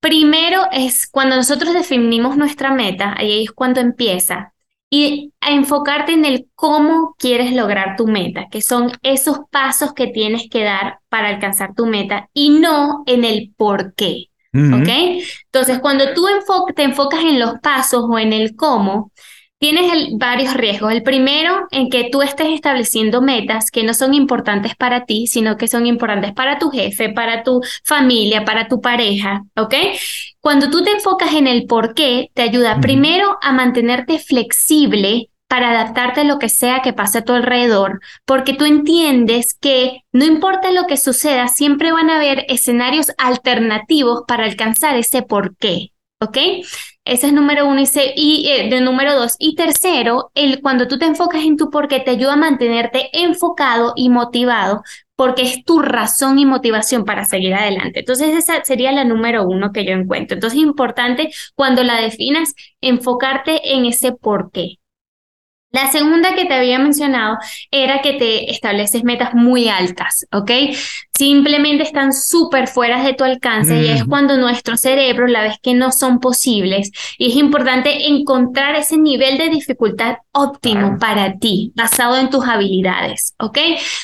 primero 0.00 0.62
es 0.72 1.06
cuando 1.06 1.36
nosotros 1.36 1.74
definimos 1.74 2.36
nuestra 2.36 2.72
meta, 2.72 3.14
ahí 3.16 3.44
es 3.44 3.52
cuando 3.52 3.80
empieza. 3.80 4.52
Y 4.94 5.32
a 5.40 5.52
enfocarte 5.52 6.12
en 6.12 6.26
el 6.26 6.48
cómo 6.54 7.14
quieres 7.18 7.54
lograr 7.54 7.96
tu 7.96 8.06
meta, 8.06 8.48
que 8.50 8.60
son 8.60 8.92
esos 9.02 9.38
pasos 9.50 9.94
que 9.94 10.08
tienes 10.08 10.50
que 10.50 10.64
dar 10.64 10.98
para 11.08 11.28
alcanzar 11.28 11.74
tu 11.74 11.86
meta 11.86 12.28
y 12.34 12.50
no 12.50 13.02
en 13.06 13.24
el 13.24 13.54
por 13.56 13.94
qué. 13.94 14.26
¿Ok? 14.54 14.88
Entonces, 15.46 15.78
cuando 15.78 16.12
tú 16.12 16.26
te 16.76 16.82
enfocas 16.82 17.20
en 17.24 17.38
los 17.38 17.54
pasos 17.62 18.04
o 18.06 18.18
en 18.18 18.34
el 18.34 18.54
cómo, 18.54 19.10
Tienes 19.62 20.08
varios 20.14 20.54
riesgos. 20.54 20.90
El 20.90 21.04
primero, 21.04 21.68
en 21.70 21.88
que 21.88 22.08
tú 22.10 22.20
estés 22.20 22.48
estableciendo 22.48 23.22
metas 23.22 23.70
que 23.70 23.84
no 23.84 23.94
son 23.94 24.12
importantes 24.12 24.74
para 24.74 25.04
ti, 25.04 25.28
sino 25.28 25.56
que 25.56 25.68
son 25.68 25.86
importantes 25.86 26.32
para 26.32 26.58
tu 26.58 26.68
jefe, 26.70 27.10
para 27.10 27.44
tu 27.44 27.60
familia, 27.84 28.44
para 28.44 28.66
tu 28.66 28.80
pareja, 28.80 29.44
¿ok? 29.56 29.72
Cuando 30.40 30.68
tú 30.68 30.82
te 30.82 30.90
enfocas 30.90 31.34
en 31.34 31.46
el 31.46 31.66
por 31.66 31.94
qué, 31.94 32.32
te 32.34 32.42
ayuda 32.42 32.80
primero 32.80 33.38
a 33.40 33.52
mantenerte 33.52 34.18
flexible 34.18 35.30
para 35.46 35.70
adaptarte 35.70 36.22
a 36.22 36.24
lo 36.24 36.40
que 36.40 36.48
sea 36.48 36.82
que 36.82 36.92
pase 36.92 37.18
a 37.18 37.24
tu 37.24 37.32
alrededor, 37.32 38.00
porque 38.24 38.54
tú 38.54 38.64
entiendes 38.64 39.54
que 39.54 40.00
no 40.10 40.24
importa 40.24 40.72
lo 40.72 40.88
que 40.88 40.96
suceda, 40.96 41.46
siempre 41.46 41.92
van 41.92 42.10
a 42.10 42.16
haber 42.16 42.46
escenarios 42.48 43.12
alternativos 43.16 44.24
para 44.26 44.42
alcanzar 44.42 44.96
ese 44.96 45.22
por 45.22 45.56
qué. 45.56 45.92
¿Ok? 46.18 46.38
Ese 47.04 47.26
es 47.26 47.32
número 47.32 47.66
uno 47.66 47.80
y, 47.80 47.86
y 48.14 48.48
eh, 48.48 48.68
de 48.70 48.80
número 48.80 49.14
dos. 49.14 49.34
Y 49.38 49.56
tercero, 49.56 50.30
el, 50.34 50.60
cuando 50.62 50.86
tú 50.86 50.98
te 50.98 51.06
enfocas 51.06 51.42
en 51.42 51.56
tu 51.56 51.68
por 51.68 51.88
qué, 51.88 51.98
te 52.00 52.12
ayuda 52.12 52.34
a 52.34 52.36
mantenerte 52.36 53.10
enfocado 53.12 53.92
y 53.96 54.08
motivado 54.08 54.82
porque 55.16 55.42
es 55.42 55.64
tu 55.64 55.80
razón 55.80 56.38
y 56.38 56.46
motivación 56.46 57.04
para 57.04 57.24
seguir 57.24 57.54
adelante. 57.54 58.00
Entonces, 58.00 58.36
esa 58.36 58.64
sería 58.64 58.92
la 58.92 59.04
número 59.04 59.44
uno 59.44 59.72
que 59.72 59.84
yo 59.84 59.92
encuentro. 59.92 60.36
Entonces, 60.36 60.58
es 60.58 60.64
importante 60.64 61.30
cuando 61.54 61.82
la 61.84 62.00
definas, 62.00 62.54
enfocarte 62.80 63.74
en 63.74 63.84
ese 63.86 64.12
por 64.12 64.50
qué. 64.52 64.78
La 65.72 65.90
segunda 65.90 66.34
que 66.34 66.44
te 66.44 66.52
había 66.52 66.78
mencionado 66.78 67.38
era 67.70 68.02
que 68.02 68.12
te 68.12 68.50
estableces 68.50 69.04
metas 69.04 69.32
muy 69.34 69.68
altas, 69.70 70.26
¿ok? 70.30 70.50
Simplemente 71.14 71.82
están 71.82 72.14
súper 72.14 72.68
fuera 72.68 73.04
de 73.04 73.12
tu 73.12 73.22
alcance 73.22 73.82
y 73.82 73.88
es 73.88 74.04
cuando 74.04 74.38
nuestro 74.38 74.78
cerebro 74.78 75.26
la 75.26 75.42
vez 75.42 75.56
que 75.62 75.74
no 75.74 75.92
son 75.92 76.20
posibles 76.20 76.90
y 77.18 77.28
es 77.28 77.36
importante 77.36 78.08
encontrar 78.08 78.76
ese 78.76 78.96
nivel 78.96 79.36
de 79.36 79.50
dificultad 79.50 80.16
óptimo 80.32 80.96
para 80.98 81.36
ti, 81.36 81.70
basado 81.76 82.16
en 82.16 82.30
tus 82.30 82.46
habilidades, 82.46 83.34
¿ok? 83.38 83.58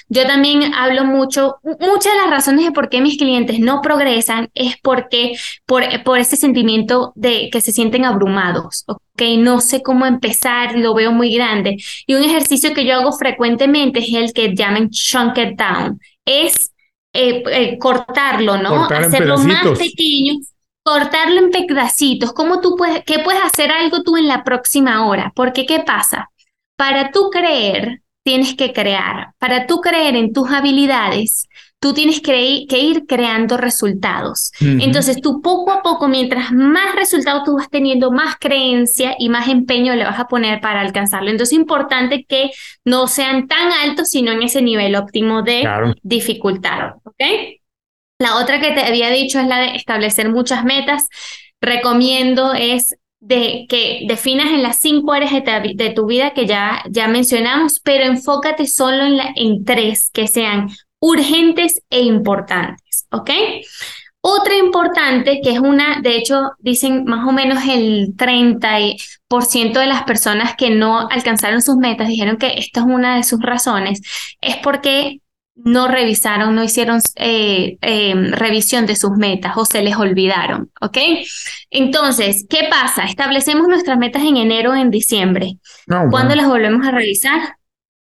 Yo 0.08 0.26
también 0.26 0.74
hablo 0.74 1.06
mucho, 1.06 1.56
muchas 1.62 2.12
de 2.12 2.18
las 2.18 2.30
razones 2.30 2.66
de 2.66 2.72
por 2.72 2.90
qué 2.90 3.00
mis 3.00 3.16
clientes 3.16 3.58
no 3.58 3.80
progresan 3.80 4.50
es 4.54 4.76
porque 4.82 5.32
por, 5.64 5.84
por 6.04 6.18
ese 6.18 6.36
sentimiento 6.36 7.12
de 7.16 7.48
que 7.50 7.62
se 7.62 7.72
sienten 7.72 8.04
abrumados, 8.04 8.84
¿ok? 8.86 9.22
No 9.38 9.62
sé 9.62 9.82
cómo 9.82 10.04
empezar, 10.04 10.76
lo 10.76 10.94
veo 10.94 11.10
muy 11.10 11.34
grande. 11.34 11.78
Y 12.06 12.14
un 12.14 12.22
ejercicio 12.22 12.74
que 12.74 12.84
yo 12.84 12.96
hago 12.96 13.12
frecuentemente 13.12 14.00
es 14.00 14.12
el 14.12 14.32
que 14.32 14.54
llaman 14.54 14.90
chunk 14.90 15.38
it 15.38 15.58
down. 15.58 15.98
Es 16.24 16.72
eh, 17.12 17.42
eh, 17.50 17.78
cortarlo, 17.78 18.58
¿no? 18.58 18.84
Hacerlo 18.84 19.38
más 19.38 19.78
pequeño, 19.78 20.34
cortarlo 20.82 21.40
en 21.40 21.50
pedacitos. 21.50 22.32
¿Cómo 22.32 22.60
tú 22.60 22.76
puedes, 22.76 23.04
qué 23.04 23.18
puedes 23.20 23.42
hacer 23.42 23.70
algo 23.70 24.02
tú 24.02 24.16
en 24.16 24.28
la 24.28 24.44
próxima 24.44 25.06
hora? 25.06 25.32
Porque, 25.34 25.66
¿qué 25.66 25.80
pasa? 25.80 26.30
Para 26.76 27.10
tú 27.10 27.30
creer, 27.30 28.02
tienes 28.22 28.54
que 28.54 28.72
crear. 28.72 29.32
Para 29.38 29.66
tú 29.66 29.80
creer 29.80 30.16
en 30.16 30.32
tus 30.32 30.50
habilidades, 30.50 31.48
tú 31.80 31.94
tienes 31.94 32.20
que, 32.20 32.40
ir 32.40 33.06
creando 33.06 33.56
resultados. 33.56 34.52
Entonces, 34.60 35.20
tú 35.20 35.40
poco 35.40 35.70
a 35.70 35.82
poco, 35.82 36.08
mientras 36.08 36.52
más 36.52 36.94
resultados 36.94 37.44
tú 37.44 37.56
vas 37.56 37.70
teniendo, 37.70 38.10
más 38.10 38.36
creencia 38.38 39.14
y 39.18 39.28
más 39.28 39.48
empeño 39.48 39.94
le 39.94 40.04
vas 40.04 40.18
a 40.18 40.26
poner 40.26 40.60
para 40.60 40.80
alcanzarlo. 40.80 41.30
Entonces, 41.30 41.52
es 41.52 41.60
importante 41.60 42.24
que 42.24 42.50
no 42.84 43.06
sean 43.06 43.46
tan 43.46 43.72
altos, 43.72 44.08
sino 44.08 44.32
en 44.32 44.42
ese 44.42 44.62
nivel 44.62 44.96
óptimo 44.96 45.42
de 45.42 45.68
dificultad. 46.02 46.94
¿Ok? 47.04 47.22
La 48.18 48.36
otra 48.36 48.60
que 48.60 48.72
te 48.72 48.80
había 48.80 49.10
dicho 49.10 49.38
es 49.38 49.46
la 49.46 49.60
de 49.60 49.76
establecer 49.76 50.28
muchas 50.30 50.64
metas. 50.64 51.08
Recomiendo 51.60 52.54
es 52.54 52.96
de 53.20 53.66
que 53.68 54.04
definas 54.08 54.46
en 54.46 54.62
las 54.62 54.80
cinco 54.80 55.12
áreas 55.12 55.32
de, 55.32 55.90
tu 55.90 56.06
vida 56.06 56.34
que 56.34 56.46
ya, 56.46 56.82
ya 56.88 57.08
mencionamos, 57.08 57.80
pero 57.80 58.04
enfócate 58.04 58.66
solo 58.66 59.04
en, 59.04 59.16
la, 59.16 59.32
en 59.34 59.64
tres 59.64 60.10
que 60.12 60.26
sean 60.28 60.68
urgentes 61.00 61.82
e 61.90 62.00
importantes, 62.02 63.06
¿ok? 63.10 63.30
Otra 64.20 64.56
importante, 64.56 65.40
que 65.42 65.52
es 65.52 65.60
una, 65.60 66.00
de 66.02 66.16
hecho, 66.16 66.52
dicen 66.58 67.04
más 67.04 67.26
o 67.26 67.32
menos 67.32 67.62
el 67.68 68.16
30% 68.16 69.80
de 69.80 69.86
las 69.86 70.02
personas 70.02 70.56
que 70.56 70.70
no 70.70 71.08
alcanzaron 71.08 71.62
sus 71.62 71.76
metas 71.76 72.08
dijeron 72.08 72.36
que 72.36 72.54
esta 72.58 72.80
es 72.80 72.86
una 72.86 73.16
de 73.16 73.22
sus 73.22 73.40
razones, 73.40 74.02
es 74.40 74.56
porque 74.56 75.20
no 75.54 75.88
revisaron, 75.88 76.54
no 76.54 76.62
hicieron 76.62 77.00
eh, 77.16 77.78
eh, 77.80 78.14
revisión 78.32 78.86
de 78.86 78.96
sus 78.96 79.12
metas 79.16 79.56
o 79.56 79.64
se 79.64 79.82
les 79.82 79.96
olvidaron, 79.96 80.70
¿ok? 80.80 80.98
Entonces, 81.70 82.44
¿qué 82.48 82.68
pasa? 82.70 83.04
Establecemos 83.04 83.66
nuestras 83.68 83.98
metas 83.98 84.22
en 84.22 84.36
enero 84.36 84.72
o 84.72 84.74
en 84.74 84.90
diciembre. 84.90 85.58
¿Cuándo 86.10 86.34
las 86.34 86.46
volvemos 86.46 86.86
a 86.86 86.90
revisar? 86.90 87.56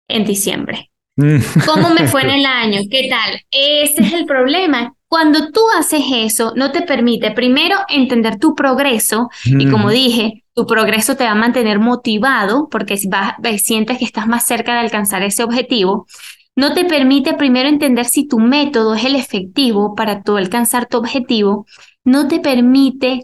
En 0.08 0.26
diciembre. 0.26 0.92
¿Cómo 1.66 1.90
me 1.90 2.08
fue 2.08 2.22
en 2.22 2.30
el 2.30 2.46
año? 2.46 2.82
¿Qué 2.90 3.10
tal? 3.10 3.42
Ese 3.50 4.04
es 4.04 4.14
el 4.14 4.26
problema. 4.26 4.94
Cuando 5.08 5.52
tú 5.52 5.62
haces 5.78 6.04
eso, 6.12 6.54
no 6.56 6.72
te 6.72 6.82
permite 6.82 7.32
primero 7.32 7.78
entender 7.90 8.38
tu 8.38 8.54
progreso 8.56 9.30
y 9.46 9.70
como 9.70 9.90
dije, 9.90 10.44
tu 10.54 10.66
progreso 10.66 11.16
te 11.16 11.24
va 11.24 11.32
a 11.32 11.36
mantener 11.36 11.80
motivado 11.80 12.68
porque 12.70 12.98
sientes 12.98 13.98
que 13.98 14.06
estás 14.06 14.28
más 14.28 14.46
cerca 14.46 14.74
de 14.74 14.80
alcanzar 14.80 15.24
ese 15.24 15.44
objetivo. 15.44 16.08
No 16.56 16.74
te 16.74 16.86
permite 16.86 17.36
primero 17.36 17.70
entender 17.70 18.06
si 18.06 18.28
tu 18.28 18.40
método 18.40 18.96
es 18.96 19.06
el 19.06 19.16
efectivo 19.16 19.96
para 19.96 20.24
tú 20.24 20.36
alcanzar 20.38 20.88
tu 20.88 20.98
objetivo. 20.98 21.66
No 22.04 22.28
te 22.28 22.40
permite 22.40 23.24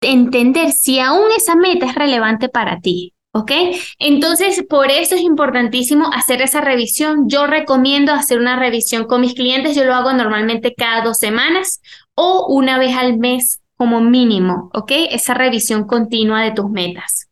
entender 0.00 0.72
si 0.72 0.98
aún 0.98 1.30
esa 1.36 1.54
meta 1.54 1.86
es 1.86 1.94
relevante 1.94 2.48
para 2.48 2.80
ti. 2.80 3.12
¿Ok? 3.36 3.52
Entonces, 3.98 4.64
por 4.66 4.90
eso 4.90 5.14
es 5.14 5.20
importantísimo 5.20 6.10
hacer 6.10 6.40
esa 6.40 6.62
revisión. 6.62 7.28
Yo 7.28 7.46
recomiendo 7.46 8.14
hacer 8.14 8.38
una 8.38 8.58
revisión 8.58 9.04
con 9.04 9.20
mis 9.20 9.34
clientes. 9.34 9.76
Yo 9.76 9.84
lo 9.84 9.94
hago 9.94 10.10
normalmente 10.14 10.74
cada 10.74 11.02
dos 11.02 11.18
semanas 11.18 11.82
o 12.14 12.46
una 12.48 12.78
vez 12.78 12.96
al 12.96 13.18
mes 13.18 13.60
como 13.76 14.00
mínimo, 14.00 14.70
¿ok? 14.72 14.90
Esa 15.10 15.34
revisión 15.34 15.86
continua 15.86 16.40
de 16.42 16.52
tus 16.52 16.70
metas. 16.70 17.28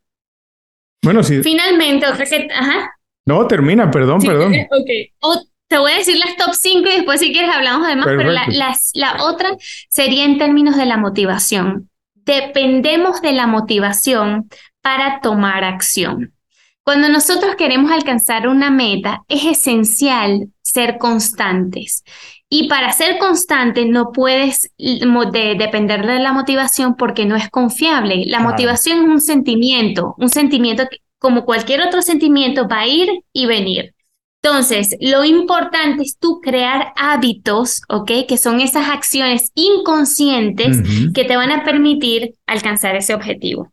Bueno, 1.01 1.23
sí. 1.23 1.41
Finalmente, 1.41 2.05
otra 2.05 2.25
que... 2.25 2.47
Ajá. 2.53 2.91
No, 3.25 3.47
termina, 3.47 3.89
perdón, 3.89 4.21
perdón. 4.21 4.53
Ok. 4.69 5.39
te 5.67 5.77
voy 5.79 5.91
a 5.91 5.97
decir 5.97 6.17
las 6.23 6.37
top 6.37 6.53
5 6.53 6.87
y 6.87 6.95
después 6.97 7.19
si 7.19 7.33
quieres 7.33 7.49
hablamos 7.51 7.87
de 7.87 7.95
más, 7.95 8.05
pero 8.05 8.31
la, 8.31 8.45
la 8.93 9.23
otra 9.23 9.49
sería 9.89 10.23
en 10.23 10.37
términos 10.37 10.77
de 10.77 10.85
la 10.85 10.97
motivación. 10.97 11.89
Dependemos 12.13 13.23
de 13.23 13.33
la 13.33 13.47
motivación 13.47 14.49
para 14.85 15.19
tomar 15.19 15.63
acción. 15.63 16.35
Cuando 16.83 17.09
nosotros 17.09 17.55
queremos 17.55 17.91
alcanzar 17.91 18.47
una 18.47 18.69
meta, 18.69 19.23
es 19.27 19.43
esencial 19.43 20.49
ser 20.61 20.99
constantes. 20.99 22.03
Y 22.51 22.69
para 22.69 22.91
ser 22.91 23.17
constante 23.17 23.85
no 23.85 24.11
puedes 24.11 24.69
depender 24.77 26.05
de 26.05 26.19
la 26.19 26.33
motivación 26.33 26.95
porque 26.97 27.25
no 27.25 27.35
es 27.35 27.49
confiable. 27.49 28.25
La 28.27 28.41
motivación 28.41 28.99
es 28.99 29.07
un 29.07 29.21
sentimiento, 29.21 30.13
un 30.19 30.29
sentimiento 30.29 30.83
que, 30.87 30.99
como 31.17 31.45
cualquier 31.45 31.81
otro 31.81 32.03
sentimiento 32.03 32.67
va 32.67 32.81
a 32.81 32.87
ir 32.87 33.09
y 33.33 33.47
venir. 33.47 33.95
Entonces, 34.43 34.95
lo 35.01 35.25
importante 35.25 36.03
es 36.03 36.19
tú 36.19 36.41
crear 36.43 36.93
hábitos, 36.95 37.81
¿ok? 37.89 38.11
Que 38.27 38.37
son 38.37 38.61
esas 38.61 38.89
acciones 38.89 39.51
inconscientes 39.55 40.77
que 41.15 41.23
te 41.23 41.35
van 41.35 41.49
a 41.49 41.63
permitir 41.63 42.35
alcanzar 42.45 42.95
ese 42.95 43.15
objetivo. 43.15 43.71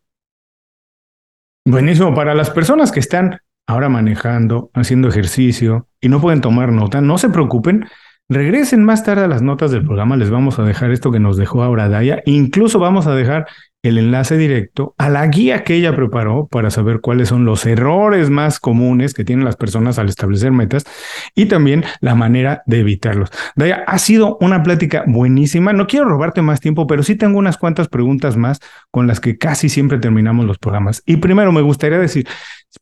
Buenísimo. 1.65 2.13
Para 2.15 2.35
las 2.35 2.51
personas 2.51 2.91
que 2.91 2.99
están 2.99 3.39
ahora 3.69 3.89
manejando, 3.89 4.71
haciendo 4.75 5.09
ejercicio 5.09 5.87
y 6.01 6.09
no 6.09 6.21
pueden 6.21 6.41
tomar 6.41 6.73
nota, 6.73 7.01
no 7.01 7.19
se 7.19 7.29
preocupen. 7.29 7.87
Regresen 8.29 8.85
más 8.85 9.05
tarde 9.05 9.25
a 9.25 9.29
las 9.29 9.43
notas 9.43 9.71
del 9.71 9.85
programa, 9.85 10.17
les 10.17 10.31
vamos 10.31 10.59
a 10.59 10.65
dejar 10.65 10.91
esto 10.91 11.13
que 11.13 11.21
nos 11.21 11.37
dejó 11.37 11.63
ahora 11.63 11.89
Daya. 11.89 12.23
Incluso 12.25 12.79
vamos 12.79 13.07
a 13.07 13.15
dejar 13.15 13.47
el 13.83 13.99
enlace 13.99 14.37
directo 14.37 14.95
a 14.97 15.09
la 15.09 15.27
guía 15.27 15.65
que 15.65 15.75
ella 15.75 15.95
preparó 15.95 16.47
para 16.47 16.71
saber 16.71 17.01
cuáles 17.01 17.29
son 17.29 17.45
los 17.45 17.67
errores 17.67 18.31
más 18.31 18.61
comunes 18.61 19.13
que 19.13 19.25
tienen 19.25 19.45
las 19.45 19.57
personas 19.57 19.99
al 19.99 20.09
establecer 20.09 20.53
metas 20.53 20.85
y 21.35 21.47
también 21.47 21.85
la 22.01 22.15
manera 22.15 22.63
de 22.67 22.81
evitarlos. 22.81 23.31
Daya, 23.57 23.83
ha 23.87 23.99
sido 23.99 24.39
una 24.41 24.63
plática 24.63 25.05
buenísima. 25.07 25.73
No 25.73 25.89
quiero 25.89 26.09
robarte 26.09 26.43
más 26.43 26.61
tiempo, 26.61 26.87
pero 26.87 27.03
sí 27.03 27.17
tengo 27.17 27.39
unas 27.39 27.59
cuantas 27.59 27.89
preguntas 27.89 28.37
más 28.37 28.61
con 28.93 29.09
las 29.09 29.19
que 29.19 29.37
casi 29.37 29.69
siempre 29.69 29.99
terminamos 29.99 30.47
los 30.47 30.59
programas. 30.59 31.03
Y 31.05 31.17
primero 31.17 31.51
me 31.51 31.61
gustaría 31.61 31.99
decir, 31.99 32.29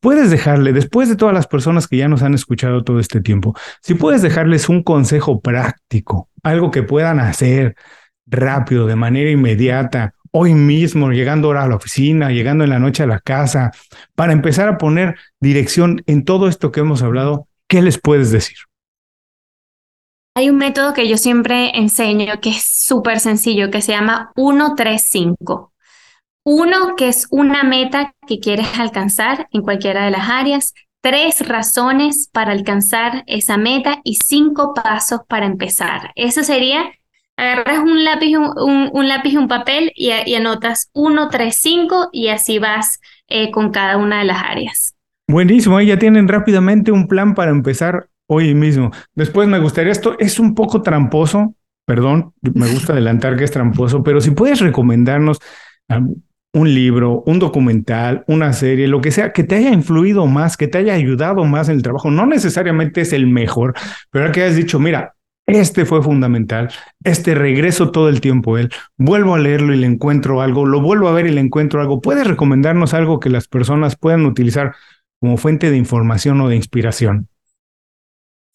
puedes 0.01 0.31
dejarle, 0.31 0.75
después 0.75 1.09
de 1.09 1.17
todas 1.17 1.35
las 1.35 1.47
personas 1.47 1.89
que 1.89 1.97
ya 1.97 2.09
nos 2.09 2.23
han 2.23 2.35
escuchado 2.35 2.85
todo 2.85 3.01
este 3.01 3.23
tiempo, 3.23 3.55
si 3.81 3.95
puedes 3.95 4.21
dejarles 4.21 4.69
un 4.69 4.83
consejo 4.83 5.41
práctico, 5.41 6.29
algo 6.43 6.71
que 6.71 6.83
puedan 6.83 7.21
hacer 7.21 7.75
rápido, 8.27 8.87
de 8.87 8.97
manera 8.97 9.31
inmediata, 9.31 10.15
hoy 10.33 10.55
mismo, 10.55 11.11
llegando 11.11 11.49
ahora 11.49 11.65
a 11.65 11.69
la 11.69 11.77
oficina, 11.77 12.31
llegando 12.31 12.65
en 12.65 12.71
la 12.71 12.79
noche 12.79 13.03
a 13.03 13.07
la 13.07 13.21
casa, 13.21 13.73
para 14.15 14.33
empezar 14.33 14.69
a 14.69 14.79
poner 14.79 15.17
dirección 15.41 16.03
en 16.07 16.25
todo 16.25 16.49
esto 16.49 16.71
que 16.71 16.81
hemos 16.81 17.03
hablado, 17.03 17.49
¿qué 17.69 17.83
les 17.83 17.99
puedes 17.99 18.31
decir? 18.31 18.57
Hay 20.37 20.49
un 20.49 20.59
método 20.59 20.95
que 20.95 21.09
yo 21.09 21.17
siempre 21.17 21.77
enseño 21.77 22.41
que 22.41 22.51
es 22.51 22.65
súper 22.65 23.19
sencillo, 23.19 23.71
que 23.71 23.83
se 23.83 23.93
llama 23.93 24.31
135. 24.37 25.73
Uno, 26.45 26.95
que 26.97 27.09
es 27.09 27.27
una 27.31 27.65
meta 27.65 28.15
que 28.27 28.39
quieres 28.39 28.79
alcanzar 28.79 29.49
en 29.51 29.63
cualquiera 29.63 30.05
de 30.05 30.13
las 30.13 30.29
áreas. 30.29 30.75
Tres 31.03 31.47
razones 31.49 32.29
para 32.33 32.53
alcanzar 32.53 33.25
esa 33.27 33.57
meta 33.57 34.01
y 34.05 34.17
cinco 34.25 34.73
pasos 34.75 35.21
para 35.27 35.47
empezar. 35.47 36.13
Eso 36.15 36.45
sería 36.45 36.93
agarras 37.41 37.79
un 37.79 38.05
lápiz, 38.05 38.37
un, 38.37 39.09
lápiz 39.09 39.33
y 39.33 39.37
un 39.39 39.49
papel 39.49 39.93
y, 39.95 40.35
anotas 40.35 40.91
1, 40.93 41.29
3, 41.31 41.55
5 41.55 42.09
y 42.13 42.29
así 42.29 42.59
vas 42.59 43.01
eh, 43.29 43.51
con 43.51 43.71
cada 43.71 43.97
una 43.97 44.19
de 44.19 44.27
las 44.27 44.43
áreas. 44.43 44.95
Buenísimo, 45.27 45.81
ya 45.81 45.99
tienen 45.99 46.29
rápidamente 46.29 46.93
un 46.93 47.09
plan 47.09 47.35
para 47.35 47.51
empezar 47.51 48.09
hoy 48.27 48.55
mismo. 48.55 48.91
Después 49.15 49.49
me 49.49 49.59
gustaría, 49.59 49.93
esto 49.93 50.17
es 50.19 50.39
un 50.39 50.55
poco 50.55 50.83
tramposo, 50.83 51.55
perdón, 51.87 52.35
me 52.43 52.69
gusta 52.69 52.93
adelantar 52.93 53.37
que 53.37 53.45
es 53.45 53.51
tramposo, 53.51 54.03
pero 54.03 54.21
si 54.21 54.33
puedes 54.33 54.61
recomendarnos 54.61 55.39
un 56.53 56.75
libro, 56.75 57.23
un 57.27 57.39
documental, 57.39 58.25
una 58.27 58.53
serie, 58.53 58.87
lo 58.87 59.01
que 59.01 59.13
sea, 59.13 59.33
que 59.33 59.45
te 59.45 59.55
haya 59.55 59.71
influido 59.71 60.27
más, 60.27 60.57
que 60.57 60.69
te 60.69 60.79
haya 60.79 60.95
ayudado 60.95 61.45
más 61.45 61.69
en 61.69 61.77
el 61.77 61.83
trabajo. 61.83 62.11
No 62.11 62.27
necesariamente 62.27 63.01
es 63.01 63.13
el 63.13 63.27
mejor, 63.27 63.75
pero 64.11 64.31
que 64.33 64.43
hayas 64.43 64.57
dicho, 64.57 64.79
mira, 64.79 65.15
este 65.47 65.85
fue 65.85 66.03
fundamental. 66.03 66.71
Este 67.03 67.35
regreso 67.35 67.91
todo 67.91 68.09
el 68.09 68.21
tiempo 68.21 68.59
él. 68.59 68.71
Vuelvo 68.97 69.35
a 69.35 69.39
leerlo 69.39 69.75
y 69.75 69.79
le 69.79 69.87
encuentro 69.87 70.41
algo. 70.41 70.65
Lo 70.67 70.81
vuelvo 70.81 71.09
a 71.09 71.13
ver 71.13 71.27
y 71.27 71.33
le 71.33 71.41
encuentro 71.41 71.81
algo. 71.81 72.01
¿Puedes 72.01 72.27
recomendarnos 72.27 72.95
algo 72.95 73.21
que 73.21 73.31
las 73.31 73.49
personas 73.49 73.97
puedan 73.97 74.27
utilizar 74.27 74.75
como 75.21 75.37
fuente 75.37 75.71
de 75.71 75.77
información 75.77 76.41
o 76.41 76.49
de 76.49 76.57
inspiración? 76.57 77.29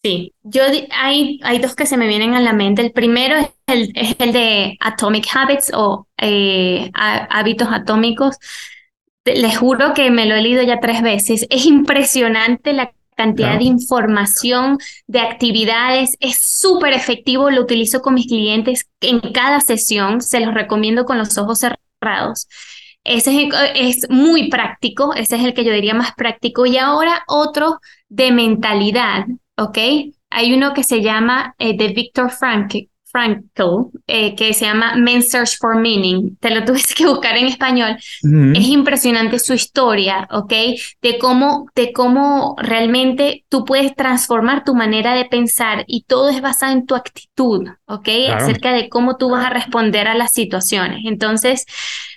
Sí, 0.02 0.34
yo 0.44 0.62
hay, 0.92 1.40
hay 1.42 1.58
dos 1.58 1.74
que 1.74 1.84
se 1.84 1.96
me 1.96 2.06
vienen 2.06 2.34
a 2.34 2.40
la 2.40 2.52
mente. 2.52 2.80
El 2.80 2.92
primero 2.92 3.36
es 3.36 3.48
el, 3.66 3.92
es 3.94 4.14
el 4.20 4.32
de 4.32 4.76
Atomic 4.80 5.26
Habits 5.34 5.72
o 5.74 6.06
eh, 6.18 6.90
hábitos 6.94 7.68
atómicos. 7.70 8.36
Les 9.24 9.58
juro 9.58 9.92
que 9.94 10.10
me 10.10 10.26
lo 10.26 10.36
he 10.36 10.42
leído 10.42 10.62
ya 10.62 10.78
tres 10.78 11.02
veces. 11.02 11.46
Es 11.50 11.66
impresionante 11.66 12.72
la 12.72 12.92
cantidad 13.16 13.58
de 13.58 13.64
información, 13.64 14.78
de 15.06 15.20
actividades. 15.20 16.16
Es 16.20 16.38
súper 16.60 16.92
efectivo, 16.92 17.50
lo 17.50 17.62
utilizo 17.62 18.00
con 18.00 18.14
mis 18.14 18.26
clientes 18.26 18.88
en 19.00 19.20
cada 19.20 19.60
sesión, 19.60 20.20
se 20.20 20.40
los 20.40 20.54
recomiendo 20.54 21.04
con 21.04 21.18
los 21.18 21.36
ojos 21.38 21.58
cerrados. 21.58 22.48
Ese 23.02 23.48
es, 23.74 24.08
muy 24.10 24.50
práctico, 24.50 25.14
ese 25.14 25.36
es 25.36 25.44
el 25.44 25.54
que 25.54 25.64
yo 25.64 25.72
diría 25.72 25.94
más 25.94 26.12
práctico. 26.14 26.66
Y 26.66 26.76
ahora 26.76 27.22
otro 27.28 27.80
de 28.08 28.32
mentalidad, 28.32 29.26
¿ok? 29.56 29.78
Hay 30.30 30.54
uno 30.54 30.74
que 30.74 30.82
se 30.82 31.02
llama 31.02 31.54
eh, 31.58 31.76
de 31.76 31.88
Victor 31.88 32.30
Frank, 32.30 32.74
Frankl, 33.16 33.88
eh, 34.06 34.34
que 34.34 34.52
se 34.52 34.66
llama 34.66 34.96
Men 34.96 35.22
Search 35.22 35.56
for 35.58 35.76
Meaning. 35.76 36.36
Te 36.38 36.50
lo 36.50 36.64
tuviste 36.66 36.94
que 36.94 37.06
buscar 37.06 37.36
en 37.38 37.46
español. 37.46 37.96
Es 37.96 38.68
impresionante 38.68 39.38
su 39.38 39.54
historia, 39.54 40.28
¿ok? 40.30 40.52
De 41.00 41.18
cómo, 41.18 41.66
de 41.74 41.92
cómo 41.94 42.56
realmente 42.58 43.46
tú 43.48 43.64
puedes 43.64 43.94
transformar 43.94 44.64
tu 44.64 44.74
manera 44.74 45.14
de 45.14 45.24
pensar 45.24 45.84
y 45.86 46.02
todo 46.02 46.28
es 46.28 46.42
basado 46.42 46.72
en 46.72 46.84
tu 46.84 46.94
actitud, 46.94 47.66
¿ok? 47.86 48.08
Acerca 48.34 48.72
de 48.72 48.90
cómo 48.90 49.16
tú 49.16 49.30
vas 49.30 49.46
a 49.46 49.50
responder 49.50 50.08
a 50.08 50.14
las 50.14 50.32
situaciones. 50.32 51.00
Entonces, 51.06 51.64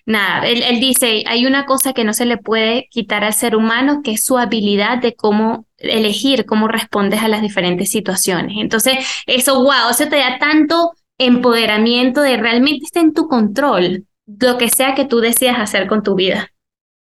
nada, 0.06 0.46
él, 0.48 0.64
él 0.64 0.82
dice, 0.82 1.24
hay 1.28 1.46
una 1.46 1.66
cosa 1.66 1.94
que 1.94 2.04
no 2.04 2.14
se 2.14 2.26
le 2.26 2.38
puede 2.38 2.90
quitar 2.92 3.24
al 3.24 3.34
ser 3.34 3.56
humano, 3.56 4.02
que 4.04 4.12
es 4.12 4.26
su 4.26 4.38
habilidad 4.38 4.98
de 4.98 5.16
cómo 5.16 5.66
elegir 5.80 6.46
cómo 6.46 6.68
respondes 6.68 7.22
a 7.22 7.28
las 7.28 7.42
diferentes 7.42 7.90
situaciones. 7.90 8.58
Entonces, 8.60 8.98
eso, 9.26 9.56
wow, 9.56 9.90
eso 9.92 10.08
te 10.08 10.18
da 10.18 10.38
tanto 10.40 10.94
empoderamiento 11.18 12.22
de 12.22 12.38
realmente 12.38 12.86
está 12.86 13.00
en 13.02 13.14
tu 13.14 13.28
control 13.28 14.06
lo 14.26 14.58
que 14.58 14.70
sea 14.70 14.96
que 14.96 15.06
tú 15.06 15.20
decidas 15.20 15.60
hacer 15.60 15.88
con 15.88 16.04
tu 16.04 16.16
vida. 16.16 16.52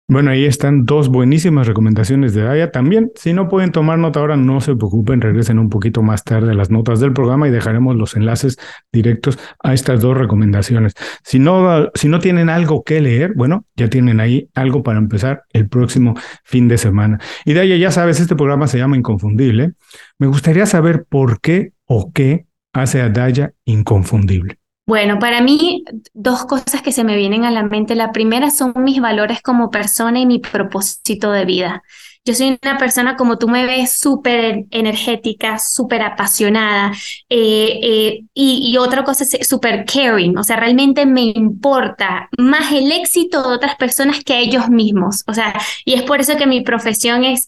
Bueno, 0.09 0.31
ahí 0.31 0.45
están 0.45 0.85
dos 0.85 1.09
buenísimas 1.09 1.67
recomendaciones 1.67 2.33
de 2.33 2.43
Daya. 2.43 2.71
También, 2.71 3.11
si 3.17 3.33
no 3.33 3.49
pueden 3.49 3.73
tomar 3.73 3.99
nota 3.99 4.21
ahora, 4.21 4.37
no 4.37 4.61
se 4.61 4.77
preocupen, 4.77 5.21
regresen 5.21 5.59
un 5.59 5.69
poquito 5.69 6.01
más 6.01 6.23
tarde 6.23 6.53
a 6.53 6.55
las 6.55 6.71
notas 6.71 7.01
del 7.01 7.13
programa 7.13 7.49
y 7.49 7.51
dejaremos 7.51 7.97
los 7.97 8.15
enlaces 8.15 8.57
directos 8.93 9.37
a 9.65 9.75
estas 9.75 10.01
dos 10.01 10.17
recomendaciones. 10.17 10.95
Si 11.25 11.41
no, 11.41 11.91
si 11.95 12.09
no 12.09 12.21
tienen 12.21 12.51
algo 12.51 12.85
que 12.85 13.01
leer, 13.01 13.33
bueno, 13.35 13.65
ya 13.75 13.91
tienen 13.91 14.21
ahí 14.21 14.49
algo 14.55 14.85
para 14.85 14.99
empezar 14.99 15.43
el 15.53 15.69
próximo 15.69 16.15
fin 16.45 16.69
de 16.69 16.79
semana. 16.79 17.19
Y 17.45 17.55
Daya, 17.55 17.75
ya 17.77 17.91
sabes, 17.91 18.21
este 18.21 18.37
programa 18.37 18.69
se 18.69 18.79
llama 18.79 18.97
Inconfundible. 18.97 19.73
Me 20.21 20.29
gustaría 20.29 20.67
saber 20.67 21.05
por 21.09 21.41
qué 21.41 21.73
o 21.85 22.13
qué 22.13 22.47
hace 22.73 23.03
a 23.03 23.09
Daya 23.09 23.55
inconfundible. 23.65 24.59
Bueno, 24.87 25.19
para 25.19 25.41
mí 25.41 25.85
dos 26.15 26.45
cosas 26.45 26.81
que 26.81 26.93
se 26.93 27.03
me 27.03 27.17
vienen 27.17 27.45
a 27.45 27.51
la 27.51 27.65
mente. 27.65 27.97
La 27.97 28.13
primera 28.13 28.51
son 28.51 28.73
mis 28.77 29.01
valores 29.01 29.43
como 29.43 29.69
persona 29.71 30.21
y 30.21 30.27
mi 30.27 30.39
propósito 30.39 31.33
de 31.33 31.45
vida. 31.45 31.83
Yo 32.25 32.35
soy 32.35 32.59
una 32.63 32.79
persona, 32.79 33.17
como 33.17 33.37
tú 33.37 33.49
me 33.49 33.67
ves, 33.67 33.99
súper 33.99 34.65
energética, 34.71 35.59
súper 35.59 36.03
apasionada 36.03 36.93
eh, 37.29 37.81
eh, 37.83 38.25
y, 38.35 38.77
otra 38.79 39.05
cosa 39.05 39.25
es 39.25 39.47
súper 39.47 39.85
caring, 39.85 40.37
o 40.37 40.43
sea, 40.43 40.57
realmente 40.57 41.07
me 41.07 41.33
importa 41.37 42.29
más 42.37 42.73
el 42.73 42.91
éxito 42.91 43.49
de 43.49 43.55
otras 43.55 43.77
personas 43.77 44.25
que 44.25 44.41
ellos 44.41 44.69
mismos, 44.69 45.23
o 45.29 45.35
sea, 45.35 45.55
y 45.85 45.95
es 45.95 46.03
por 46.03 46.21
eso 46.21 46.37
que 46.37 46.49
mi 46.49 46.63
profesión 46.63 47.23
es, 47.25 47.47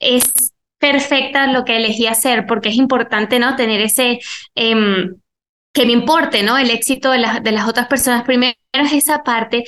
es 0.00 0.54
perfecta 0.78 1.46
lo 1.46 1.64
que 1.64 1.76
elegí 1.76 2.06
hacer, 2.08 2.46
porque 2.48 2.70
es 2.70 2.76
importante, 2.76 3.38
¿no? 3.38 3.54
Tener 3.56 3.80
ese... 3.80 4.18
Eh, 4.56 5.06
que 5.76 5.84
me 5.84 5.92
importe, 5.92 6.42
¿no? 6.42 6.56
El 6.56 6.70
éxito 6.70 7.10
de, 7.10 7.18
de 7.42 7.52
las 7.52 7.68
otras 7.68 7.86
personas. 7.86 8.24
Primero 8.24 8.54
es 8.72 8.94
esa 8.94 9.22
parte. 9.22 9.64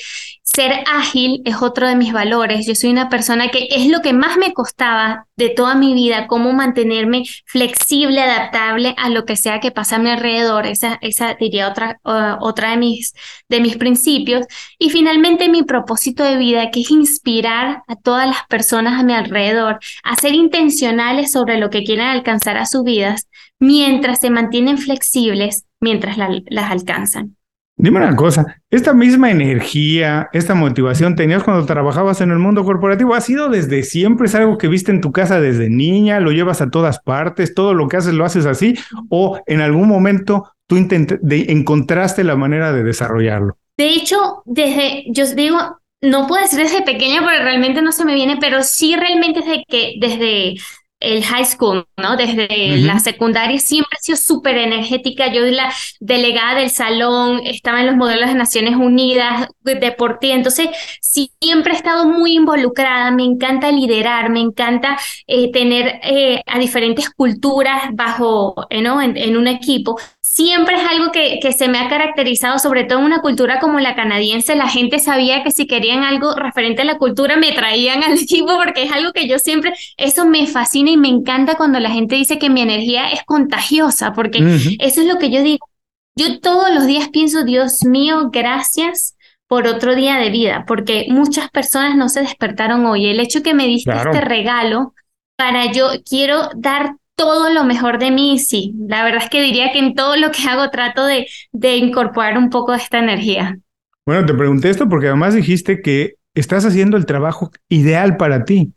Ser 0.59 0.83
ágil 0.93 1.41
es 1.45 1.63
otro 1.63 1.87
de 1.87 1.95
mis 1.95 2.13
valores. 2.13 2.67
Yo 2.67 2.75
soy 2.75 2.91
una 2.91 3.09
persona 3.09 3.47
que 3.47 3.69
es 3.71 3.87
lo 3.87 4.01
que 4.01 4.13
más 4.13 4.37
me 4.39 4.53
costaba 4.53 5.29
de 5.37 5.51
toda 5.51 5.77
mi 5.77 5.95
vida, 5.95 6.27
cómo 6.27 6.53
mantenerme 6.53 7.23
flexible, 7.47 8.21
adaptable 8.21 8.93
a 8.99 9.09
lo 9.09 9.25
que 9.25 9.37
sea 9.37 9.61
que 9.61 9.71
pasa 9.71 9.95
a 9.95 9.99
mi 10.01 10.11
alrededor. 10.11 10.67
Esa, 10.67 10.99
esa 11.01 11.35
diría 11.35 11.69
otra, 11.69 12.01
otra 12.41 12.73
de, 12.73 12.77
mis, 12.77 13.15
de 13.49 13.61
mis 13.61 13.77
principios. 13.77 14.47
Y 14.81 14.91
finalmente 14.91 15.49
mi 15.49 15.63
propósito 15.63 16.25
de 16.25 16.37
vida, 16.37 16.73
que 16.73 16.81
es 16.81 16.91
inspirar 16.91 17.85
a 17.87 17.95
todas 17.95 18.27
las 18.27 18.45
personas 18.49 18.99
a 18.99 19.05
mi 19.05 19.13
alrededor 19.13 19.79
a 20.03 20.17
ser 20.17 20.35
intencionales 20.35 21.31
sobre 21.31 21.61
lo 21.61 21.71
que 21.71 21.85
quieren 21.85 22.09
alcanzar 22.09 22.57
a 22.57 22.67
sus 22.67 22.83
vidas 22.83 23.29
mientras 23.61 24.19
se 24.19 24.31
mantienen 24.31 24.77
flexibles 24.77 25.67
mientras 25.79 26.19
las 26.19 26.71
alcanzan. 26.73 27.38
Dime 27.81 27.99
una 27.99 28.17
cosa, 28.17 28.61
esta 28.71 28.93
misma 28.93 29.31
energía, 29.31 30.29
esta 30.33 30.57
motivación 30.57 31.15
tenías 31.15 31.45
cuando 31.45 31.65
trabajabas 31.65 32.21
en 32.21 32.33
el 32.33 32.41
mundo 32.41 32.65
corporativo, 32.65 33.15
¿ha 33.15 33.21
sido 33.21 33.49
desde 33.49 33.85
siempre? 33.85 34.27
¿Es 34.27 34.35
algo 34.35 34.59
que 34.59 34.67
viste 34.67 34.91
en 34.91 35.01
tu 35.01 35.13
casa 35.13 35.41
desde 35.41 35.71
niña? 35.71 36.19
¿Lo 36.19 36.33
llevas 36.33 36.61
a 36.61 36.71
todas 36.71 36.99
partes? 36.99 37.55
¿Todo 37.55 37.75
lo 37.75 37.87
que 37.87 37.97
haces 37.97 38.15
lo 38.15 38.25
haces 38.25 38.47
así? 38.47 38.75
¿O 39.11 39.41
en 39.47 39.61
algún 39.61 39.87
momento 39.87 40.51
tú 40.67 40.77
encontraste 40.77 42.25
la 42.25 42.35
manera 42.35 42.73
de 42.73 42.83
desarrollarlo? 42.83 43.57
De 43.77 43.91
hecho, 43.91 44.43
desde, 44.45 45.05
yo 45.13 45.33
digo, 45.37 45.79
no 46.01 46.27
puedo 46.27 46.43
decir 46.43 46.59
desde 46.59 46.83
pequeña 46.83 47.21
porque 47.21 47.39
realmente 47.39 47.81
no 47.81 47.93
se 47.93 48.05
me 48.05 48.15
viene, 48.15 48.39
pero 48.41 48.65
sí 48.65 48.97
realmente 48.97 49.39
desde 49.39 49.65
que, 49.69 49.95
desde 50.01 50.57
el 51.01 51.25
high 51.25 51.45
school, 51.45 51.87
¿no? 51.97 52.17
Desde 52.17 52.79
la 52.79 52.99
secundaria 52.99 53.59
siempre 53.59 53.97
he 53.99 54.03
sido 54.03 54.17
súper 54.17 54.59
energética. 54.59 55.33
Yo 55.33 55.43
la 55.47 55.73
delegada 56.01 56.61
del 56.61 56.71
salón, 56.71 57.41
estaba 57.45 57.81
en 57.81 57.87
los 57.87 57.97
modelos 57.97 58.29
de 58.29 58.35
Naciones 58.35 58.77
Unidas, 58.77 59.49
deportiva. 59.63 60.35
Entonces, 60.35 60.69
siempre 61.01 61.73
he 61.73 61.77
estado 61.77 62.07
muy 62.07 62.35
involucrada. 62.35 63.11
Me 63.11 63.25
encanta 63.25 63.71
liderar, 63.71 64.31
me 64.31 64.41
encanta 64.41 64.99
eh, 65.27 65.53
tener 65.53 66.01
eh, 66.03 66.43
a 66.47 66.59
diferentes 66.59 67.11
culturas 67.11 67.83
bajo, 67.93 68.55
eh, 68.71 68.83
¿no? 68.83 69.01
en, 69.01 69.37
un 69.37 69.47
equipo 69.47 69.99
siempre 70.39 70.77
es 70.77 70.83
algo 70.89 71.11
que, 71.11 71.41
que, 71.43 71.53
se 71.53 71.67
me 71.67 71.81
ha 71.81 71.89
caracterizado, 71.89 72.61
sobre 72.61 72.85
todo 72.85 73.01
en 73.01 73.07
una 73.07 73.21
cultura 73.21 73.59
como 73.59 73.81
la 73.81 73.97
canadiense, 73.97 74.55
la 74.55 74.69
gente 74.69 75.01
sabía 75.01 75.43
que 75.43 75.51
si 75.51 75.67
querían 75.67 76.05
algo 76.05 76.33
referente 76.37 76.83
a 76.83 76.85
la 76.85 76.97
cultura 76.97 77.37
me 77.37 77.51
traían 77.51 78.03
al 78.05 78.13
equipo 78.13 78.57
porque 78.57 78.85
es 78.85 78.93
algo 78.93 79.13
que 79.13 79.27
yo 79.27 79.41
siempre, 79.41 79.73
eso 79.97 80.27
me 80.27 80.47
fascina 80.47 80.91
y 80.91 80.97
me 80.97 81.09
encanta 81.09 81.57
cuando 81.57 81.81
la 81.81 81.91
gente 81.91 82.15
dice 82.15 82.39
que 82.39 82.51
mi 82.51 82.61
energía 82.61 83.09
es 83.09 83.25
contagiosa, 83.25 84.13
porque 84.13 84.39
eso 84.79 85.01
es 85.01 85.07
lo 85.09 85.19
que 85.19 85.31
yo 85.31 85.43
digo. 85.43 85.69
Yo 86.15 86.39
todos 86.39 86.73
los 86.73 86.87
días 86.87 87.09
pienso, 87.09 87.43
Dios 87.43 87.85
mío, 87.85 88.31
gracias 88.33 89.17
por 89.49 89.67
otro 89.67 89.97
día 89.97 90.19
de 90.19 90.31
vida, 90.31 90.65
porque 90.69 91.07
muchas 91.09 91.51
personas 91.51 91.97
no 91.97 92.09
se 92.09 92.21
despertaron 92.21 92.87
hoy. 92.87 93.07
El 93.07 93.19
hecho 93.19 93.43
que 93.43 93.55
me 93.55 93.67
diste 93.67 93.91
este 93.91 94.21
regalo 94.21 94.95
para 95.37 95.73
yo 95.73 95.89
quiero 96.09 96.51
dar 96.55 96.95
todo 97.19 97.53
lo 97.53 97.65
mejor 97.65 97.99
de 97.99 98.11
mí, 98.11 98.39
sí. 98.39 98.75
La 98.79 99.05
verdad 99.05 99.23
es 99.25 99.29
que 99.29 99.43
diría 99.43 99.73
que 99.73 99.81
en 99.81 99.95
todo 99.95 100.17
lo 100.17 100.31
que 100.31 100.49
hago 100.49 100.71
trato 100.71 101.05
de, 101.05 101.27
de 101.53 101.77
incorporar 101.77 102.39
un 102.39 102.49
poco 102.49 102.73
de 102.73 102.79
esta 102.79 102.99
energía. 102.99 103.59
Bueno, 104.07 104.25
te 104.25 104.33
pregunté 104.33 104.71
esto 104.71 104.89
porque 104.89 105.09
además 105.09 105.35
dijiste 105.35 105.83
que 105.83 106.15
estás 106.35 106.65
haciendo 106.65 106.97
el 106.97 107.05
trabajo 107.05 107.51
ideal 107.69 108.17
para 108.17 108.45
ti. 108.45 108.73